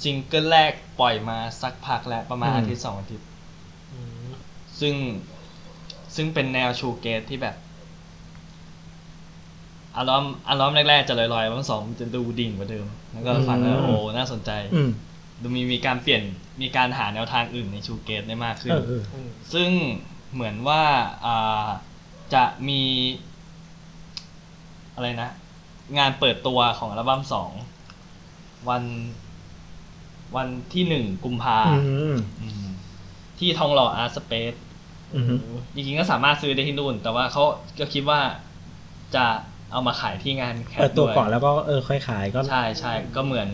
[0.00, 3.26] ซิงเกิลแรกปล่อยมาสักพักแล้วประมาณอาทิตย์สองอาทิตย์
[3.92, 4.30] อืม
[4.80, 4.94] ซึ่ง
[6.16, 7.56] ซึ่งเป็นแนวชูเกตที่แบบ
[9.96, 14.90] อัลบั้มอัลบั้มแรกๆจะลอยๆอัลบั้มสองมันจะดูดิ่งกว่าเดิม แล้วก็ฟังแล้วโอ้น่าสนใจอืม
[15.42, 16.22] ดูมีมีการเปลี่ยน
[16.62, 19.70] มีการหาแนวทางอื่นในชูเกตได้มากขึ้นเออเอออืมซึ่ง
[20.34, 20.82] เหมือนว่า
[21.24, 21.66] อ่า
[22.34, 22.82] จะมี
[24.94, 25.30] อะไรนะ
[25.98, 27.50] งานเปิดตัวของอัลบั้มสอง
[28.68, 28.84] วัน
[30.36, 31.78] วันที่หนึ่งกุมภาอื
[32.14, 32.66] มอืม
[33.38, 34.69] ที่ทองหล่ออาร์สเปซอืม
[35.74, 37.42] จริงๆก็สามารถซื้อได้ที่นู่น แต่ว่าเขา
[37.78, 38.20] ก็คิดว่า
[39.14, 39.26] จะ
[39.72, 43.48] เอามาขายที่งานแคเปิดตัวด้วยก่อนแล้วก็เออค่อยขายก็ใช่ใช่ก็เหมือน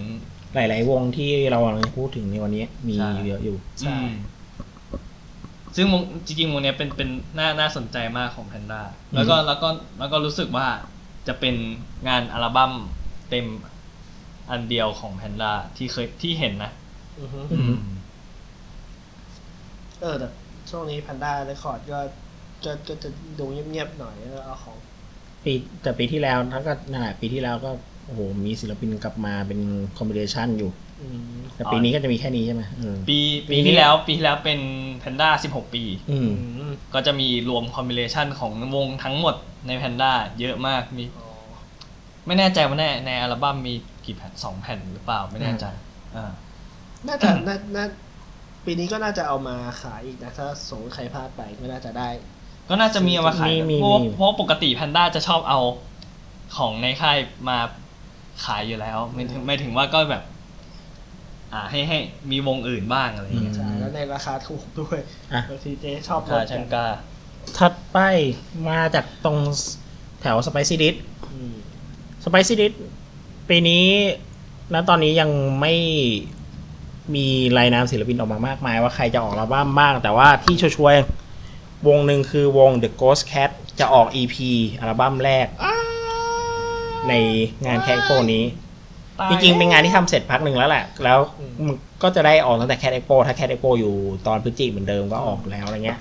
[0.55, 4.11] หลาย ๆ วงที่เรากำลังพูดถึงในวันนี้มีใช่เยอะอยู่ใช่อืม
[5.77, 8.83] ซึ่งวงจริงๆวงเนี้ยเป็นเป็นน่าน่าสนใจมากของแพนด้า
[9.15, 10.67] แล้วก็แล้วก็แล้วก็รู้สึกว่า
[11.29, 11.55] จะเป็น
[12.09, 12.73] งานอัลบั้ม
[13.31, 13.47] เต็ม
[14.51, 16.71] อันเดียวของแพนด้าที่เคยที่เห็นนะ
[17.21, 17.77] อือฮึอืม
[20.01, 20.29] เออแต่
[20.71, 21.99] ช่วงนี้ Panda Records ก็
[22.64, 23.09] ก็ก็จะ
[23.39, 24.77] ดูเงียบๆหน่อยแล้วเอาของ
[25.45, 25.53] ปี
[25.83, 27.71] แต่ปีที่แล้วถ้าก็นั่นแหละปีที่แล้วก็
[28.07, 29.61] โอ้โหมีศิลปินกลับมาเป็น
[29.99, 30.71] combination อยู่
[31.03, 34.61] อืมแต่ปีนี้ก็จะมีแค่นี้ใช่ไหมเออปีปีปีนี้ ที่แล้วปีที่แล้วเป็น
[34.99, 39.35] แพนด้า16 ปี อืม อืมก็จะมีรวม combination ของวงทั้งหมด
[39.67, 41.29] ในแพนด้าเยอะมากมีอ๋อ
[42.27, 45.67] ไม่แน่ใจว่าในในอัลบั้มมีกี่แผ่นสองแผ่นหรือเปล่าไม่แน่ใจ
[46.17, 46.33] อ่า
[47.07, 47.87] น่าจะน่าน่า
[48.67, 52.09] ปีนี้ก็น่าจะเอามาขายอีกนะ ถ้าสมมติใครพลาดไปก็น่าจะได้
[52.69, 55.61] ก็น่าจะมีเอามาขายมีมีเพราะว่ามี เพราะปกติแพนด้าจะชอบเอา
[56.57, 57.59] ของในค่ายมา
[58.45, 60.23] ขายอยู่แล้วไม่ถึงไม่ถึงว่าก็แบบ
[61.53, 61.99] อ่าให้ให้
[62.31, 64.99] มีวงอื่นบ้างอะไรอย่างเงี้ยใช่แล้วในราคาถูกด้วย
[65.33, 66.87] อะ บางทีเจ๊ชอบลค่าดชักันนกา
[67.59, 67.99] ถัดไป
[68.69, 69.39] มาจากตรง
[70.21, 70.95] แถวสไปซี่ดิส
[71.33, 71.55] อืม
[72.25, 72.73] สไปซี่ดิส
[73.49, 73.87] ปีนี้
[74.75, 75.75] ณตอนนี้ยังไม่
[77.15, 77.27] มี
[77.59, 83.51] รายนามศิลปินออกมามากมาย ว่าใครจะออกอัลบั้มบ้าง แต่ว่าที่ชัวร์ๆวงหนึ่งคือวง The Ghost Cat
[83.81, 84.37] จะออก EP
[84.81, 85.47] อัลบั้มแรก
[87.09, 87.15] ใน
[87.67, 88.45] งานแคทโปนี้
[89.31, 91.19] จริงๆ เป็นงานที่ทำเสร็จพักหนึ่งแล้วแหละ แล้ว
[91.67, 93.95] มันก็จะได้ออกตั้งแต่ Cat Expo ถ้า Cat Expo อยู่
[94.27, 96.01] ตอนพฤศจิกเหมือนเดิมก็ออกแล้วอะไรเงี้ย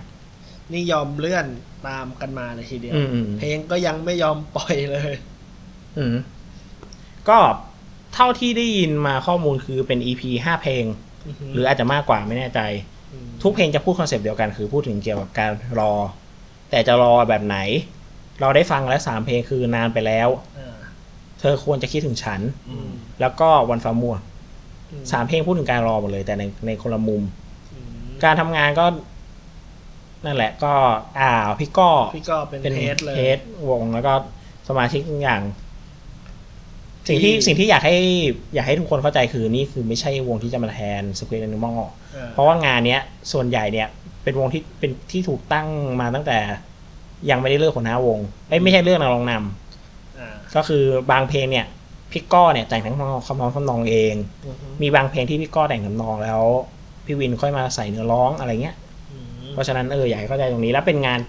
[0.72, 1.46] นี่ยอมเลื่อน
[1.88, 5.12] ตามกันมาเลยทีเดียวอืมอืมเพลงก็ยังไม่ยอมปล่อยเลย
[5.98, 6.16] อืม
[7.30, 7.38] ก็
[8.16, 10.86] เท่าที่ได้ยินมาข้อมูลคือเป็น EP ห้าเพลง
[11.54, 12.60] หรืออาจจะมากกว่าไม่แน่ใจ
[13.26, 15.94] มทุกเพลงจะพูดคอนเซปต์เดียวกันคือพูดถึงเกี่ยวกับการรอ
[16.72, 17.58] แต่จะรอแบบไหน
[18.42, 20.78] เราได้ฟังแล้วสามเพลงคือนานไปแล้วอ่า
[21.40, 22.90] เธอควรจะคิดถึงฉันอืม
[23.22, 24.16] แล้วก็วันฟ้ามัว
[24.92, 27.24] อืสามเพลงพูดถึงการรอหมดเลย แต่ในในคนละมุม
[27.74, 28.86] อืมการทำงานก็
[30.26, 30.74] นั่นแหละก็
[31.20, 33.40] อ่าพี่ก็พี่ก็เป็นเป็นเทสเลยเฮด
[33.70, 34.14] วงแล้วก็
[34.68, 35.42] สมาชิกทุกอย่าง
[37.08, 37.96] สิ่งที่ที่สิ่งที่อยากให้
[38.56, 41.80] อยากให้ทุกคนเข้าใจคือนี่คือไม่ใช่วงที่จะมาแทนส q ว a แอนิมอล
[42.16, 43.02] อ่าเพราะว่างานเนี้ย
[43.32, 43.88] ส่วนใหญ่เนี่ย
[44.24, 45.68] เป็นวงที่เป็นที่ถูกตั้ง
[46.02, 46.38] มาตั้งแต่
[47.30, 51.66] ยังไม่ได้เลือกหัวหน้าวงเอ้ยไม่ใช่เลือกนักร้องนำอ่าก็คือบางเพลงเนี่ย
[52.12, 52.96] พี่ก้อเนี่ยแต่งทั้ง
[53.28, 56.42] คำร้องคำนองเองอือฮึมีบางเพลงที่พี่ก้อแต่งทำนองแล้ว
[57.06, 58.76] พี่วินค่อยมาใส่เนื้อร้องอะไรเงี้ย
[59.12, 59.18] อื
[59.50, 61.20] มเพราะฉะนั้นเอออยากให้เข้าใจตรงนี้แล้วเป็นงาน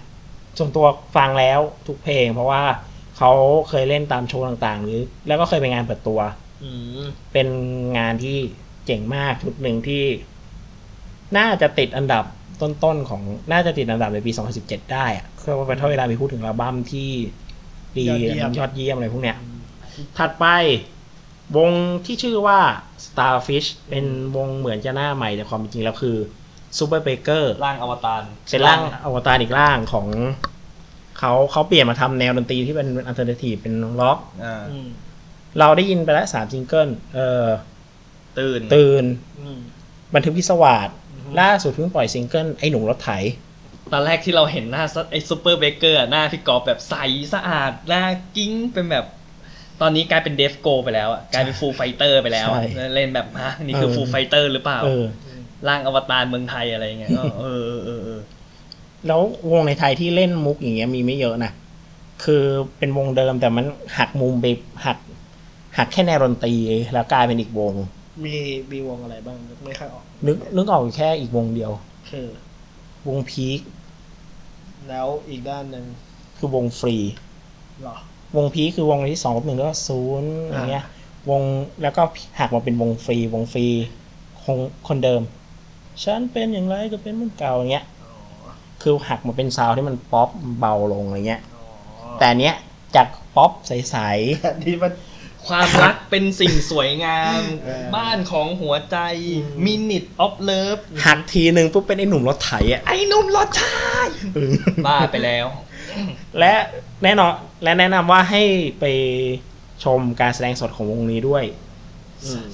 [0.57, 2.61] ส่วนตัวฟังแล้วทุกเพลง เพราะว่า
[3.17, 3.31] เขา
[3.69, 6.19] เคยเล่นตามโชว์ต่างๆ หรือ แล้วก็เคยไปงานเปิดตัว
[6.63, 7.47] อืมเป็น
[7.97, 8.37] งานที่
[8.85, 10.03] เจ๋งมากชุดหนึ่งที่
[11.37, 12.23] น่าจะติดอันดับ
[12.61, 17.09] ต้นๆของน่าจะติดอันดับในปี 2017 ได้อะคือว่าเป็นเท่าเวลามีพูดถึงอัลบั้มที่
[17.97, 18.11] ดีย
[18.63, 19.37] อดเยี่ยมอะไรพวกเนี้ย
[20.17, 20.45] ถัดไป
[21.57, 21.71] วง
[22.05, 22.59] ที่ชื่อว่า
[23.05, 24.05] Starfish เป็น
[24.35, 26.17] วงเหมือนจะหน้าใหม่แต่ความเป็นจริงแล้วคือ
[26.77, 30.07] Super Baker ร่างอวตารเป็นร่างอวตารอีกร่างของ
[31.19, 34.87] เขาเขาเปลี่ยนมาทำแนวดนตรีที่เป็น alternative เป็นร็อกอ่าอืม
[35.59, 37.45] เราได้ยินไปแล้วสามซิงเกิลเออ
[38.39, 39.05] ตื่นตื่น
[39.39, 39.59] อืม
[40.15, 43.11] บันทึกพิศวาสอือฮึล่าสุดเพิ่งปล่อยซิงเกิลไอ้หนุ่มรถไถ
[43.93, 46.95] ตอนแรกที่เราเห็นหน้าไอ้ Super Baker หน้าพี่กอล์ฟแบบใส
[47.33, 48.03] สะอาดหน้า
[48.35, 49.05] กิ๊งเป็นแบบ
[49.81, 55.05] ตอนนี้กลายเป็น Dave Grohl ไปแล้วอะกลายเป็น Foo Fighters ไปแล้วอะใช่เล่นแบบฮะนี่คือเออ Foo Fighters หรือเปล่าเออ
[55.67, 58.06] ร่างอวตารเมืองไทยอะไรเงี้ยก็เออเออเออเออ
[59.07, 59.21] แล้ว
[59.51, 61.51] วงในไทยที่เล่นมุกอย่างเงี้ยมีไม่เยอะนะ
[62.23, 62.43] คือ
[62.77, 63.65] เป็นวงเดิมแต่มัน
[63.97, 64.45] หักมุมไป
[64.85, 64.97] หัก
[65.77, 66.53] หักแค่แนวดนตรี
[66.93, 67.73] แล้วกลายเป็นอีกวง
[68.25, 68.35] มี
[68.71, 71.71] มีวงอะไรบ้างนึกไม่ค่อยออก นึกนึกออกอยู่แค่อีกวงเดียว
[72.09, 72.27] คือ
[73.07, 73.59] วงพีค
[74.89, 75.85] แล้วอีกด้านหนึ่ง
[76.37, 76.95] คือวงฟรี
[77.81, 77.95] เหรอ
[78.35, 80.85] วงพีคคือวงที่สองลบหนึ่งแล้วก็ศูนย์อย่างเงี้ย
[81.29, 81.41] วง
[81.81, 82.01] แล้วก็
[82.39, 83.65] หักมาเป็นวงฟรี วงฟรี
[84.43, 85.21] คงคนเดิม
[86.03, 87.96] ฉันเป็นอย่างไรก็เป็นเหมือนเก่าอย่างเงี้ยอ๋อ
[88.81, 91.41] คือหักมาเป็น sound ที่มันป๊อปเบาลงอะไรเงี้ย
[92.17, 92.55] แต่อันเนี้ย
[92.95, 93.97] จากป๊อปใส
[94.43, 94.91] แต่ที่มัน
[95.47, 98.97] ความรักเป็นสิ่งสวยงาม เออ บ้านของหัวใจ
[99.37, 104.53] อืม minute of love ๆหักทีหนึ่งปุ๊บเป็นไอ้หนุ่มรถไถอะ ไอ้หนุ่มรถไถเออ
[104.87, 105.47] บ้าไปแล้ว
[106.39, 106.53] และ
[107.03, 108.43] แน่นอนและแนะนำว่าให้
[108.79, 108.85] ไป
[109.83, 111.43] ชมการแสดงสดของวงนี้ด้วย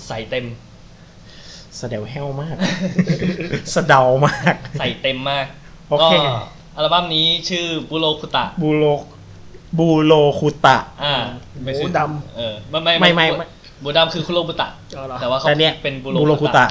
[0.07, 0.45] ใส่เต็ม
[1.79, 2.55] สะเดวแห้วมาก
[3.73, 5.45] สะเดามาก ใส่เต็มมาก
[5.93, 6.33] โอเคก็
[6.75, 8.83] อัลบั้มนี้ชื่อบุโรคุตะ บูโร
[9.77, 11.15] บูโรคุตะ อ่า
[11.63, 11.99] หมูด
[12.37, 13.47] เออไม่ไม่ไม่ไม่ไม่
[13.83, 14.67] บูดำคือคุโรบุตะ
[14.97, 16.65] อ๋อเหรอ แต่ว่าเขาแต่เนี่ยเป็นบุบูโรคุตะ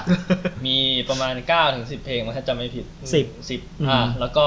[0.66, 0.76] มี
[1.08, 4.46] ประมาณ9ถึง10 เพลงมั้งถ้าจำไม่ผิดสิบสิบอืม อ่า แล้วก็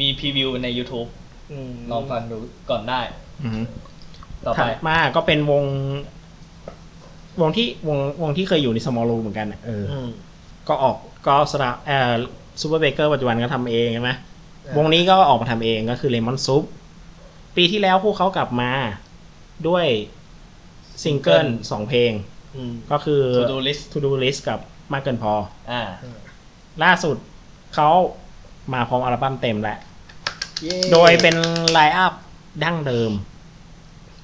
[0.00, 1.08] มีพรีวิวใน YouTube
[1.52, 2.36] อืมลองฟังดู
[2.70, 3.00] ก่อนได้
[3.44, 3.62] อืม
[4.44, 5.64] ต่อถัไปดมาก็เป็นวง
[7.40, 10.08] วงที่วงวงที่เคยอยู่ใน Smallroom เหมือนกันอะเอออ อืม
[10.68, 10.96] ก็ออก
[11.26, 12.12] ก็สระเอ่อ
[12.60, 16.62] Superbaker ปัจจุบันก็ทำเองใช่ไหมเออวงนี้ก็ออกมาทำเองก็คือ Lemon Soup
[17.56, 18.70] ปีที่แล้วพวกเขากลับมา
[19.68, 19.86] ด้วย
[21.02, 22.12] ซิงเกิลสองเพลง
[22.56, 24.58] อืมก็คือ To Do List To Do List กับ
[24.92, 25.32] มากเกินพอ
[25.70, 25.82] อ่า
[26.82, 27.16] ล่าสุด
[27.74, 27.88] เขา
[28.72, 29.78] มาพร้อมอัลบั้มเต็มแล้ว
[30.62, 31.36] เย้โดยเป็น
[31.70, 32.12] line up
[32.64, 33.12] ดั้งเดิม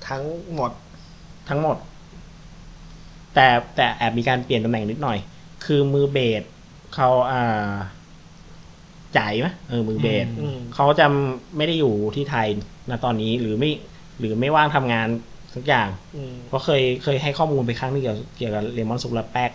[0.08, 0.24] ทั้ง
[0.54, 0.70] หมด
[1.48, 1.76] ทั้งหมด
[3.34, 5.18] แต่แต่แอบมีการเปลี่ยนตำแหน่งนิดหน่อย
[5.64, 6.42] คือมือเบส
[6.94, 7.70] เขาอ่า
[9.18, 11.06] จ่ายไหมเออมือเบสอืม เขาจะ
[11.56, 12.46] ไม่ได้อยู่ที่ไทย
[12.90, 13.70] ณตอนนี้หรือไม่
[14.18, 15.08] หรือไม่ว่างทำงาน
[15.54, 19.50] สักอย่าง อืม เพราะเคยเคยให้ข้อมูลไปครั้งหนึงเกี่ยวเกี่ยวกับเลมอนสุกและแป๊ก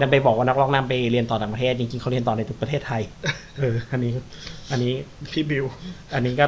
[0.00, 3.02] ดันไปบอกว่านักร้องนำไปเรียนต่อต่างประเทศจริงๆเขาเรียนต่อในประเทศไทย
[3.58, 4.12] เออ อันนี้
[4.70, 4.92] อันนี้
[5.32, 5.64] พี่บิว
[6.14, 6.46] อันนี้ก็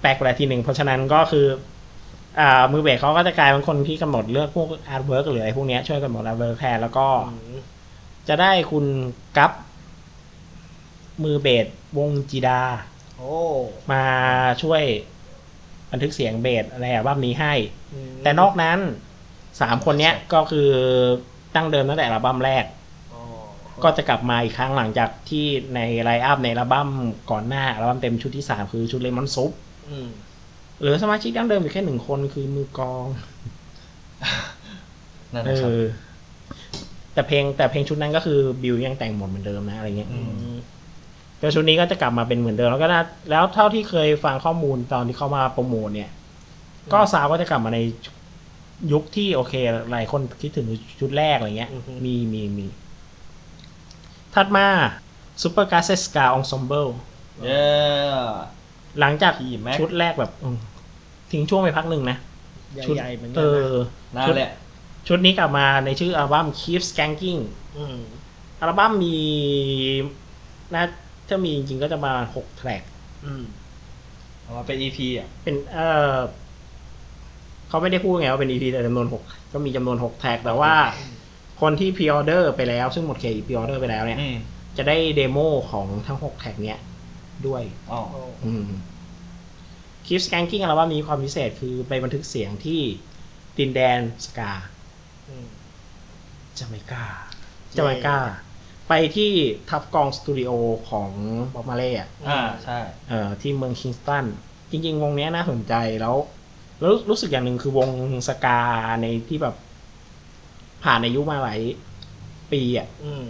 [0.00, 1.46] แปลกไปแล้วทีหนึ่งเพราะฉะนั้นก็คือ
[2.40, 7.58] อ่า มือเบสเขาก็จะกลายเป็นคนที่กำหนดเลือกพวก artwork หรืออะไรพวกเนี้ยช่วยกำหนด artwork แทนแล้วก็อืม
[8.28, 8.84] จะได้คุณ
[9.36, 9.52] กัป
[11.24, 11.66] มือเบส
[11.98, 12.60] วงจีดา
[13.18, 13.34] โอ้
[13.92, 14.04] มา
[14.62, 14.82] ช่วย
[15.90, 17.54] บันทึกเสียงเบสอะไรอัลบั้มนี้ให้
[17.94, 18.78] อืมแต่นอกนั้น
[19.60, 20.68] สามคนเนี้ยก็คือ
[21.54, 22.64] ตั้งเดิมตั้งแต่อัลบั้มแรก
[23.14, 23.22] อ๋อ
[23.82, 26.88] ก็จะกลับมาอีกครั้งหลังจากที่ใน line up ในอัลบั้ม
[27.30, 29.50] ก่อนหน้าอัลบั้มเต็มชุดที่สามคือชุด Lemon Soup
[29.88, 30.08] อืม
[30.80, 33.06] เหลือสมาชิกดั้งเดิมอยู่แค่หนึ่งคนคือมือกลอง
[35.34, 35.82] นั่นเอนะครับ อ
[37.12, 40.18] แต่เพลงแต่เพลงชุดนั้นก็คือบิวยังแต่งหมดเหมือนเดิมนะอะไรเงี้ย อื
[40.52, 40.56] ม
[41.38, 46.10] แต่ชุดนี้ก็จะกลับมาเป็นเหมือนเดิมแล้วก็น่าแล้วเท่าที่เคยฟังข้อมูลตอนที่เขามาโปรโมทเนี่ย
[46.92, 47.78] ก็ซาวก็จะกลับมาใน
[48.92, 49.54] ยุคที่โอเค
[49.90, 50.66] หลายคนคิดถึง
[51.00, 52.66] ชุดแรกอะไรเงี้ยอือฮึมีมีมี
[54.34, 54.66] ถัดมา
[55.42, 56.90] Super g a s e s c a Ensemble
[57.44, 57.62] เย้
[59.00, 60.58] หลังจากพี่แม็กชุดแรกแบบอืม
[61.32, 62.16] ทิ้งช่วงไปพักหนึ่งนะ
[62.86, 63.46] ชุดใหญ่ๆเหมือนกัเอน
[64.16, 64.52] นะอนั่นแหละ
[65.08, 67.40] ชุดนี้กลับมาในชื่ออัลบั้ม Keep Skanking
[67.78, 67.98] อืม
[68.60, 69.16] อัลบั้มมี
[70.74, 70.84] น่า
[71.30, 72.82] จะมีจริงๆก็จะมาหกแทร็ก
[73.24, 73.44] อืม
[74.42, 75.78] เอามาเป็น EP อะ เป็นเอ
[76.12, 76.16] อ
[77.68, 79.22] เขาไม่ได้พูดไงว่าเป็น EP แต่จำนวนหก
[79.52, 80.74] ก็มีจำนวนหก track แต่ว่า
[81.60, 84.36] คนที่พ r ออเดอร์ไปแล้ว ซึ่งหมดเขตพ r ออเดอร์ไปแล้วเนี่ย อืม
[84.76, 85.38] จะได้ demo
[85.70, 86.78] ของทั้งหก track เนี้ย
[87.46, 88.66] ด้วย อ๋อโอ้อืม
[90.06, 92.80] คลิปสแกนกิ้งอัลบั้มนี้ความพิเศษคือไปบันทึกเสียงที่
[93.58, 94.52] ดินแดนสกา
[95.28, 95.46] อืม
[96.58, 97.04] จาเมกา
[97.76, 98.16] จาเมกา
[98.88, 99.30] ไปที่
[99.70, 100.50] ทับกองสตูดิโอ
[100.88, 101.10] ของ
[101.54, 102.78] บ๊อบมาเล่อะอ่าใช่
[103.08, 104.24] เอ่อที่เมืองคิงสตัน
[104.70, 106.16] จริง ๆ วงเนี้ยน่าสนใจแล้ว
[106.80, 107.90] แล้วรู้สึกอย่างหนึ่งคือวง
[108.28, 108.60] สกา
[109.02, 109.54] ในที่แบบ
[110.84, 111.60] ผ่านอายุมาหลาย
[112.52, 113.24] ปีอะ อืม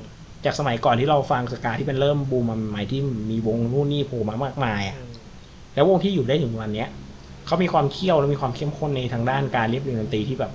[0.45, 3.01] จากสมัยก่อนที่เราฟังสกาที่เป็นเริ่มบูมมาใหม่ที่
[3.31, 5.13] มีวงนู่นนี่โผล่มามากมายอะอืม
[5.75, 6.89] แล้ววงที่อยู่ได้ถึงวันเนี้ย
[7.47, 10.53] เขามีความเคี่ยวและมีความเข้มข้นในทางด้านการเรียบเรียงดนตรีที่แบบ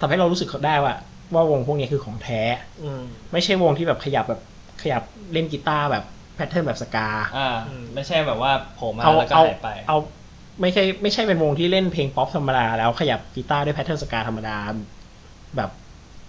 [0.00, 0.94] ทำให้เรารู้สึกได้ว่า
[1.34, 2.42] ว่าวงพวกนี้คือของแท้
[2.82, 3.02] อืม
[3.32, 4.40] ไม่ใช่วงที่แบบขยับแบบ
[4.82, 5.02] ขยับ
[5.32, 9.98] เล่นกีตาร์แบบ pattern แบบสกา อ่าอืมไม่ใช่แบบว่าโผล่มาเอาแล้วก็เอาหายไปเอา
[10.60, 14.56] ไม่ใช่ไม่ใช่เป็นวงที่เล่นเพลงป๊อปธรรมดาแล้วขยับกีตาร์ด้วย pattern สกาธรรมดา
[15.56, 15.70] แบบ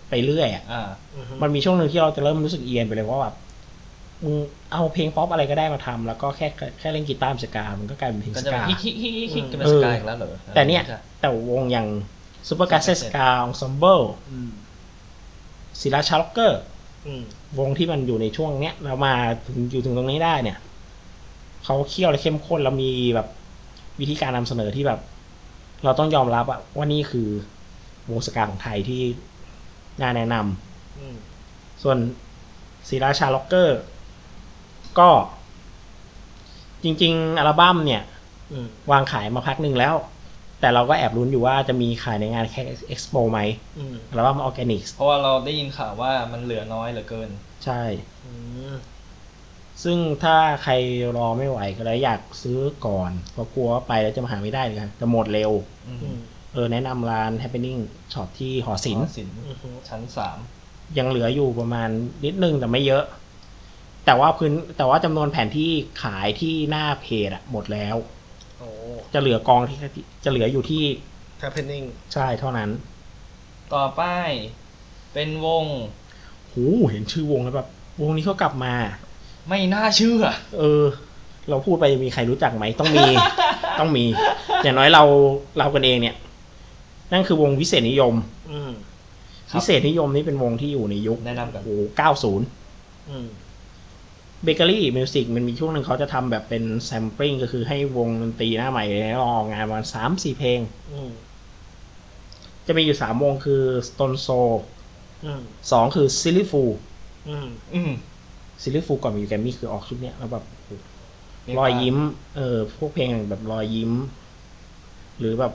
[0.10, 0.84] ไปเรื่อยอะอ่า
[1.16, 3.36] อืมมันมีช่วงหนึ่งที่เราจะเริ่มรู้สึกเอียนไปเลยว่าแบบ
[4.24, 4.36] มึง
[4.72, 6.48] เอาเพลงป๊อปอะไรก็ได้มาทำแล้วก็แค่
[6.80, 11.88] แค่เล่นกีตาร์แบบสกา มันก็กลายเป็นเพลงก็สจะแบกา บฮิกฮิกฮิกฮิกฮิกจะเป็นเอสอกายอีกแล้วเหรอแต่เนี่ยไม่ใช่แต่วงอย่าง
[12.48, 14.50] Super g a s e s c a Ensemble อืม
[15.82, 16.60] ศรีราชาร็อกเกอร์
[17.06, 17.24] อืม
[17.60, 19.14] วงที่มันอยู่ในช่วงเนี้ยเรามา
[19.48, 20.58] ถึงอยู่ถึงตรงนี้ได้เนี่ย
[21.66, 23.28] เขาเคี่ยวและเข้มข้นแล้วมีแบบ
[24.00, 25.00] วิธีการนำเสนอที่แบบ
[25.84, 27.28] เราต้องยอมรับอะว่านี่คือ
[28.10, 29.02] วงสกาของไทยที่
[30.02, 31.16] น่าแนะนำอืม
[31.84, 31.98] ส่วน
[32.88, 33.80] ศรีราชาร็อกเกอร์
[35.00, 35.10] ก็
[36.84, 38.04] จริง ๆ อัลบั้มเนี่ย
[38.52, 39.96] อืมวางขายมาพักหนึ่งแล้ว
[40.60, 43.40] แต่เราก็แอบลุ้นอยู่ว่าจะมีขายในงาน Cat Expo ไหม
[43.78, 47.30] อืมอัลบั้มออร์แกนิกเพราะว่าเราได้ยินข่าวว่ามันเหลือน้อยเหลือเกิน
[47.66, 47.82] ใช่
[48.26, 48.34] อื
[48.72, 48.76] ม
[49.84, 50.74] ซึ่งถ้าใคร
[51.18, 55.52] รอไม่ไหวก็เลยอยากซื้อก่อนเพราะกลัวว่าไปแล้วจะมาหาไม่ได้เลยครับจะหมดเร็ว
[55.88, 56.20] อืมอืม
[56.54, 57.80] เออแนะนำร้าน happening
[58.14, 60.38] ช็อปที่หอศิลป์สินอือฮึชั้นสาม
[60.98, 61.90] ยังเหลืออยู่ประมาณ
[62.26, 63.04] นิดนึงแต่ไม่เยอะ
[64.06, 65.72] แต่ว่าพื้นแต่ว่าจำนวนแผ่นที่
[66.04, 68.19] ขายที่หน้าเพจอะหมดแล้วโอ้
[69.14, 69.78] จะเหลือกองที่
[70.24, 70.84] จะเหลืออยู่ที่
[71.44, 72.70] happening ใช่เท่านั้น
[73.74, 74.02] ต่อไป
[75.14, 75.66] เป็นวง
[76.52, 77.68] หูเห็นชื่อวงแล้วแบบ
[78.02, 78.74] วงนี้เขากลับมา
[79.50, 80.22] ไม่น่าเชื่อ
[80.60, 80.84] เออ
[81.50, 83.06] เราพูดไปมีใครรู้จักไหมต้องมี
[83.80, 84.06] ต้องมี
[84.64, 85.04] อย่างน้อยเรา
[85.58, 86.16] เรากันเองเนี่ย
[87.12, 88.14] นั่นคือวงวิเศษนิยม
[88.52, 88.72] อืม
[89.50, 92.46] ครับ วิเศษนิยมนี่เป็นวงที่อยู่ในยุคแนะนำกันโอ้เก้าศูนย์
[93.10, 93.28] อืม
[94.44, 100.60] เบเกอรี่มิวสิกมันมีช่วงหนึ่งเขาจะทำแบบเป็นแซมปลิ้งก็คือให้วงดนตรีหน้าใหม่แล้วลองออกงานประมาณสามสี่เพลง
[100.94, 101.12] อืม
[102.68, 104.54] จะมีอยู่สามวงคือ Stone Soul
[105.26, 106.74] อืมสองคือ Silly Fool
[107.30, 107.92] อืมอืม
[108.62, 110.44] Silly Fool ก่อนมีแกรมมี่คือออกชุดเนี้ยแล้วแบบ
[111.46, 111.98] มีรอยยิ้ม
[112.36, 113.92] เออ พวกเพลงแบบรอยยิ้ม
[115.20, 115.54] หรือแบบ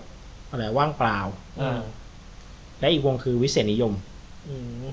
[0.50, 1.18] อะไรว่างเปล่า
[1.60, 1.80] อ่า
[2.80, 3.92] และอีกวงคือวิเศษนิยม
[4.48, 4.84] อืม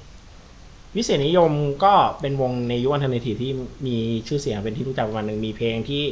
[0.95, 1.51] วิเศษนิยม
[1.83, 3.51] ก็เป็นวงในยุคอันเทอร์เนทีฟที่
[3.87, 6.03] มีชื่อเสียงเป็นที่รู้จักประมาณหนึ่งมีเพลงที่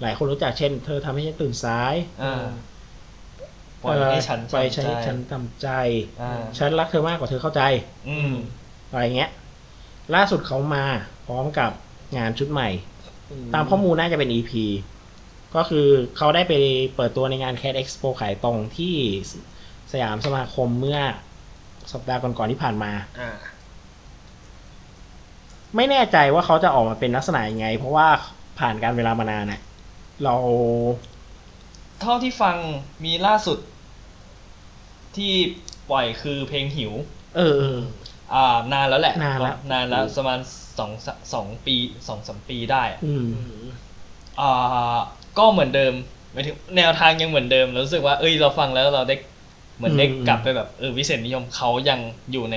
[0.00, 2.44] หลายคนรู้จักเช่น เธอทำให้ฉันตื่นสายอ่า
[3.82, 5.68] ปล่อยให้ฉันปล่อยให้จำใจฉันทำใจ
[6.22, 7.62] อ่าฉันรักเธอมากกว่าเธอเข้าใจ
[8.08, 8.32] อืม
[8.90, 9.30] อะไรเงี้ย
[10.14, 10.84] ล่าสุดเขามา
[11.26, 11.70] พร้อมกับ
[12.16, 12.68] งานชุดใหม่
[13.30, 14.52] อืตามข้อมูลน่าจะเป็น EP
[15.54, 16.52] ก็คือเขาได้ไป
[16.96, 18.94] เปิดตัวในงาน Cat Expo ขายตรงที่
[19.92, 21.00] สยามสมาคมเมื่อ
[21.92, 23.30] สัปดาห์ก่อนๆที่ผ่านมาอ่า
[25.76, 28.08] ไม่แน่ใจว่าเขาจะออกมาเป็นลักษณะยังไง เพราะว่า
[28.58, 29.60] ผ่านการเวลามานานเนี่ย
[30.24, 30.34] เรา
[32.00, 32.56] เท่าที่ฟัง
[33.04, 33.58] มีล่าสุด
[35.16, 35.32] ที่
[35.90, 36.92] ปล่อยคือเพลงหิว
[37.36, 37.78] เออเออ
[38.34, 40.38] อ่านานแล้วแหละนานแล้วนานแล้วประมาณ
[40.78, 41.76] สองสสองปี
[42.08, 43.66] สองสามปีได้อืมอืม
[44.40, 44.98] อ่า
[45.38, 45.92] ก็เหมือนเดิม
[46.32, 49.16] หมายถึงแนวทางยังเหมือนเดิมเรารู้สึกว่าเอ้ยเราฟังแล้วเราได้
[49.76, 52.00] เหมือนได้อืมกลับไปแบบเออวิเศษนิยมเขายัง
[52.32, 52.56] อยู่ใน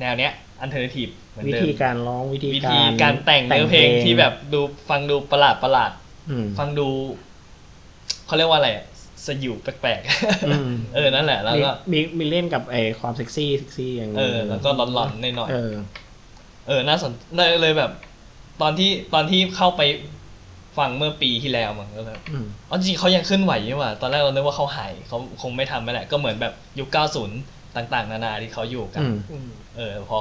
[0.00, 5.90] แนวเนี้ยอันเทอร์เนทีฟเห มือนวิเดิมธีการร้องวิธีวิการธีการแต่งเนื้อเพลงที่แบบดูฟังดูประหลาดประหลาด
[6.30, 6.88] อืม ฟังดู
[8.26, 8.86] เขาเรียกว่าอะไรอะ
[9.26, 10.00] สยิวแปลก
[10.48, 15.72] อืม ๆเออนั่นแหละแล้วมีก็ มีมีเล่นกับไอความเซ็กซี่เซ็กซี่อย่างเออแล้วก็หลอนๆหน่อยเออ
[16.20, 17.12] ๆเออน่าสน
[17.62, 17.90] เลยแบบ
[18.62, 19.82] ตอนที่ตอนที่เข้าไป
[20.78, 26.88] ฟังเมื่อปีที่แล้วมันก็แบบอืม อ๋อจริงๆเขายังเคลื่อนไหวอยู่ว่ะตอนแรกเราคิดว่าเขาหายเขาคงไม่ทำไปแหละก็เหมือนแบบยุค
[27.32, 30.18] 90 ต่างๆ นานาที่เขาอยู่กัน อืมอืมเออพอ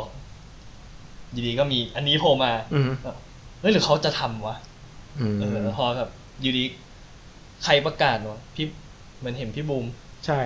[1.31, 2.91] อยู่ดีก็มีอันนี้โผล่มาอืม
[3.59, 4.55] เฮ้ยหรือเขาจะทำวะ
[5.19, 6.09] อืมเออพอแบบ
[6.41, 6.63] อยู่ดี
[7.63, 8.65] ใครประกาศวะพี่
[9.17, 9.85] เหมือนเห็นพี่บูม
[10.25, 10.39] ใช่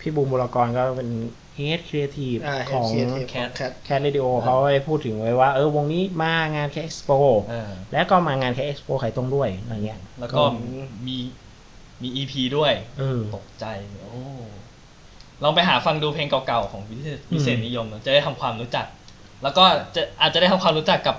[0.00, 1.10] พี่บูมบุรกรก็เป็น
[1.56, 7.10] เฮดครีเอทีฟอ่าของเขียนเทปแคขอทงแคทแค t เรดิโอเขาได้พูดถึงไว้ว่า เออวงนี้มางานแค t เอ็กซ์โป
[7.52, 10.42] อ่าแล้วก็มางานแค t เอ็กซ์โปขายตรงด้วยอะไรเงี้ยแล้วก็
[11.06, 11.16] มี
[12.02, 13.64] มีอีพีด้วยเออตกใจ
[14.00, 14.12] โอ้
[15.42, 18.86] ลองไปหาฟังดูเพลงเก่าๆของวิเศษวิเศษนิยมนะจะได้ทำความรู้จัก
[19.42, 19.64] แล้วก็
[19.94, 21.16] จะอาจจะได้ทำความรู้จักกับ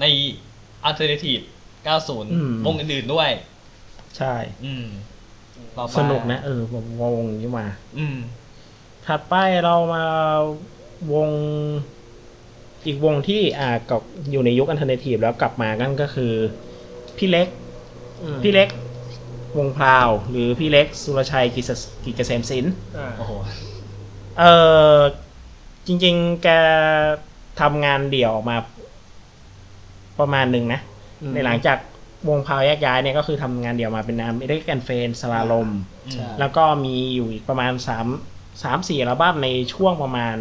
[0.00, 0.04] ใน
[0.88, 1.42] Alternative
[2.30, 3.30] อืม 90 วงอื่นๆด้วย
[4.16, 4.34] ใช่
[4.64, 4.86] อืม
[5.76, 7.66] ต่อไปสนุกนะ เออผมวงนี้มา
[7.98, 8.16] อืม
[9.06, 9.34] ถัดไป
[9.64, 10.04] เรามา
[11.12, 11.30] วง
[12.86, 16.32] อีกวงที่อ่ากับอยู่ในยุค alternative แล้วกลับมากันก็คือ
[17.18, 17.48] พี่เล็ก
[18.22, 18.68] อืมพี่เล็ก
[19.58, 23.32] วงพราว หรือพี่เล็ก สุรชัยกิจสกิจเกษมศิลป์ อ่า โอ้โห
[24.38, 24.44] เอ
[24.96, 24.98] อ
[25.86, 26.48] จริงๆ แก
[27.60, 28.56] ทำงานเดี่ยวออกมา
[30.20, 30.80] ประมาณหนึ่งนะ
[31.34, 31.78] ในหลังจาก
[32.28, 35.68] วงพาวแยกย้ายเนี่ยก็คือทำงานเดี่ยวมาเป็นนามเอเดกแอนเฟนสลาลม
[36.06, 38.06] อืมใช่ แล้วก็มีอยู่อีกประมาณสาม
[38.62, 40.36] สามสี่อัลบั้มในช่วงประมาณ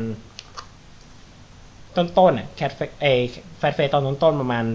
[1.97, 3.05] ต้นๆอะแคทเอ
[3.59, 4.65] แฟตเฟตตอนต้นๆประมาณ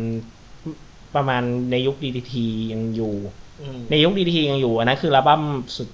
[1.16, 3.14] ประมาณในยุคดีทียังอยู่
[3.62, 5.43] อืมในยุคดีทียังอยู่อันนั้นคืออัลบั้ม
[5.78, 5.88] สุด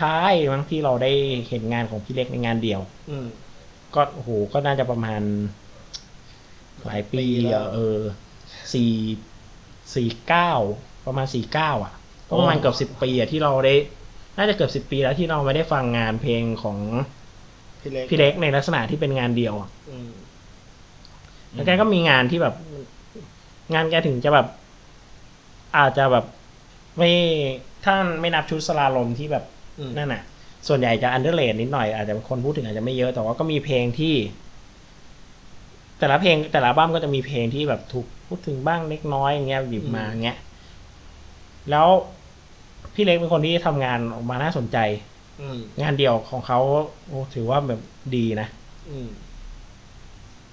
[0.00, 1.12] ท้ายมั้งที่เราได้
[1.48, 3.26] เห็นงานของพี่เล็กในงานเดี่ยว อืม
[3.94, 5.22] ก็โอ้โหก็น่าจะประมาณ
[6.86, 7.98] หลายปีปีแล้วอะเออ
[8.72, 8.92] สี่
[9.94, 10.52] สี่เก้า
[11.06, 11.92] ประมาณสี่เก้าอะ
[12.28, 13.74] ก็ประมาณเกือบสิบปีอะที่เราได้
[14.38, 16.78] น่าจะเกือบสิบปีแล้วที่เราไม่ได้ฟังงานเพลงของ
[17.82, 20.10] พี่เล็กพี่เล็กในลักษณะที่เป็นงานเดียวอะอืม
[21.52, 22.54] แล้วแกก็มีงานที่แบบ
[23.74, 24.46] งานแกถึงจะแบบ
[25.76, 26.24] อาจจะแบบ
[26.98, 27.10] ไม่
[27.84, 29.44] ถ้าไม่นับชุดสลาลมที่แบบ
[29.78, 30.22] อืมนั่นน่ะ
[30.68, 34.14] ส่วนใหญ่จะอันเดอร์เลดนิดหน่อยอาจจะคนพูดถึงอาจจะไม่เยอะแต่ว่าก็มีเพลงที่
[35.98, 40.38] แต่ละเพลงแต่ละอัลบั้มก็จะมีเพลงที่แบบถูกพูดถึงบ้างเล็กน้อยอย่างเงี้ยหยิบมาอย่างเงี้ย
[41.70, 41.88] แล้ว
[42.94, 44.78] พี่เล็กเป็นคนที่ทำงานออกมาน่าสนใจ
[45.40, 46.58] อืมงานเดียวของเขา
[47.06, 47.80] โอ้ถือว่าแบบ
[48.16, 48.48] ดีนะ
[48.90, 49.08] อืม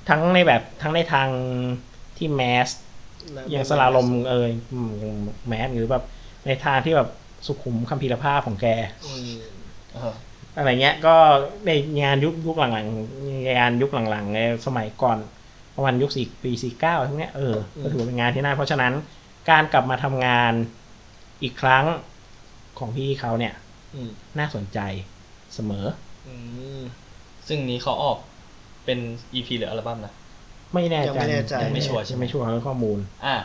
[0.09, 1.27] ทั้งในแบบทั้งในทาง
[2.17, 2.69] ที่แมส
[3.49, 4.91] อย่างสลาลมเอยอืม
[5.47, 6.03] แมสหรือแบบ
[6.45, 7.09] ในทางที่แบบ
[7.45, 8.67] สุขุมคัมภีรภาพของแก
[10.55, 11.15] อืมเอออะไรเงี้ยก็
[11.65, 11.71] ใน
[12.03, 15.17] งานยุคยุคหลังๆงานยุคหลังๆในสมัยก่อน
[15.75, 18.93] ประมาณยุคสี่ปีสี่เก้าทั้งเนี้ยเออก็ถือว่าเป็นงานที่น่าเพราะฉะนั้น
[19.49, 20.53] การกลับมาทำงาน
[21.43, 21.85] อีกครั้ง
[22.79, 23.53] ของพี่เขาเนี่ย
[23.95, 24.79] อืมน่าสนใจ
[25.53, 25.85] เสมอ
[26.27, 26.35] อื
[26.79, 26.81] ม
[27.47, 28.17] ซึ่งนี้เขาออก
[28.85, 28.99] เป็น
[29.33, 30.13] EP หรืออัลบั้มนะ
[30.73, 33.35] ไม่แน่ยังใจไม่แน่ใจยังไม่ชัวร์ใช่ไหมไม่ชัวร์เรื่องข้อมูล อะ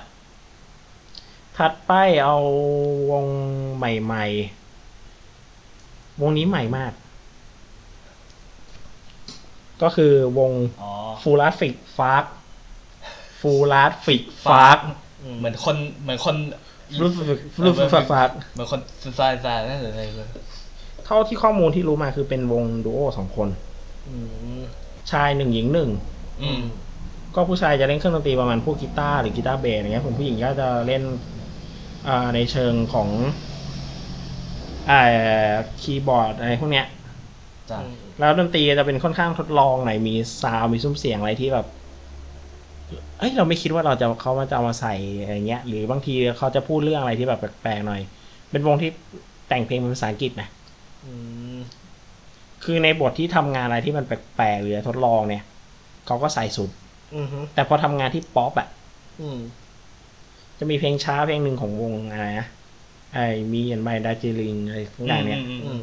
[1.57, 1.93] ถัดไป
[2.25, 2.37] เอา
[3.11, 3.27] วง
[3.77, 4.66] ใหม่ ๆ
[6.23, 6.93] วงนี้ใหม่มาก
[9.83, 10.53] ก็คือวง
[10.83, 10.91] อ๋อ
[11.23, 12.25] ฟูลาฟิกฟาร์ก
[13.41, 14.79] ฟูลาฟิกฟาร์ก
[15.39, 16.37] เหมือนคนเหมือนคน
[16.97, 18.81] ฟูลาฟิกฟูลาฟิกฟาร์กเหมือนคน
[19.19, 20.29] ซายซายนั่นหรืออะไรเลย
[21.05, 23.49] เท่าที่ข้อมูลที่รู้มาคือเป็นวงดูโอสองคน
[24.09, 24.17] อื
[24.59, 24.61] ม
[25.13, 25.91] ชายหนึ่งหญิงหนึ่ง
[26.43, 26.63] อืม
[27.35, 31.03] ก็ผู้ชายจะเล่นเครื่องดนตรีประมาณพวกกีตาร์หรือกีตาร์เบสอะไรเงี้ยส่วนผู้หญิงก็จะเล่น
[32.09, 33.09] อ่าในเชิงของ
[34.91, 35.03] อ่า
[35.81, 36.87] คีย์บอร์ดอะไรพวกเนี้ย
[37.71, 37.79] จ้ะ
[38.19, 41.67] แล้วดนตรีจะเป็นค่อนข้างทดลองหน่อยมี sound มีสุ้มเสียงอะไรที่แบบ
[43.19, 48.01] เอ้ยเราไม่คิดว่าเราจะเขามาจะเอามาใส่อะไรเงี้ย หรือบางทีเขาจะพูดเรื่องอะไรที่แบบแปลกๆหน่อย
[48.51, 48.91] เป็นวงที่
[49.49, 50.49] แต่งเพลงเป็นภาษาอังกฤษนะ
[51.05, 51.13] อื
[51.57, 51.59] ม
[52.65, 55.43] คือในบทที่ทำงานอะไรที่มันแปลกๆหรือทดลองเนี่ย
[56.07, 56.71] เขาก็ใส่สุด
[57.15, 58.69] อืมแต่พอทำงานที่ป๊อปอะ
[59.21, 59.39] อืม
[60.59, 62.49] จะมีเพลงช้าเพลงหนึ่งของวงอะไรนะ
[63.13, 65.83] ไอ้มีอันไบดาจิลิงอะไรทุกอย่างเนี่ยอืมอืม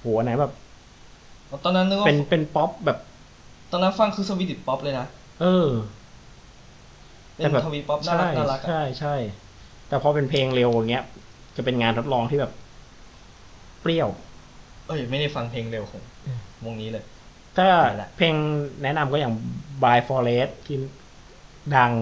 [0.00, 0.52] โหอันไหนแบบ
[1.64, 2.98] ตอนนั้นนึกว่าเป็นเป็นป๊อปแบบ
[3.70, 5.06] ตอนนั้นฟังคือ Swedish pop เลยนะ
[5.40, 5.68] เออ
[7.36, 9.14] เป็แต่นแบบ ทวีป๊อปน่ารักน่ารักอะใช่ใช่
[9.88, 11.04] แต่พอเป็นเพลงเร็วอย่างเงี้ย
[11.56, 12.52] จะเป็นงานทดลองที่แบบ
[13.80, 14.08] เปรี้ยว
[14.86, 16.02] เอ้ยไม่ได้ฟังเพลงเร็วของ
[16.64, 17.04] วงนี้เลย
[17.56, 18.34] ถ้าได้ละ เพลง
[18.82, 19.34] แนะนำก็อย่าง
[19.82, 20.76] By Forest ที่
[21.76, 21.92] ดัง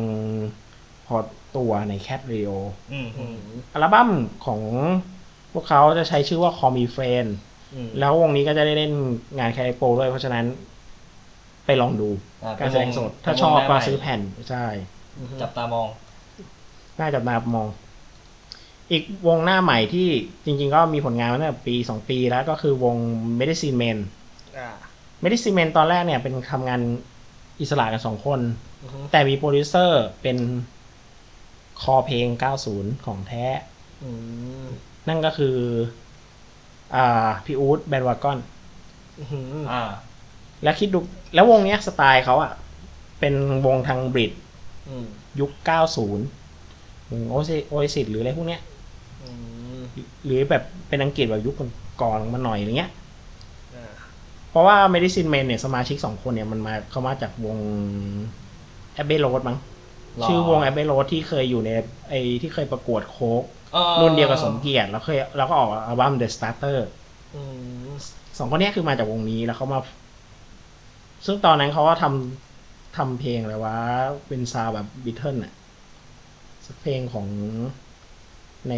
[1.07, 1.17] พอ
[1.57, 2.53] ตัวใน Cat Radio
[2.93, 3.37] อืมอืม
[3.73, 4.11] อัลบั้ม
[4.45, 4.61] ของ
[5.53, 7.29] พวกเขาจะใช้ชื่อว่า Call Me Friend
[7.75, 8.93] อืมแล้ววงนี้ก็จะได้เล่น
[9.39, 10.45] งานแคริโปด้วย เพราะฉะนั้น
[11.67, 12.09] ไปลองดู
[12.45, 14.21] อ่าการแสดงสดเป็นวงถ้าชอบเป็นวงหก็น้าใหม่ซื้อแผ่น
[14.51, 14.67] ใช่
[15.43, 15.89] จับตามอง
[17.01, 17.69] น่าจะมามอง
[18.93, 20.09] อีกวงหน้าใหม่ที่
[20.45, 22.97] จริง ๆ ก็มีผลงานมาตั้งแต่ปีสองปีแล้วก็คือวง
[23.39, 23.99] Medicine Man
[24.59, 24.71] อ่า
[25.23, 26.81] Medicine Man ตอนแรกเนี่ยเป็นทำงาน
[27.61, 28.41] อิสระกันสองคน
[28.83, 30.37] อืมแต่มีโปรดิวเซอร์เป็น
[31.83, 32.27] คอเพลง
[32.67, 33.45] 90 ของแท้
[34.03, 34.11] อื
[34.65, 34.67] ม
[35.09, 35.57] นั่นก็คือ
[36.95, 38.39] อ่า พี่อู๊ดแบนวากอน
[39.19, 39.25] อื
[39.61, 39.83] มอ่า
[40.63, 40.99] แล้วคิดดู
[41.35, 42.53] แล้ววงเนี้ยสไตล์เขาอะ
[43.21, 43.35] เป็น
[43.67, 44.33] วงทาง Brit
[44.89, 45.07] อืม
[45.41, 48.61] ยุค 90วง Oasis Oasis หรืออะไรพวกเนี้ย
[49.23, 49.29] อื
[49.79, 49.81] ม
[50.25, 51.55] หรือแบบเป็นอังกฤษแบบยุค
[52.03, 52.91] ก่อนๆมาหน่อยอะไรเงี้ย
[53.75, 53.93] อ่า
[54.51, 57.57] เพราะว่า Medicine Man เนี่ยสมาชิกสองคนเนี่ยมันมาเขามาจากวง
[59.03, 59.70] a b b y Road มั้งหรอ
[60.25, 61.71] ชื่อวง a b b y Road ที่เคยอยู่ใน
[62.09, 63.43] ไอที่เคยประกวดโค้ก
[63.73, 66.79] เอ่อรุ่นเดียวกับสมเกียรติแล้วเคยแล้วก็ออกอัลบั้ม The Starter
[67.35, 67.43] อื
[67.85, 67.89] ม
[68.39, 69.81] สองคนเนี้ยคือมาจากวงนี้แล้วเขามา
[71.27, 73.77] ซึ่งตอนนั้นเขาก็ทำทำเพลงอะไรวะ
[74.29, 75.53] เป็น sound แบบบิทเทิลน่ะ
[76.67, 77.27] สักเพลงของ
[78.69, 78.75] ใน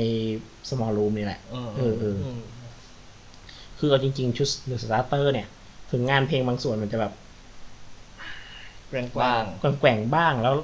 [0.68, 2.42] Small Room นี่แหละเออเออเอออืม
[3.78, 5.46] คือเอาจริง ๆ ชุด The Starter เนี่ย
[5.90, 7.12] ถึงงานเพลงบางส่วนมันจะแบบ
[8.90, 10.54] แรงกบ้าว่างแกว่งๆบ้างแล้ว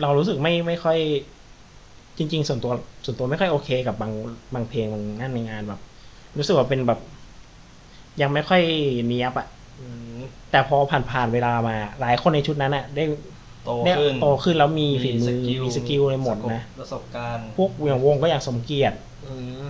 [0.00, 0.98] เรารู้สึกไม่ไม่ค่อย
[2.18, 2.72] จริง ๆ ส่วนตัว
[3.04, 4.12] ส่วนตัวไม่ค่อยโอเค กับบาง
[4.54, 5.80] บางเพลงบางนั่นในงานแบบ
[6.38, 7.00] รู้สึกว่าเป็นแบบ
[8.20, 8.62] ยังไม่ค่อย
[9.06, 9.48] เนียบอะ
[9.80, 10.18] อืม
[10.50, 10.76] แต่พอ
[11.10, 13.04] ผ่านๆเวลามา หลายคนในชุดนั้นอะได้
[13.64, 18.96] โตได้ขึ้นโตขึ้นแล้วมีฝีมือมีสกิลในหมดนะประสบการณ์พวกอย่างวงก็อย่างสมเกียรติ
[19.26, 19.34] อื
[19.66, 19.68] ม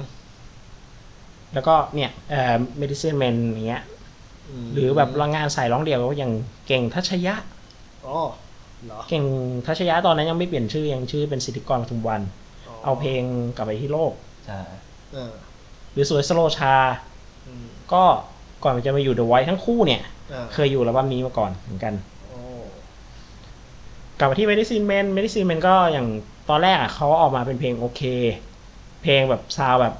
[1.54, 3.82] แล้วก็เนี่ยเอ่อ medicine man อย่างเงี้ย
[4.62, 6.32] มหรือแบบรางงานสายร้องเดี่ยวก็อย่าง
[6.66, 7.34] เก่งทัชยะ
[8.06, 8.16] อ๋อ
[8.86, 9.24] เหรอ เก่ง
[9.66, 12.20] ทัชยะตอนนั้นยังไม่เปลี่ยนชื่อยังชื่อเป็นสิทธิกรปทุมวัน
[12.84, 13.22] เอาเพลง
[13.56, 14.12] กลับไปที่โลก
[14.46, 14.60] ใช่
[15.14, 15.32] เออ
[15.92, 16.74] หรือสวยสโลชา
[17.46, 18.02] อืมก็
[18.62, 20.02] ก่อนจะมาอยู่เดอะไวท์ทั้งคู่เนี่ย
[20.32, 21.94] อ่าเคยอยู่อัลบั้มนี้มาก่อนเหมือนกัน
[22.28, 22.38] โอ้
[24.18, 26.06] กลับมาที่ Medicine Man Medicine Man ก็อย่าง
[26.48, 28.02] ตอนแรกอะเขาออกมาเป็นเพลงโอเค
[29.02, 29.94] เพลงแบบซาวแบบ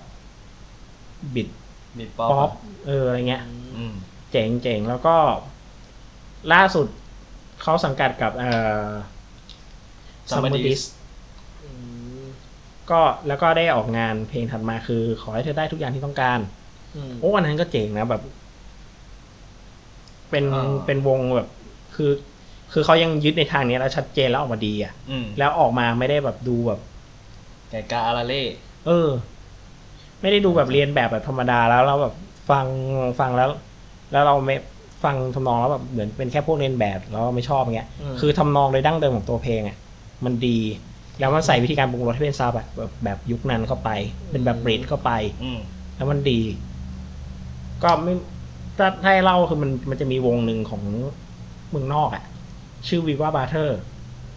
[1.34, 1.48] บิด
[1.98, 3.42] บิดป๊อปป๊อปอะเอออะไรเงี้ย
[3.76, 3.92] อืม
[4.30, 5.16] เจ๋งเจ๋งแล้วก็
[6.52, 6.86] ล่าสุด
[7.64, 8.50] เขาสังกัดกับเอ่
[8.86, 8.88] อ
[10.30, 10.72] Somebody
[11.64, 11.70] อื
[12.22, 12.24] ม
[12.90, 16.38] ก็แล้วก็ได้ออกงานเพลงถัดมาคือ ขอให้เธอได้ทุกอย่างที่ต้องการ
[16.96, 18.22] อืมโอ้วันนั้นก็เจ๋งนะแบบ
[20.30, 21.48] เป็นอ่าเป็นวงแบบ
[21.94, 22.10] คือ
[22.72, 26.80] คือเขายังยึดในทางนี้แล้วชัดเจนแล้วออกมาดีอะอืมแล้วออกมาไม่ได้แบบดูแบบ
[27.70, 28.42] ไก่กาอาราเล่
[28.86, 29.08] เออ
[30.20, 32.14] ไม่ได้ดูแบบเรียนแบบแบบธรรมดาแล้วเราแบบ
[32.50, 32.66] ฟัง
[33.20, 33.50] ฟังแล้ว
[34.12, 34.56] แล้วเราไม่
[35.04, 37.88] ฟังทำนองแล้วแบบเหมือนเป็นแค่พวกเรียนแบบแล้วไม่ชอบเงี้ย
[38.20, 39.76] คือทำนองโดยดั้งเดิมของตัวเพลงอะ
[40.24, 40.58] มันดี
[41.20, 43.90] แล้วมันใส่วิธีการปรุงรสให้เป็นซาวด์แบบแบบแบบยุคนั้นเข้าไป
[44.30, 45.10] เป็นแบบบริดเข้าไป
[45.42, 45.58] อืม
[45.96, 46.40] แล้วมันดี
[47.82, 48.14] ก็ไม่
[48.78, 50.82] ถ้าถ้าให้เล่าคือมันมันจะมีวงหนึ่งของ
[51.70, 52.24] เมืองนอกอะ่ะ
[52.88, 53.78] ชื่อวิว่าบาร์เทอร์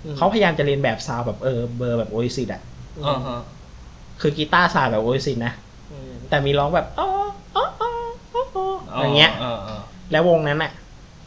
[0.05, 2.61] อืมเขาพยายามจะเรียนแบบซาวด์แบบเออเบอร์แบบโอ a ซิ s อะ
[3.07, 3.39] อ่าฮะ
[4.21, 5.53] คือกีตาร์ซาวด์แบบโอ a ซิ s นะ
[5.91, 7.07] อืมแต่มีร้องแบบอ๋อ
[7.55, 7.91] อ๋ออ๋อ
[8.55, 8.65] อ๋อ
[8.95, 9.81] อ๋ออย่างเงี้ยอ่าอ่า
[10.11, 10.71] แล้ววงนั้นอะ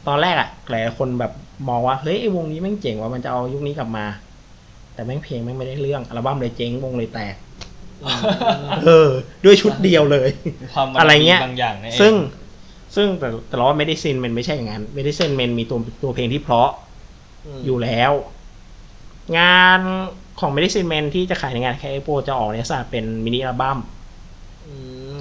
[0.08, 1.32] ตอนแรกอะหลายคนแบบ
[1.68, 4.06] มองว่าเฮ้ยไอ้วงนี้แม่งเจ๋งว่ามันจะเอายุคนี้กลับมา
[4.94, 7.34] แต่แม่งเพลงแม่งไม่ได้เรื่องอัลบั้มเลยเจ๊งวงเลยแตก
[8.86, 9.08] เออ
[9.44, 10.28] ด้วยชุดเดียวเลย
[10.74, 12.14] ความมันอะไรเงี้ยบางอย่างนี่เอซึ่ง
[12.96, 16.70] ซึ่งแต่แต่เราว่าไม่ได้ซินมันไม่ใช่อย่างนั้นไม่ได้ซินมันมีตัวตัวเพลงที่เพราะ
[17.64, 18.12] อยู่แล้ว
[19.38, 19.80] งาน
[20.40, 23.78] ของไม่ได้ซินแมนที่จะขายในงานแคโปจะออกเนี่ยสาเป็นมินิอัลบั้ม
[24.66, 24.74] อื
[25.18, 25.20] ม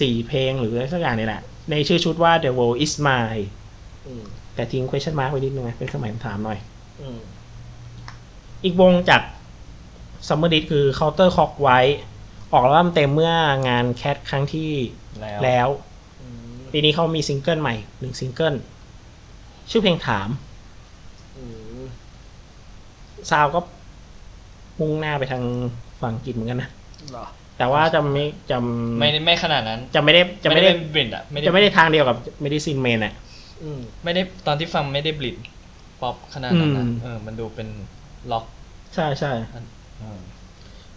[0.00, 3.44] สี่เพลงหรืออะไรสักอย่างนี่แหละ ในชื่อชุดว่า The World Is Mine
[4.06, 4.24] อืม
[4.54, 6.58] แต่ทิ้ง question mark ไว้นิดนึงนะเป็นคำหมายคำถามหน่อย
[7.00, 7.20] อืม
[8.64, 9.22] อีกวงจาก
[10.26, 11.80] Summer d i s คือ Counter Clock ไว้
[12.52, 13.34] ออกอัลบั้มเต็มเมื่อ
[13.68, 14.72] งาน Cat ครั้งที่
[15.20, 15.68] แล้วแล้ว
[16.22, 18.54] อืมปีนี้เขามีซิงเกิลใหม่หนึ่งซิงเกิล
[19.70, 20.28] ชื่อเพลงถาม
[21.36, 21.44] อื
[21.80, 21.82] ม
[23.30, 23.60] ซาวก็
[24.80, 25.42] มุ่งหน้าไปทาง
[26.00, 26.70] ฝั่งอังกฤษเหมือนกันนะ
[27.12, 27.26] เหรอ
[27.58, 28.58] แต่ว่าจะไม่จะ
[28.98, 33.12] ไม่ไม่ขนาดนั้น จะไม่ได้จะไม่ได้เป็นบริดอะไม่ได้จะไม่ได้ทางเดียวกับ Medicine Man อะ
[33.62, 35.36] อืมไม่ได้ตอนที่ฟังไม่ได้ Britิด
[36.02, 37.68] ป๊อปขนาดนั้นนะอืมเออ มันดูเป็น
[38.32, 38.44] ร็อก
[38.94, 39.32] ใช่ใช่
[40.02, 40.20] อืม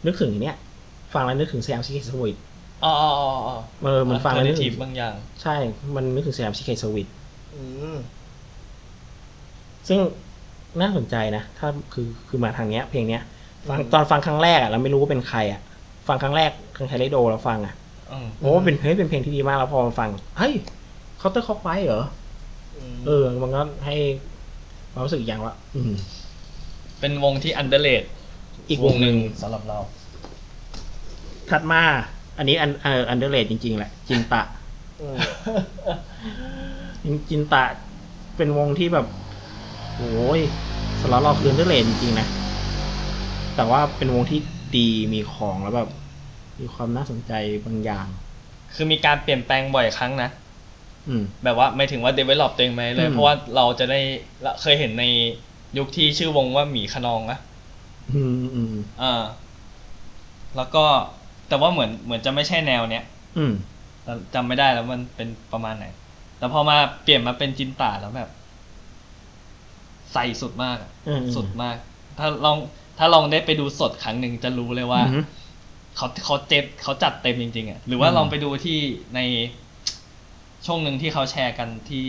[0.05, 0.57] นึกถึงอย่างเนี้ย
[1.13, 2.38] ฟังแล้วนึกถึง Siam Secret Service
[2.84, 5.55] อ๋ออ๋ออ๋ออ๋อเออมันฟังแล้วนึกทีถึงบางอย่าง ใช่
[5.95, 7.07] มันนึกถึง Siam Secret Service
[7.55, 7.63] อื
[7.95, 7.97] ม
[9.88, 9.99] ซึ่ง
[10.81, 13.21] น่าสนใจนะ ถ้าคือคือมาทางเนี้ย เพลงเนี้ย
[13.69, 15.61] ฟังอืมตอนฟังครั้งแรกอะเราไม่รู้ว่าเป็นใครอะ
[16.07, 17.73] ฟังครั้งแรกครั้งไทเลโดเราฟังอะ
[18.11, 20.53] อืมโอ้เป็นเพลงเป็นเพลงที่ดีมากแล้วพอมาฟังเฮ้ย
[21.17, 22.03] Counterclockwise เหรอ
[22.95, 23.95] มเออ มันก็ให้
[24.91, 25.93] ความรู้สึกอย่างว่าอืม
[26.99, 28.03] เป็นวงที่ underrated
[28.69, 29.77] อีกวงหนึ่งสำหรับเรา
[31.49, 31.81] ถัดมา
[32.38, 34.41] อันนี้อันเออ underrated จริง ๆ แหละ จินตะ
[35.01, 35.15] อืม
[37.29, 37.63] จินตะ
[38.38, 39.05] เป็นวงที่แบบ
[39.97, 40.39] โอ้ย
[41.01, 42.27] สำหรับเราคือ underrated จริงๆนะ
[43.55, 44.39] แต่ว่าเป็นวงที่
[44.76, 45.89] ดีมีของแล้วแบบ
[46.60, 47.31] มีความน่าสนใจ
[47.65, 48.07] บางอย่าง
[48.73, 50.30] คือมีการเปลี่ยนแปลงบ่อยครั้งนะ
[51.07, 53.99] อืม แบบว่าไม่ถึงว่า develop ตัวเองไหมเลย อืม เพราะว่าเราจะได้
[54.45, 55.06] ละเคยเห็นใน
[55.77, 57.39] ยุคที่ชื่อวงว่าหมีขนองนะ
[58.14, 59.23] อืมอืมอ่า
[60.56, 60.84] แล้วก็
[61.48, 63.03] แต่ว่าเหมือนเหมือนจะไม่ใช่แนวเนี้ย
[63.38, 63.53] อืม
[64.03, 65.85] แต่จำไม่ได้แล้วมันเป็นประมาณไหน
[66.38, 68.30] แต่พอมาเปลี่ยนมาเป็นจินตาแล้วแบบ
[70.14, 71.76] ใส่สุดมากอะอืมสุดมาก
[72.18, 72.57] ถ้าลอง
[72.97, 75.23] ถ้าลองได้ไปดูสดครั้งหนึ่งจะรู้เลยว่าอืม
[75.95, 78.79] เขาเขาเจ็บเขาจัดเต็มจริงๆอะหรือว่าอืมลองไปดูที่
[79.15, 79.19] ใน
[80.65, 82.07] ช่วงหนึ่งที่เขาแชร์กันที่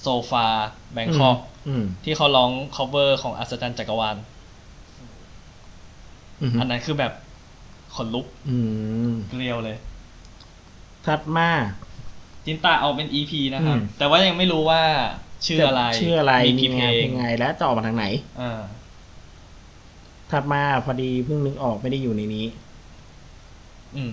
[0.00, 0.46] โซฟา
[0.92, 1.38] แบงคอก
[1.68, 4.16] อืมที่เขาร้อง cover ของอัศจรรย์จักรวาล
[6.40, 7.12] อืมอันนั้นคือแบบ
[7.94, 8.58] ขนลุกอื
[9.10, 9.76] มเกลียวเลย
[11.06, 11.50] ถัดมา
[12.44, 14.82] จินตาเอาเป็น EP นะครับอืมแต่ว่ายังไม่รู้ว่า
[15.46, 18.04] ชื่ออะไร ชื่ออะไรมีมีกี่เพงาลนงเพลงไงและจะออกมาทางไหน
[18.40, 18.60] อ่า
[20.30, 22.46] ถัดมาพอดีเพิ่งนึกออกไม่ได้อยู่ในนี้
[23.96, 24.10] อืม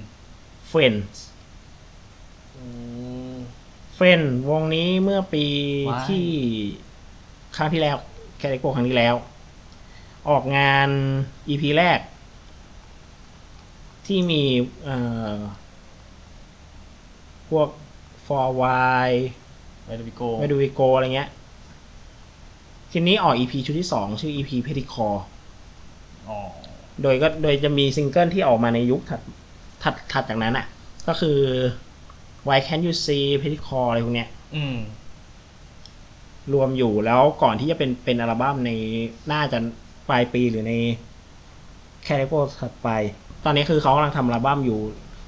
[0.72, 1.18] Friends
[2.57, 2.65] อื
[3.34, 3.35] ม
[3.98, 5.45] Friends วงนี้เมื่อปี
[5.90, 6.26] ว้ายที่
[7.56, 7.98] ครั้งที่แล้ว
[8.38, 9.15] แคลิโกครั้งที่แล้ว
[10.30, 10.90] ออกงาน
[11.49, 11.99] EP แรก
[14.06, 14.44] ที่มี
[14.84, 14.98] เอ่
[15.34, 15.38] อ
[17.49, 17.69] พวก
[18.26, 19.07] For Why
[19.86, 21.30] Why Do We Go Why Do We Go อะไรเงี้ย
[22.91, 25.33] ทีนี้ออก EP ชุดที่สองชื่อ EP p e t i c o r อ๋อ
[27.02, 29.22] โดยก็โดยจะมีซิงเกิลที่ออกมาในยุคถัด
[29.84, 30.66] ถัดถัดจากนั้นอะ
[31.08, 31.40] ก็คือ
[32.48, 34.78] Why Can't You See p e t i c o r อะไรพวกเนี้ยอืม
[36.54, 38.72] รวมอยู่แล้วก่อนที่จะเป็นเป็นอัลบั้มใน
[39.32, 39.58] น่าจะ
[40.10, 40.74] ปลายปีหรือใน
[42.04, 42.90] Cat Radio ถัดไป
[43.45, 44.80] ตอนนี้คือเขากำลังทำอัลบั้มอยู่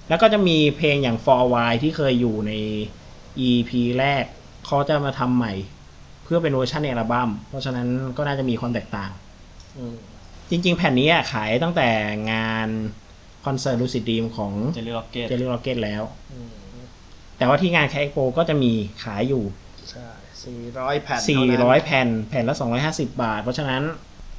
[0.09, 2.53] แล้วก็จะมีเพลงอย่าง For a While ที่เคยอยู่ใน
[3.47, 4.23] EP แรก
[4.65, 5.53] เขาจะมาทำใหม่
[6.23, 9.11] เพื่อเป็นเวอร์ชันในอัลบั้มเพราะฉะนั้นก็น่าจะมีความแตกต่าง
[9.77, 9.95] อืม
[10.49, 11.89] จริง ๆ แผ่นนี้อะขายตั้งแต่
[12.31, 12.67] งาน
[13.45, 16.77] คอนเสิร์ต Lucid Dream ของ Jelly Rocket Jelly Rocket แล้ว อืม
[17.37, 18.71] แต่ว่าที่งาน Cat Radio ก็จะมี
[19.03, 19.43] ขายอยู่
[19.89, 20.07] ใช่
[20.45, 22.55] สี่ร้อยแผ่นเท่านั้น400 แผ่น แผ่นละ
[22.85, 23.83] 250 บาท เพราะฉะนั้น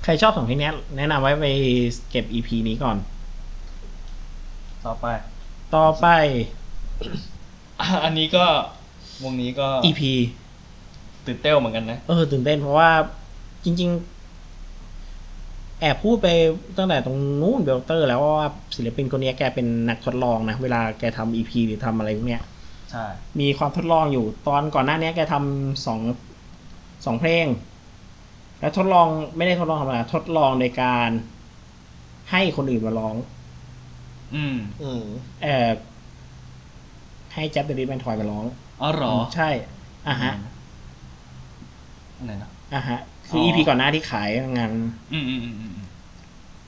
[0.05, 1.47] ใครชอบสองเพลงเนี้ยแนะนำไว้ไป
[2.11, 2.97] เก็บ EP นี้ก่อน
[4.87, 5.07] ต่อไป
[5.77, 6.07] ต่อไป
[8.05, 8.47] อันนี้ก็
[9.25, 10.03] วงนี้ก็ EP
[11.27, 12.91] ตื่นเต้นเหมือนกันนะ เออตื่นเต้นเพราะว่า
[13.65, 14.16] จริง ๆ
[15.81, 16.29] แอบพูดไป
[16.79, 22.43] ตั้งแต่ตรงนู้นเบลเตอร์ แล้วว่าศิลปินคนเนี้ยแกเป็นนักทดลองนะเวลาแกทำ EP หรือทำอะไรพวกเนี้ย
[22.91, 23.05] ใช่
[23.41, 26.01] มีความทดลองอยู่ตอนก่อนหน้านี้แกทำสอง
[27.07, 27.47] สองเพลง
[28.61, 31.11] แล้วทดลองไม่ได้ทดลองธรรมดาทดลองในการ
[32.31, 33.17] ให้คนอื่นมาร้อง
[34.35, 35.05] อืม อืม
[35.43, 35.69] เอ่อ
[37.35, 38.45] ให้แจ็คเดอะริแมนทอยมาร้อง
[38.83, 39.49] อ๋อเหรอ ใช่
[40.09, 40.33] อะฮะ
[42.17, 42.99] อันไหนนะอะฮะ
[43.29, 44.71] คือออีพีก่อนหน้าที่ขายงาน
[45.13, 45.73] อืมอืมอืมอืม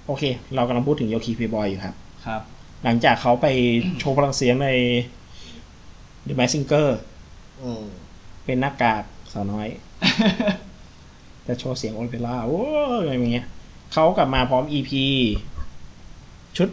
[0.06, 0.22] โอเค
[0.54, 1.94] เรากำลังพูดถึงโยคีเพย์บอยอยู่ครับ
[2.26, 2.42] ครับ
[2.84, 3.46] หลังจากเขาไป
[3.98, 4.68] โชว์พลังเสียงใน
[6.28, 6.88] The m a s Singer
[7.62, 7.84] อืม
[8.44, 9.02] เป็นหน้ากาก
[9.32, 9.68] สาวน้อย
[11.44, 12.62] แต่โชว์เสียงโอเปร่าโอ้
[12.96, 13.46] ยอะไรอย่างเงี้ย
[13.92, 14.90] เขากลับมาพร้อม EP
[16.56, 16.68] ชุด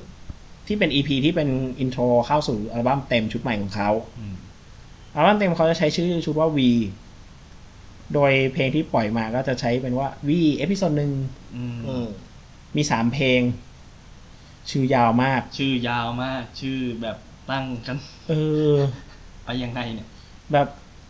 [0.67, 1.49] ที่เป็น EP ที่เป็น
[1.79, 3.89] intro เข้าสู่อัลบั้มเต็มชุดใหม่ของเขา
[4.19, 4.35] อืม
[5.15, 6.59] อัลบั้มเต็มเขาจะใช้ชื่อชุดว่า V
[8.13, 11.11] โดยเพลงที่ปล่อยมาก็จะใช้เป็นว่า V episode หนึ่ง
[11.55, 12.07] อืมอืม
[12.75, 13.41] มีสามเพลง
[14.69, 17.17] ชื่อยาวมาก ชื่อยาวมาก ชื่อแบบ
[17.49, 17.97] ตั้งกัน
[18.29, 18.33] เอ
[18.73, 18.75] อ
[19.43, 20.07] ไปยังไงเนี่ย
[20.51, 20.67] แบบ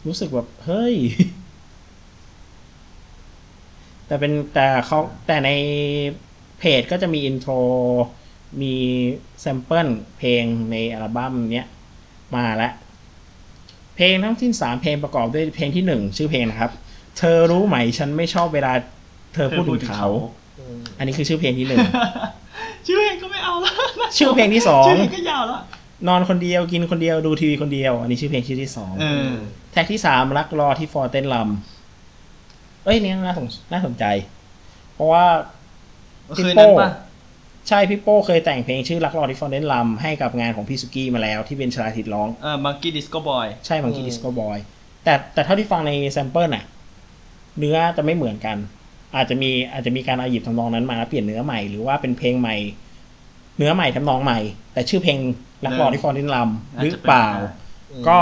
[0.07, 0.95] รู้สึกแบบเฮ้ย
[4.07, 5.49] แต่เป็นแต่เขาแต่ใน
[6.59, 7.53] เพจก็จะมี intro
[8.61, 8.73] มี
[9.41, 11.67] sample เพลงในอัลบั้มเนี้ย
[12.35, 12.73] มาแล้ว
[13.95, 16.71] เพลงทั้งสิ้นสามเพลงประกอบด้วยเพลงที่หนึ่งชื่อเพลงนะครับ
[17.17, 18.71] เธอรู้ไหมฉันไม่ชอบเวลา
[19.33, 20.07] เธอพูดถึงเขา
[20.59, 21.79] อืมอันนี้คือชื่อเพลงที่หนึ่ง
[22.85, 23.73] ชื่อเพลงก็ไม่เอาแล้ว
[24.17, 25.61] ชื่อเพลงที่สองชื่อเพลงก็ยาวแล้ว
[26.07, 29.31] นอนคนเดียวกินคนเดียวดูทีวีคนเดียว อันนี้ชื่อเพลงชื่อที่สองเออ
[29.71, 34.05] track ที่สามรักรอที่ฟลอร์เต้นรำเอ้ยนี่น่าสนน่าสนใจ
[34.93, 35.25] เพราะว่า
[36.35, 36.91] เคยนั้นปะ
[37.69, 44.57] ใช่พี่โป้เคยแต่งเพลงชื่อรักรอที่ฟลอร์เต้นรำให้กับงานของพี่สุกี้มาแล้วที่เป็นชลาทิศร้องเออ Monkey Disco Boy ใช่บางทีดิสโก้บอย
[45.03, 46.63] แต่แต่เท่าที่ฟังใน sample น่ะ
[47.59, 48.57] เนื้อจะไม่เหมือนกัน
[49.15, 52.55] อาจจะมีอาจจะมีการเอาหยิบทำนองนั้นมาแล้วเปลี่ยนเนื้อใหม่หรือว่าเป็นเพลงใหม่
[53.57, 54.39] เนื้อใหม่ทำนองใหม่
[54.73, 55.17] แต่ชื่อเพลง
[55.65, 57.27] รักรอที่ฟอร์เต้นลำหรือเปล่า
[58.07, 58.17] ก็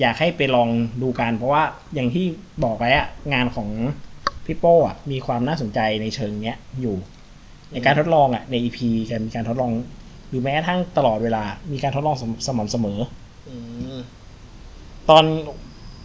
[0.00, 0.68] อยากให้ไปลอง
[1.02, 1.62] ดูกันเพราะว่า
[1.94, 2.26] อย่างที่
[2.64, 3.68] บอกไว้อะงานของ
[4.44, 6.96] พี่โป้อะมีความน่าสนใจในเชิงเนี้ยอยู่
[7.72, 8.78] ในการทดลองอะใน EP
[9.10, 9.72] การมีการทดลอง
[10.28, 12.98] หรือแม้กระทั่งตลอดเวลา มีการทดลองสมสม่ำเสมอ
[13.48, 13.56] อื
[13.96, 13.98] ม
[15.10, 15.24] ตอน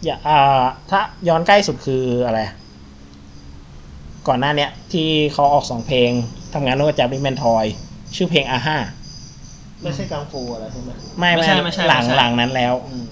[0.04, 2.40] อย่าอ่าถ้าย้อนใกล้สุดคืออะไร
[4.28, 6.10] ก่อนหน้าเนี้ยที่เขาออกสองเพลง
[6.54, 7.64] ทำงานร่วมกับแจ็คบิแมนทอย
[8.16, 8.76] ชื่อเพลงอาห้า
[9.82, 13.06] ไม่ใช่กังฟูอะไรใช่ไหมไม่ไม่ไม่ใช่ไม่ใช่หลังไม่ใช่ หลังนั้นแล้ว อืม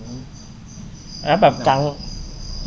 [1.27, 1.81] แล้วแบบกลาง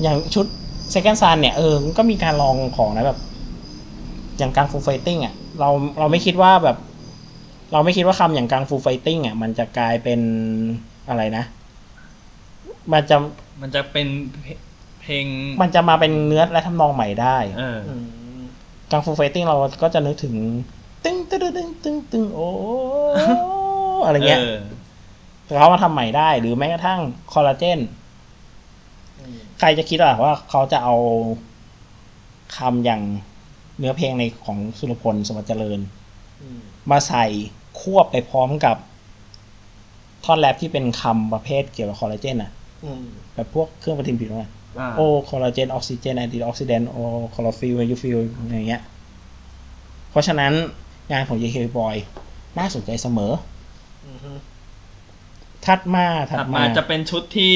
[0.02, 0.46] อย่างชุด
[0.94, 3.20] Second Sun เนี่ยเออมันก็มีการลองของนะแบบ
[4.38, 5.70] อย่างการฟูลไฟติ้งอะเรา
[6.00, 6.78] เราไม่คิดว่าแบบ
[7.72, 10.20] เราไม่คิดว่าคำอย่างการฟูลไฟติ้งอะมันจะกลายเป็น
[11.10, 11.44] อะไรนะ
[12.94, 13.18] มันจะ
[13.62, 14.08] มันจะเป็น
[15.02, 15.26] เพลง
[15.62, 17.96] มันจะมาเป็นเนื้อและทำนองใหม่ได้เอออื
[18.40, 18.42] ม
[18.92, 20.36] การฟูลไฟติ้งเราก็จะนึกถึง
[21.04, 22.50] ตึ้งตึ้งตึ้งตึ้งตึ้งโอ้
[24.06, 24.58] อะไรเงี้ยเออ
[25.46, 27.00] แต่เขามาทำใหม่ได้ หรือแม้กระทั่ง
[27.34, 27.80] คอลลาเจน
[29.20, 30.96] อืมใครจะคิดอะว่าเขาจะเอา
[32.58, 33.02] คำอย่าง
[33.78, 35.80] เนื้อเพลงในของสุรพลสมบัติเจริญ
[36.42, 36.60] อืม
[36.92, 37.26] มาใส่
[37.80, 38.76] ควบไปพร้อมกับ
[40.26, 42.59] ท่อนแร็ปที่เป็นคำประเภทเกี่ยวกับคอลลาเจนอะอืม
[43.34, 44.50] แบบพวกเครื่องประทินผิวว่า
[44.80, 46.98] อ่าโอคอลลาเจนออกซิเจน antioxidant โอ
[47.36, 48.18] chlorophyll ยูฟิล
[48.54, 48.84] อย่างเงี้ย
[50.12, 50.54] เพราะฉะนั้น
[51.12, 51.96] งานของ JK Boy
[52.58, 53.34] น่าสนใจเสมอ
[54.06, 54.34] อืมฮึ
[55.66, 57.56] ถัดมาถัถัดดมามาจะเป็นชุดที่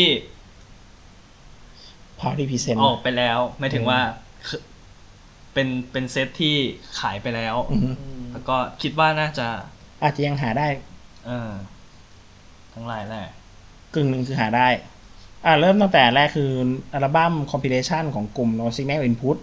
[2.20, 4.00] พาวที่พิเศษออกไปแล้วหมายถึงว่า
[4.48, 4.62] คือ
[5.54, 6.56] เป็นเป็นเซตที่
[7.00, 7.94] ขายไปแล้วอืม
[8.32, 9.48] แล้วก็คิดว่าน่าจะ
[10.04, 10.68] อาจจะยังหาได้
[11.26, 11.52] เออ
[12.74, 13.26] ทั้งหลายแหละ
[13.94, 14.68] กึ่งหนึ่งคือหาได้
[15.46, 16.52] อ่าเริ่มตั้งแต่แรกคือ
[16.94, 19.38] อัลบั้มคอมพิเลชันของกลุ่ม No Signal Input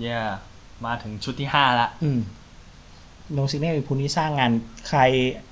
[0.00, 0.18] เย่
[0.86, 2.20] มาถึงชุดที่ห้าละอืม
[3.36, 4.52] No Signal Input นี่สร้างงาน
[4.88, 5.00] ใคร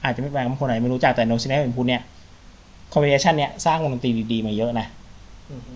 [0.04, 2.02] อาจจะไม่แปลกบางคนอาจจะไม่รู้จักแต่ No Signal Input เนี่ย
[2.92, 4.86] compilation เนี่ยสร้างวงดนตรีดีๆ มาเยอะนะ
[5.50, 5.74] อืมฮึ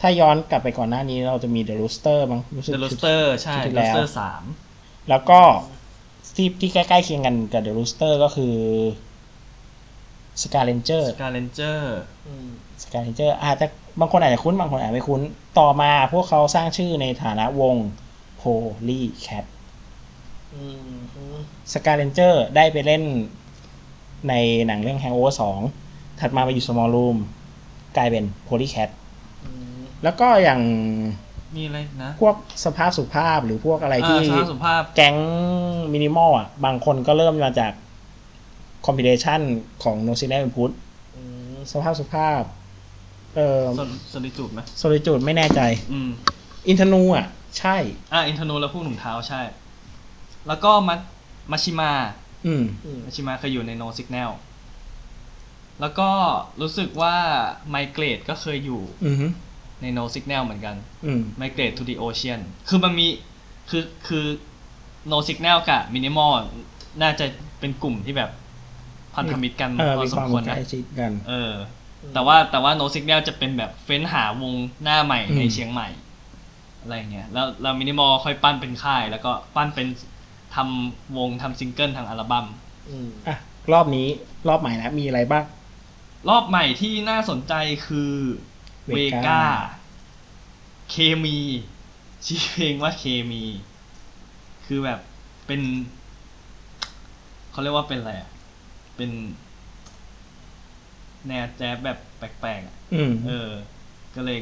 [0.00, 4.42] ถ้าย้อนกลับไปก่อนหน้านี้เราจะมี The Rooster มั้งรู้สึก The Rooster ใช่ชุดที่ The แล้ว Rooster สาม
[5.08, 5.40] แล้วก็
[6.36, 9.05] ที่ที่ใกล้ๆเคียงกันกับ The Rooster ก็คือ Scar Ranger
[10.42, 11.10] สกาเลนเจอร์
[12.26, 12.48] อืม
[12.82, 13.66] สกายเจอร์อาจจะ
[14.00, 15.20] บางคนอาจจะคุ้นบางคนอาจจะไม่คุ้น
[15.58, 17.74] ต่อมาพวกเขาสร้างชื่อในฐานะวง
[18.40, 19.44] Polycat
[20.54, 20.64] อื
[20.96, 21.24] มฮึ
[21.72, 23.02] สกายเ a นเจอร์ได้ไปเล่น
[24.28, 24.34] ใน
[24.66, 25.34] หนังเรื่อง Hangover
[25.76, 27.16] 2 ถัดมาไปอยู่ Small Room
[27.96, 28.88] กลายเป็น Polycat
[29.44, 30.60] อืมแล้วก็อย่าง
[31.56, 32.34] มีอะไรนะ พวก
[32.64, 35.16] สภาพสุภาพหรือพวกอะไรที่อ่าสภาพสุภาพแก๊ง
[35.92, 37.72] มินิมอลอะ บางคนก็เริ่มมาจาก
[38.86, 39.40] compilation
[39.82, 40.70] ของ No Signal Input
[41.16, 41.22] อื
[41.54, 42.42] มสภาพสุภาพ
[43.36, 45.60] เออ Solitude ไหม Solitude ไม่แน่ใจ
[45.92, 46.10] อืม
[46.68, 47.26] อินทนูอะ
[47.58, 47.76] ใช่
[48.12, 49.42] อ่าอินทนูและผู้หนุ่มเท้าใช่
[50.48, 50.94] แล้วก็มา
[51.52, 51.92] มาชิมา
[52.46, 54.30] อืมอืมมาชิมาเคยอยู่ใน No Signal
[55.80, 56.10] แล้วก็
[56.60, 57.16] รู้สึกว่า
[57.70, 59.16] ไมเกรดก็เคยอยู่อืม
[59.82, 60.76] ใน No Signal เหมือนกัน
[61.06, 63.06] อืม Migrate to the Ocean คือมันมี
[63.70, 64.24] คือคือ
[65.12, 66.32] No Signal กับ Minimal
[67.02, 67.26] น่าจะ
[67.60, 68.30] เป็นกลุ่มที่แบบ
[69.16, 71.52] พันธมิตรกันเออพอมีสคมวามควรใกนะล้ชิดกันเออ
[72.14, 75.88] แต่ว่าแต่ว่า No Signal จะเป็นแบบเฟ้นหาวงหน้าใหม่ในอืมเชียงใหม่
[76.82, 79.86] อะไรเงี้ยแล้วแล้ว Minimal ค่อยปั้นเป็นค่าย แล้วก็ปั้นเป็น
[80.54, 82.46] ทำวงทำซิงเกิลทางอัลบั้ม
[82.90, 83.36] อืมอะ
[83.72, 84.08] รอบนี้
[84.48, 85.44] รอบใหม่นะมีอะไรบ้าง
[86.28, 87.54] รอบใหม่ที่น่าสนใจ
[87.86, 88.12] คือ
[88.86, 89.42] เว Vega กา
[90.90, 91.38] เคมี
[92.26, 93.42] ชื่อเพลงว่าเคมี
[94.66, 95.00] คือแบบ
[95.46, 95.60] เป็น
[97.50, 98.30] เขาเรียกว่าเป็นอะไรอะ
[98.96, 99.10] เป็น
[101.28, 103.50] แนวแจ๊บแบบแปลกๆอะอืมเออ
[104.14, 104.38] ก็เลย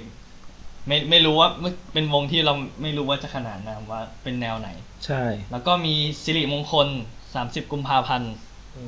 [0.86, 4.68] ไม่ไม่รู้ว่ามันเป็นวงที่เราไม่รู้ว่าจะขนานนามว่าเป็นแนวไหน
[5.06, 6.88] ใช่ แล้วก็มีสิริมงคล
[7.34, 8.34] สามสิบกุมภาพันธ์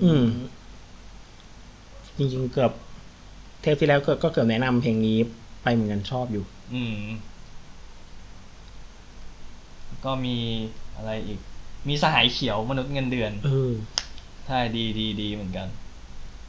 [0.05, 0.27] อืม
[2.17, 2.73] จริงๆเกือบ
[3.61, 5.19] เทปที่แล้วก็ก็เกือบแนะนำเพลงนี้
[5.63, 6.45] ไปเหมือนกันชอบอยู่
[6.75, 6.99] อืม
[10.05, 10.37] ก็มี
[10.97, 11.41] อะไรอีก
[11.89, 13.73] มีสหายเขียวมนุษย์เงินเดือน เออ
[14.47, 15.69] ใช่ดีดีดีเหมือนกัน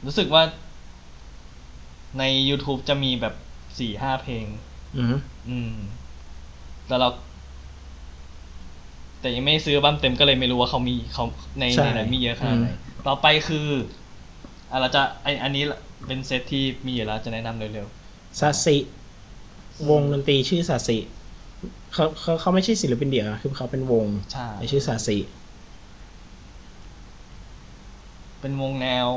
[0.04, 0.42] รู้สึกว่า
[2.18, 3.34] ใน YouTube จะมีแบบ
[3.78, 4.44] สี่ห้าเพลง
[4.96, 5.16] อืม
[5.48, 5.74] อืม
[6.86, 7.08] แต่เรา
[9.20, 11.24] แต่ยังไม่ซื้ออัลบั้มเต็มก็เลยไม่รู้ว่าเขามีเขา
[11.60, 13.66] ในใช่ในนั้นมีเยอะขนาดไหนอืม ต่อไปคือ
[14.70, 15.64] อะเราจะไออันนี้
[16.06, 17.86] เป็นเซตที่มีอยู่แล้วจะแนะนำเร็ว
[18.40, 18.76] ซาสิ
[19.90, 20.98] วงดนตรีชื่อซาสิ
[21.92, 25.18] เขาเขาเขาไม่ใช่ศิลปินเดี่ยวนะคือเขาเป็นวงๆใช่ ในชื่อซาสิ
[28.40, 29.08] เป็นวงแนว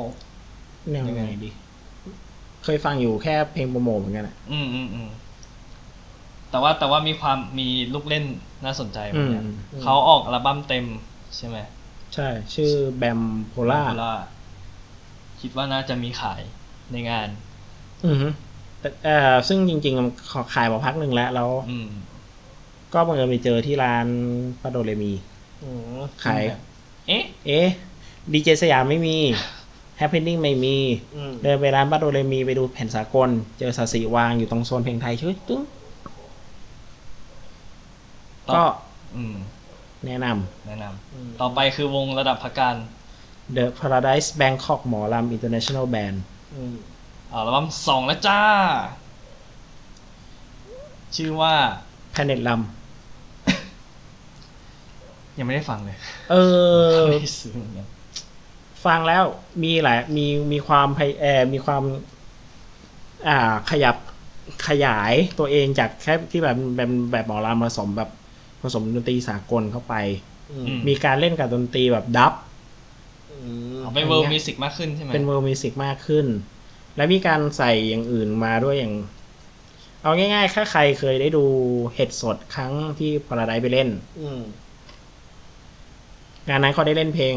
[0.91, 1.51] แนวยังไหไงนดี
[2.63, 5.09] เคยฟังอยู่แค่เพลงโปรโมทเหมือนกันอะอืมอืมอืม
[6.51, 8.25] แต่ว่าแต่ว่ามีความมีลูกเล่น
[8.65, 9.45] น่าสนใจเหมือือนมกัน
[9.81, 10.85] เขาออกอัลบั้มเต็ม
[11.35, 11.57] ใช่ไหม
[12.13, 13.19] ใช่ ชื่อแบม
[13.49, 14.19] โพล่า Bipolar
[15.41, 16.41] คิดว่าน่าจะมีขาย
[16.91, 17.27] ในงาน
[18.05, 18.27] อือฮึ
[18.79, 21.87] แต่เอ่อซึ่งจริงๆขอขายมาพักหนึ่งแล้วแล้วอืม
[22.93, 24.07] ก็บังเอิญไปเจอที่ร้าน
[24.61, 25.11] ปาโดเรมี
[25.63, 26.43] อืมขาย
[27.07, 27.67] เอ๊ะ เอ๊ะ
[28.33, 29.17] ดีเจสยามไม่มี
[30.01, 30.77] Happening ไม่มี
[31.15, 33.29] อืมเดินไปร้านปาโดเรมีไปดูแผ่นสากล
[33.59, 35.61] เจอสาสีวางอยู่ตรงโซนเพลงไทยช่วยตึ้ง
[38.47, 38.63] ต่อก็
[39.15, 39.35] อืม
[40.05, 40.25] แนะน
[40.67, 46.17] แนะนอืมำต่อไปคือวงระดับพักการำ The Paradise Bangkok หมอลำ International Band
[46.53, 46.75] อืม
[47.31, 48.39] อัลบั้มสองแล้วจ้า
[51.15, 51.53] ชื่อว่า
[52.13, 52.49] Planet ล
[55.37, 56.35] ยังไม่ได้ฟังเลยเอ
[56.93, 57.87] อ ไม่ได้ซื้อเหมือนกัน
[58.85, 59.23] ฟังแล้ว
[59.63, 61.83] มีหลายมีมีความพยเออมีความ
[63.27, 63.95] อ่าขยับ
[64.67, 68.09] ขยายตัวเองจากแค่ที่แบบแบบแบบหมอลำผสมแบบ
[68.61, 69.95] ผสมดนตรีสากลเข้าไป
[70.51, 72.33] อืมอืมมีการเล่นกับดนตรีแบบ dub
[73.31, 73.37] อื
[73.71, 76.25] มเอาไป world musicสิกมากขึ้นใช่ไหมเป็นเว world music มากขึ้น
[76.95, 78.95] และมีการใส่อย่างอื่นมาด้วยอย่าง
[80.03, 81.45] เอาง่ายๆ ถ้าใครเคยได้ดู
[81.95, 83.89] เห็ดสดครั้งที่พาราไดไปเล่น
[84.21, 84.41] อืม
[86.49, 87.35] งานนั้นเขาได้เล่นเพลง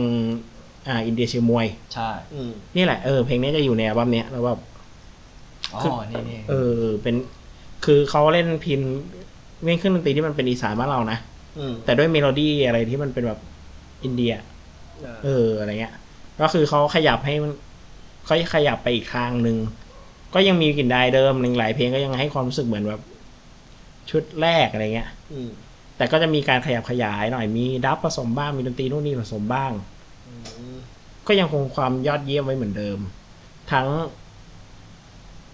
[0.88, 4.60] อ่าอินเดียเชียร์มวย ใช่อืมนี่แหละเออเพลงนี้จะอยู่ในอัลบั้มเนี้ยแล้วแบบ
[5.74, 7.14] อ๋อคือนี่นี่เออ เป็น
[7.84, 8.80] คือเขาเล่นพิณ
[9.64, 11.18] เล่นเครื่องดนตรีที่มันเป็นอีสานบ้านเรานะ
[11.58, 13.40] อืมแต่ด้วยเมโลดี้อะไรที่มันเป็นแบบ
[14.04, 14.32] อินเดีย
[15.24, 15.94] เอออะไรเงี้ย
[16.40, 17.52] ก็คือเขาขยับให้มัน
[18.24, 19.56] เขาขยับไปอีกทางหนึ่ง
[20.34, 23.00] ก็ยังมีกลิ่นดายเดิมหนึ่งหลายเพลงก็ยังให้ความรู้สึกเหมือนแบบ
[24.10, 25.50] ชุดแรกอะไรเงี้ย อืม
[25.96, 29.93] แต่ก็จะมีการขยับขยายหน่อยมีดับผสมบ้างมีดนตรีนู่นนี่ผสมบ้างอืม
[31.26, 32.98] ก็ยังคงความยอดเยี่ยมไว้เหมือนเดิม
[33.72, 33.86] ทั้ง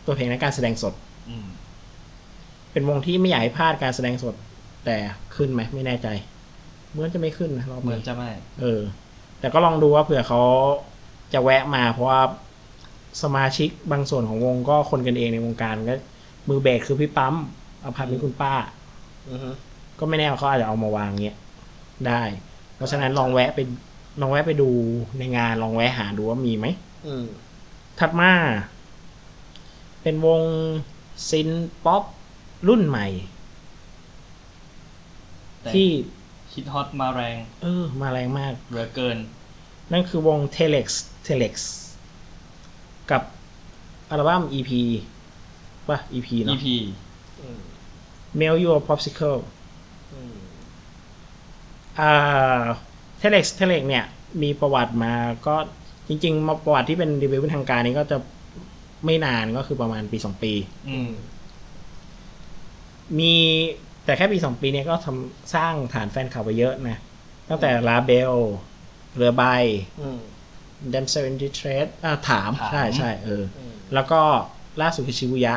[0.04, 0.94] ตัวเพลงและการแสดงสด
[1.28, 1.46] อืม
[2.72, 4.34] เป็นวงที่ไม่อยากให้พลาดการแสดงสด
[4.84, 4.96] แต่
[5.36, 6.08] ขึ้นไหมไม่แน่ใจ
[6.90, 8.30] เหมือนจะไม่ขึ้นนะรอบเหมือนนี้จะไม่
[8.60, 8.80] เออ
[9.40, 10.42] แต่ก็ลองดูว่าเผื่อเขา
[11.32, 12.20] จะแวะมาเพราะว่า
[13.22, 15.94] สมาชิกบางส่วนของวงก็คนกันเองในวงการก็
[16.48, 17.34] มือเบสคือพี่ปั๊ม
[17.84, 18.54] อภัทรเป็นคุณป้า
[19.28, 19.54] อืม
[19.98, 21.36] ก็ไม่แน่ว่าเขาอาจจะเอามาวางเงี้ย
[22.08, 22.22] ได้
[22.76, 23.58] เพราะฉะนั้นลองแวะไป
[24.20, 24.70] ลองแวะไปดู
[25.18, 26.66] ในงานลองแวะหาดูว่ามีไหม
[27.06, 27.26] อืม
[27.98, 28.32] ถัดมา
[30.02, 30.42] เป็นวง
[31.28, 31.48] ซิน
[31.84, 32.02] ป๊อป
[32.68, 33.06] รุ่นใหม่
[35.60, 35.88] แต่ที่
[36.52, 39.16] ฮิตฮอตมาแรง เออ มาแรงมากเหลือเกิน
[39.92, 40.86] นั่นคือวง Telex
[41.26, 41.54] Telex
[43.10, 43.22] กับ
[44.10, 44.70] อัลบั้ม EP
[45.88, 46.66] ป่ะ EP เนอะ EP
[47.40, 47.60] อืม
[48.38, 49.38] Mail Your Popsicle
[50.12, 50.20] อื
[53.20, 54.04] มอ่า Telex Telex เนี่ย
[54.42, 55.14] มีประวัติมา
[55.46, 55.56] ก็
[56.08, 58.18] จริงๆมาประวัติที่เป็นรีวิวเป็นทางการนี้ก็จะ
[59.06, 60.52] ไม่นานก็คือประมาณปีสองปี
[60.88, 61.10] อืม
[63.18, 63.34] มี
[64.04, 66.98] แต่แค่ปีสองปีเนี้ก็ทำสร้างฐานแฟนคลับไปเยอะนะ
[67.48, 68.32] ตั้งแต่ลาเบล
[69.16, 69.42] เรือใบ
[70.00, 70.20] อืม
[70.92, 74.20] d a m s e l in Distress อ่าถาม ถาม ใช่ใช่เออ อืมแล้วก็
[74.82, 75.54] ล่าสุดคือชิบุยะ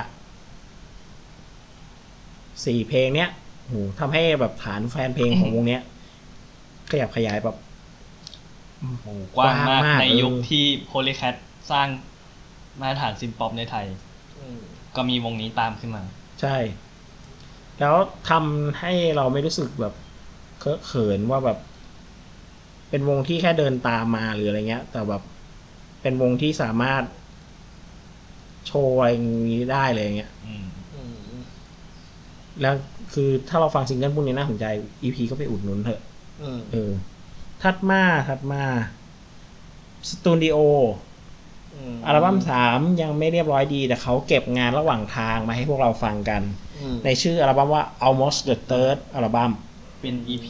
[2.65, 3.29] สี่เพลงเนี้ย
[3.67, 5.81] โหทำให้แบบฐานแฟนเพลงของวงเนี้ย
[6.91, 7.55] ขยับขยายแบบ
[8.79, 11.35] โอ้โหกว้างมากกว้างมาก ในยุคเออที่โพลีแคท
[11.71, 11.87] สร้าง
[12.81, 13.85] มาตรฐานซินป๊อปในไทย
[14.39, 14.59] อืม
[14.95, 16.03] ก็มีวงนี้ตามขึ้นมา
[16.41, 16.55] ใช่
[17.79, 17.95] แล้ว
[18.29, 19.93] ทำให้เราไม่รู้สึกแบบ
[20.59, 21.57] เคอะเขินว่าแบบ
[22.89, 25.21] เป็นวงที่แค่เดินตามมาหรืออะไรเงี้ย แต่แบบ
[26.01, 27.03] เป็นวงที่สามารถ
[28.67, 30.65] โชว์อะไรอย่างนี้ได้เลยอย่างเงี้ยอืม
[30.95, 31.03] อื
[31.39, 31.43] ม
[32.61, 32.75] แล้ว
[33.13, 34.65] คือถ้าเราฟังซิงเกิลพวกนี้น่าสนใจ
[35.03, 36.91] EP ก็ไปอุดหนุนเถอะอืม เออ
[37.63, 38.63] ถัดมาถัดมา
[40.09, 40.57] สตูดิโอ
[41.93, 46.41] มอัลบั้มสามยังไม่เรียบร้อยดี แต่เขาเก็บงานระหว่างทางมาให้พวกเราฟังกัน
[46.79, 49.51] อืมในชื่ออัลบั้มว่า almost the third อัลบั้ม
[50.01, 50.47] เป็น EP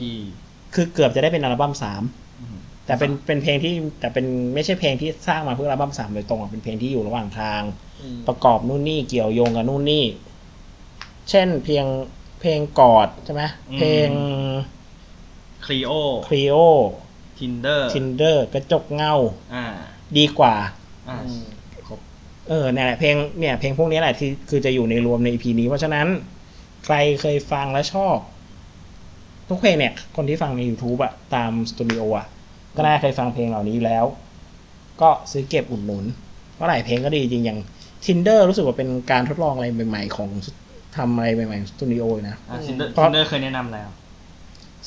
[0.74, 2.04] คือเกือบจะได้เป็นอัลบั้มสาม
[2.40, 7.62] อืมแต่เป็นเป็นเพลงที่แต่เป็นไม่ใช่เพลงที่สร้างมาเพื่ออัลบั้มสามโดยตรงอะเป็นเพลงที่อยู่ระหว่างทาง
[8.02, 10.06] อืมประกอบนู่นนี่เกี่ยวโยงกับนู่นนี่
[11.30, 11.86] เช่นเพลง
[12.40, 13.44] เพลงกอดใช่ไหม
[13.78, 14.10] เพลง
[15.66, 15.92] คลีโอ
[16.28, 16.56] ครีโอ
[17.40, 19.14] Tinder Tinder กระจกเงา
[19.54, 19.66] อ่า
[20.18, 20.56] ดีกว่า
[21.10, 21.44] อ่าอืม
[22.50, 26.08] เออเนี่ยแหละเพลงเนี่ยเพลงพวกนี้แหละที่คือจะอยู่ในรวมใน EP นี้ เพราะฉะนั้น
[26.86, 28.18] ใครเคยฟังและชอบ
[29.50, 32.28] ทุกเพลงเนี่ย คนที่ฟังใน YouTube อะตามสตูดิโออะ
[32.76, 34.06] ก็น่าเคยฟังเพลงเหล่านี้อยู่แล้ว
[35.02, 36.06] ก็ซื้อเก็บอุดหนุน
[36.54, 37.60] เพราะหลายเพลงก็ดีจริงอย่าง
[38.06, 40.30] Tinder รู้สึกว่าเป็นการทดลองอะไรใหม่ ๆ ของ
[40.98, 43.90] ทำอะไรใหม่ๆของสตูดิโอเลยนะ อ่า Tinder เพราะ Tinderเคยแนะนำแล้ว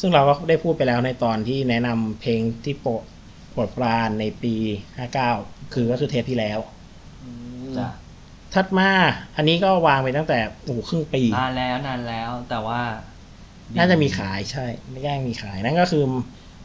[0.00, 3.04] ซึ่งเราก็ได้พูดไปแล้วในตอนที่แนะนำเพลงที่โปรด
[3.52, 4.54] โปรดปรานในปี
[5.14, 6.58] 59 คือก็คือเทปที่แล้ว
[7.24, 7.30] อื
[7.62, 7.88] มจ้ะ
[8.54, 8.90] ถัดมา
[9.36, 12.80] อันนี้ก็วางไปตั้งแต่โอ้โหครึ่งปี นานแล้วนานแล้วแต่ว่า
[13.72, 16.04] ดีน่าจะมีขายใช่ ไม่แย่งมีขาย นั่นก็คือ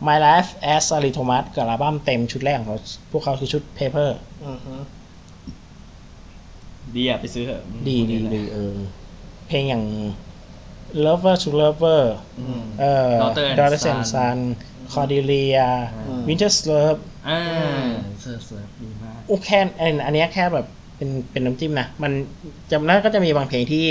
[0.08, 2.80] My Life as a Little Thomas กับอัลบั้มเต็มชุดแรกของเขา
[3.12, 4.10] พวกเขาคือชุด Paper
[4.46, 4.76] อือฮึ
[6.96, 8.76] ดีอะไปซื้อเถอะดีดีดีเออ
[9.48, 9.84] เพลงอย่าง
[11.06, 12.04] Lover to Lover
[12.40, 14.38] อืมเอ่อ Daughter and Daughter Son and Son
[14.94, 15.70] Cordelia
[16.08, 17.00] อืม Winter's Love
[17.30, 17.42] อ่า
[18.22, 20.66] เสิร์ฟเสิร์ฟดีมาก โอ้แค่อันอันเนี้ยแค่แบบ
[20.98, 22.12] เป็นเป็นน้ำจิ้มนะ มัน
[22.72, 23.86] จำนั้นก็จะมีบางเพลงที่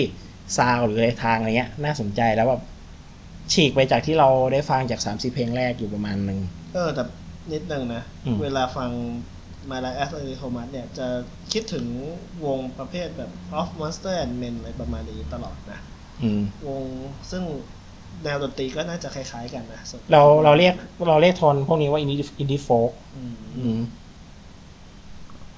[0.57, 2.63] ซาวด์หรืออะไรทางอะไรเงี้ย น่าสนใจแล้วแบบ
[3.53, 6.39] ฉีกไปจากที่เราได้ฟังจากสามสี่เพลงแรกอยู่ประมาณหนึ่ง
[6.75, 7.03] เออแต่
[7.53, 8.91] นิดนึงนะ อืม เวลาฟัง
[9.71, 11.07] My Life as a Little Thomas เนี่ย จะ
[11.53, 11.85] คิดถึง
[12.45, 16.00] วงประเภทแบบ Of Monster and Men อะไรประมาณนี้ตลอดนะอืม
[16.67, 16.85] วง
[17.31, 17.43] ซึ่ง
[18.25, 20.75] แนวดนตรีก็น่าจะคล้ายๆกันนะส่วนเราเราเรียก
[21.09, 23.81] เราเรียกโทนพวกนี้ว่าอินดี้อินดี้โฟกอืมอืม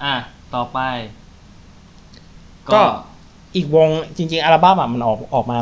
[0.03, 0.15] อะ
[0.55, 0.79] ต่อไป
[2.73, 2.81] ก็
[3.55, 5.57] อีกวงจริง ๆ อัลบั้มอะมันออกออกมา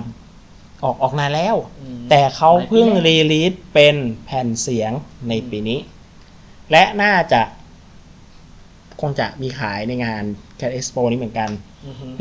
[0.84, 3.96] ออกออกนานแล้วอืมแต่เขาเพิ่งหลายปีแล้วรีลีสเป็น
[4.26, 4.92] แผ่นเสียง
[5.30, 5.80] ในปีนี้
[6.72, 7.42] และน่าจะ
[9.02, 10.24] คงจะมีขายในงาน
[10.60, 11.71] Cat Expo นี้เหมือนกันอือฮึ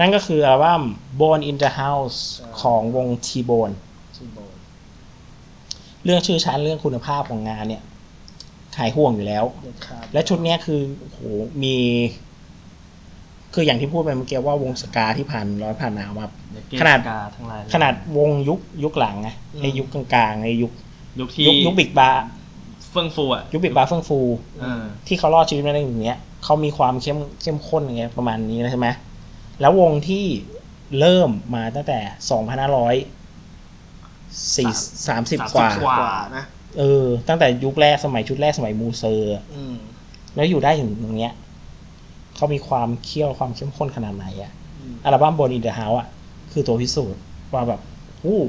[0.01, 0.83] นั่นก็คืออัลบั้ม
[1.21, 3.75] Born in the House ใช่ของวง T-Bone
[4.17, 4.55] ชิโบน
[6.05, 7.83] เรื่องชื่อชั้นเรื่องคุณภาพของงานเนี่ย
[8.77, 11.19] ขายห่วงอยู่แล้วเด็ดขาดและชุดเนี้ยคือโอ้โห
[11.63, 11.77] มี
[13.55, 19.29] คืออย่างที่พูดไปเมื่อกี้ว่าวงสกาที่ผ่านร้อนผ่านหนาวมาเด็กเกขนาดสกาทั้งหลายขนาดวงยุคยุคหลังไง
[19.63, 20.73] ในยุคกลางๆในยุค
[21.21, 22.25] ยุคที่ยุคยุคบิ๊กบาร์
[22.91, 24.19] เฟื่องฟูอะยุคบิ๊กบาร์เฟื่องฟู
[24.61, 28.89] เออที่เขารอดชีวิตมาได้อย่างเงี้ยเขามีความเข้มเข้มข้นอย่างเงี้ยประมาณนี้นะใช่ไหม
[29.61, 30.25] แล้ววงที่
[31.01, 31.99] เริ่มมาตั้งแต่
[32.31, 32.95] สองพันห้าร้อย
[34.57, 34.73] สี่
[35.09, 36.45] สามสิบกว่ากว่ากว่านะ
[36.79, 39.77] เออ ตั้งแต่ยุคแรกสมัยชุดแรกสมัยมูเซอร์อะอืม
[40.35, 41.33] แล้วอยู่ได้ถึงตรงเนี้ย
[42.37, 46.09] เขามีความเคี่ยวความเข้มข้นขนาดไหนอะอืมอัลบั้ม Bone in Da House อะ
[46.53, 47.21] คือตัวพิสูจน์
[47.53, 47.81] ว่าแบบ
[48.25, 48.41] อู้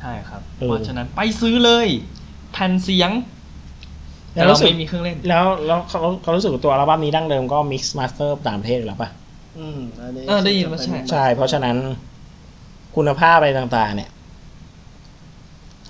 [0.00, 1.86] ใช่ครับเออเพราะฉะนั้นไปซื้อเลย
[2.52, 3.10] แผ่นเสียง
[4.32, 9.10] แต่แล้วเรารู้สึกไม่มีเครื่องเล่น แล้วแล้วเขาเขารู้สึกว่าตัวอัลบั้มนี้ดั้งเดิมก็ mix master ต่างประเทศอยู่แล้วปะ
[9.58, 11.76] อืมอันนี้เออได้ยินว่าใช่ ใช่ เพราะฉะนั้น
[12.96, 14.10] คุณภาพอะไรต่างๆ เนี่ย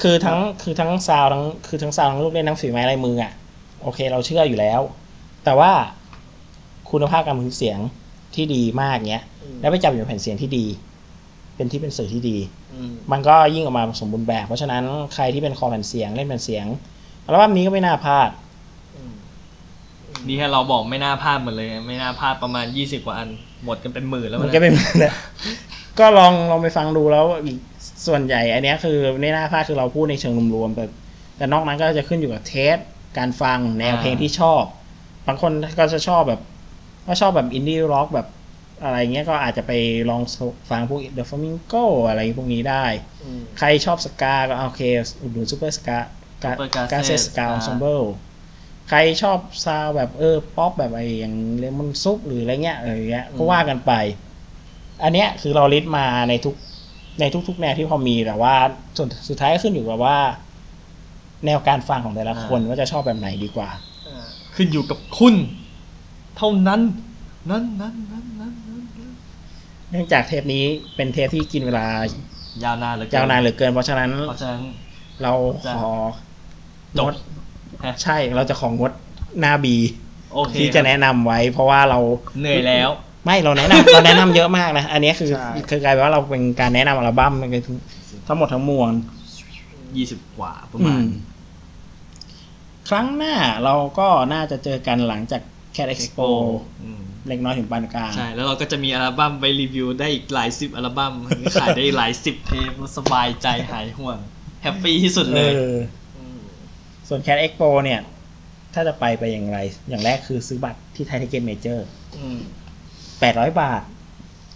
[0.02, 3.32] คือทั้งคือทั้ง sound ทั้งคือทั้ง sound ทั้งลูกเล่นทั้งฝีไม้ลายมืออะ
[3.82, 4.80] โอเค เราเชื่ออยู่แล้ว
[5.44, 5.72] แต่ว่า
[6.90, 7.78] คุณภาพการบันทึกเสียง
[8.34, 10.66] ที่ดีมากเนี้ย อืมแล้วไปจับอยู่ในแผ่นเสียงที่ดี
[11.56, 12.36] เป็นที่เป็นสื่อที่ดี
[12.74, 14.84] อืมมันก็ยิ่งออกมาสมบูรณ์แบบ เพราะฉะนั้น
[15.14, 16.66] ใครที่เป็นคอแผ่นเสียงเล่นแผ่นเสียง
[17.24, 18.30] อัลบั้มนี้ก็ไม่น่าพลาด
[18.96, 19.14] อืม
[20.26, 23.28] นี่แค่เราบอกไม่น่าพลาดหมดเลย ไม่น่าพลาดประมาณ20กว่าอัน
[23.64, 25.14] หมดกันเป็นหมื่นแล้วมันนะก็เป็นแบบนั้น้น
[25.98, 27.58] ก็ลองลองไปฟังดูแล้วอีก
[28.06, 30.84] ส่วนใหญ่ อันเนี้ยคือไม่น่าพลาดคือเราพูดในเชิงรวมๆแต่
[31.36, 32.76] แต่นอกนั้นก็จะขึ้นอยู่กับ taste
[33.18, 34.64] การฟังแนวเพลงที่ชอบ
[35.26, 36.40] บางคนก็จะชอบแบบ
[37.06, 38.28] ก็ชอบแบบ indie rock แบบ
[38.84, 39.72] อะไรเงี้ยก็อาจจะไป
[40.10, 40.22] ลอง
[40.70, 42.84] ฟังพวก The Flamingo อะไรพวกนี้ได้
[43.22, 44.82] อืมใครชอบสกาก็โอเค
[45.22, 45.98] อุดหนุนซูเปอร์สกา
[46.44, 48.00] Super กา Gazette เซสกาอ่าอ n ซ e มเบิล
[48.88, 53.92] ใครชอบซาวแบบเออป๊อปแบบไออย่าง Lemon Soup หรืออะไรเงี้ยอะไรเงี้ยก็ว่ากันไป
[55.02, 56.54] อันเนี้ยคือเรา list มาในทุก
[57.20, 58.54] ในทุกๆแนวที่พอมีแต่ว่า
[58.96, 60.18] ส่วนสุดท้ายก็ขึ้นอยู่กับว่า
[61.46, 63.68] แนวการฟังของแต่ละคนอ่าว่าจะชอบแบบไหนดีกว่า
[64.08, 65.34] อ่าขึ้นอยู่กับคุณ
[66.36, 66.80] เท่านั้น
[67.50, 69.12] นั้นนั้น นั้นนั้นนั้นนั้น
[69.90, 70.64] เนื่องจากเทปนี้
[70.96, 71.86] เป็นเทปที่กินเวลา
[72.64, 74.62] ยาวนานเหลือเกิยาวนานเหลือเกินเพราะฉะนั้น เพราะฉะนั้น
[75.22, 75.32] เรา
[75.66, 75.92] จะขอ
[76.98, 77.43] จงบดฮะ
[78.02, 78.92] ใช่เราจะของงด
[79.40, 79.76] หน้าบี
[80.34, 81.98] โอเคที่จะแนะนำไว้ เพราะว่าเรา
[82.40, 82.90] เหนื่อยแล้ว
[83.24, 87.62] ไม่เราแนะนำเราแนะนำเยอะมากนะ อันนี้คือใช่คือกลายเป็นว่าเราเป็นการแนะนำอัลบั้มมันคือ
[88.26, 88.92] ทั้งหมดทั้งมวล
[89.96, 91.06] ยี่สิบกว่าประอืมาณม
[92.88, 93.34] ครั้งหน้า
[93.64, 95.42] เราก็น่าจะเจอกันหลังจาก
[95.76, 96.28] Cat Expo
[96.82, 101.12] อืมเล็กน้อยถึงปานกลางใช่ แล้วเราก็จะมีอัลบั้มไปรีวิวได้อีกหลายสิบอัลบั้ม
[101.60, 104.18] ขายได้หลายสิบเทปสบายใจหายห่วง
[104.62, 105.76] happy ที่สุดเอเลยออืม
[107.14, 108.00] ส่วน Cat Expo เนี่ย
[108.74, 109.58] ถ้าจะไปไปอย่างไร
[109.88, 111.86] อย่างแรกคือซื้อบัตรที่ Thai Ticket Major
[112.16, 112.40] อืม
[113.20, 113.82] แปดร้อยบาท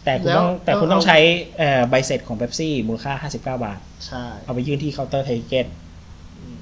[0.05, 1.19] แต่คุณแล้วต้องแต่คุณต้องต้องเอาใช้
[1.59, 5.67] เอ่อใบเสร็จของเ e p ซี่มูลค่าห้าสิบเก้าบาท ใช่ เอาไปยื่นที่เคาน์เตอร์ Thai Ticket
[6.39, 6.59] อืม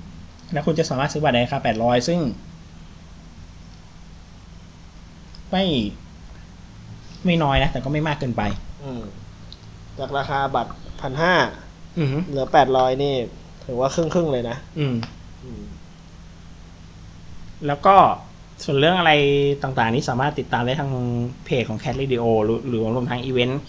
[0.52, 2.20] แล้วคุณจะสามารถซื้อบัตรในราคาแปดร้อยซึ่ง
[5.51, 5.64] ไม่
[7.24, 8.43] ไม่น้อยนะ แต่ก็ไม่มากเกินไป
[8.85, 9.02] อืม
[9.98, 11.35] จากราคาบัตรพันห้า
[11.98, 13.14] อือหือเหลือแปดร้อยนี่
[13.64, 14.94] ถือว่าครึ่งครึ่งๆเลยนะ อืม
[15.44, 15.62] อืม
[17.66, 17.96] แล้วก็
[18.64, 19.12] ส่วนเรื่องอะไร
[19.62, 20.92] ต่างๆ นี้สามารถติดตามได้ทาง
[21.44, 23.62] เพจของ Cat Radio หรือหรือรวมทั้งอีเวนต์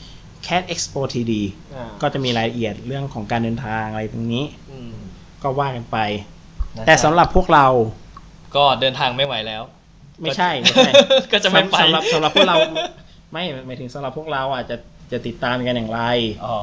[0.47, 1.33] Cat Expo TD
[1.75, 4.93] อ่าก็จะมีรายละเอียดเรื่องของการเดินทางอะไรตรงนี้ อืม
[5.43, 5.97] ก็ว่ากันไป
[6.77, 7.65] นะแต่สำหรับพวกเรา
[8.55, 9.63] ก็เดินทางไม่ไหวแล้ว
[10.21, 10.91] ไม่ใช่ไม่ใช่
[11.31, 12.55] ก็จะไม่ไปสำหรับสำหรับพวกเรา
[13.31, 14.77] ไม่หมายถึงสำหรับพวกเราอะจะ
[15.11, 16.01] จะติดตามกันอย่างไร
[16.45, 16.57] อ๋อ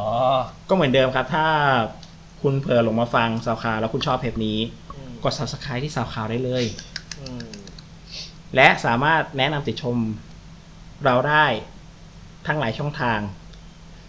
[0.69, 1.47] ก็เหมือนเดิมครับ ถ้า
[2.43, 4.59] คุณเผลอหลงมาฟังสาวข่าวแล้วคุณชอบเพจนี้
[4.97, 6.94] อืมกด subscribe ที่สาวข่าวได้เลยอืม
[8.55, 9.97] และสามารถแนะนำติชม
[11.05, 11.47] เราได้
[12.47, 13.19] ทั้งหลายช่องทาง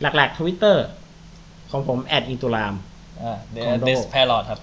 [0.02, 0.78] หลักๆ Twitter
[1.72, 2.74] ของผมแอดอินตุลาม
[3.22, 4.60] อ่าเดของโด เดสแพรอดครับ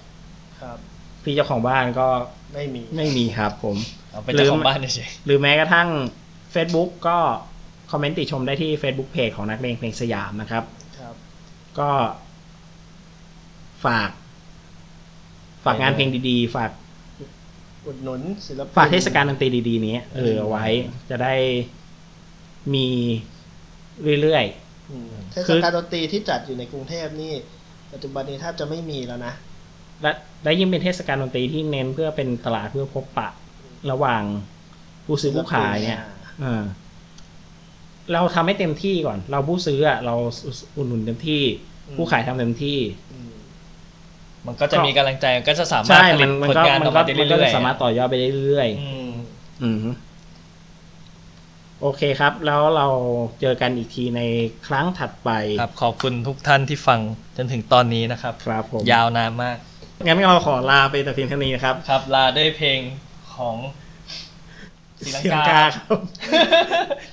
[0.61, 0.77] ครับ
[1.23, 2.07] พี่เจ้าของบ้านก็
[2.53, 3.75] ไม่มี ไม่มีครับผม
[4.11, 5.87] เอาเป็นเจ้าของบ้านเฉยหรือแม้กระทั่ง
[6.53, 7.17] Facebook ก็
[7.91, 10.63] คอมเมนต์ติชมได้ที่ Facebook Page ของนักเลงเพลงสยามนะครับ
[10.99, 11.15] ครับ
[11.79, 11.89] ก็
[13.85, 14.09] ฝาก
[15.65, 16.71] ฝากงานเพลงดีๆ ฝาก
[17.85, 20.65] อุดหนุนศิลปินฝากเทศกาลดนตรีดีๆนี้ เออเอาไว้
[21.09, 21.33] จะได้
[22.73, 22.87] มี
[24.21, 24.45] เรื่อย
[24.91, 27.33] อืมเทศกาลดนตรีที่จัดอยู่ในกรุงเทพนี่
[27.93, 30.11] ปัจจุบันนี้แทบจะไม่มีแล้วนะๆและ
[30.43, 33.29] และยิ่งเป็นเทศกาลดนตรีที่เน้นเพื่อเป็นตลาดเพื่อพบปะ
[33.91, 34.23] ระหว่าง
[35.05, 36.01] ผู้ซื้อผู้ขายเนี่ย
[36.41, 36.63] เออ
[38.13, 40.15] เราทำให้เต็มที่ก่อน เราผู้ซื้ออะเรา
[40.75, 41.41] อุดหนุนเต็มที่
[41.95, 42.77] ผู้ขายทำเต็มที่
[43.13, 43.17] อื
[44.43, 49.77] มๆมันก็จะมีกำลังใจมันก็จะสามารถใช่ผลิมันตมันผลก็งานมัออนกก็มาได้มันก็เรื่อยจะสามารถต่อยอดไปได้เรื่อยๆอืมๆอืม
[51.81, 52.87] โอเคครับ แล้วเรา
[53.41, 54.21] เจอกันอีกทีใน
[54.67, 55.29] ครั้งถัดไป
[55.61, 56.99] ครับขอบคุณทุกท่านที่ฟัง
[57.37, 59.57] จนถึงตอนนี้นะครับ ครับผมยาวนานมาก
[60.05, 62.79] งั้นเราขอลาไปแต่เพียงเท่านี้นะครับครับ ลาด้วยเพลง
[63.35, 63.55] ของ
[64.99, 65.99] ศรีลังเสียงกากาครับ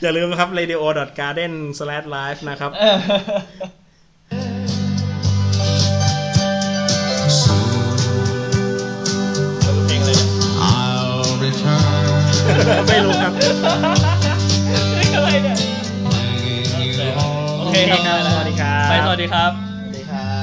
[0.01, 2.97] อย่าลืมนะครับ radio.garden/live นะครับ เออ
[12.89, 15.57] ไม่รู้ครับเพลงอะไรเนี่ย
[16.73, 17.59] bringing you home.
[17.59, 20.41] โอเคครับ สวัสดีครับ ไปสวัสดีครับ สวัสดีครับ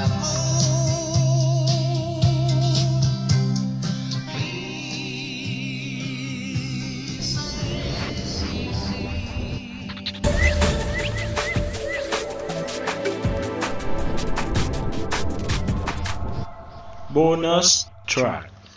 [17.16, 17.70] bonus
[18.06, 18.57] track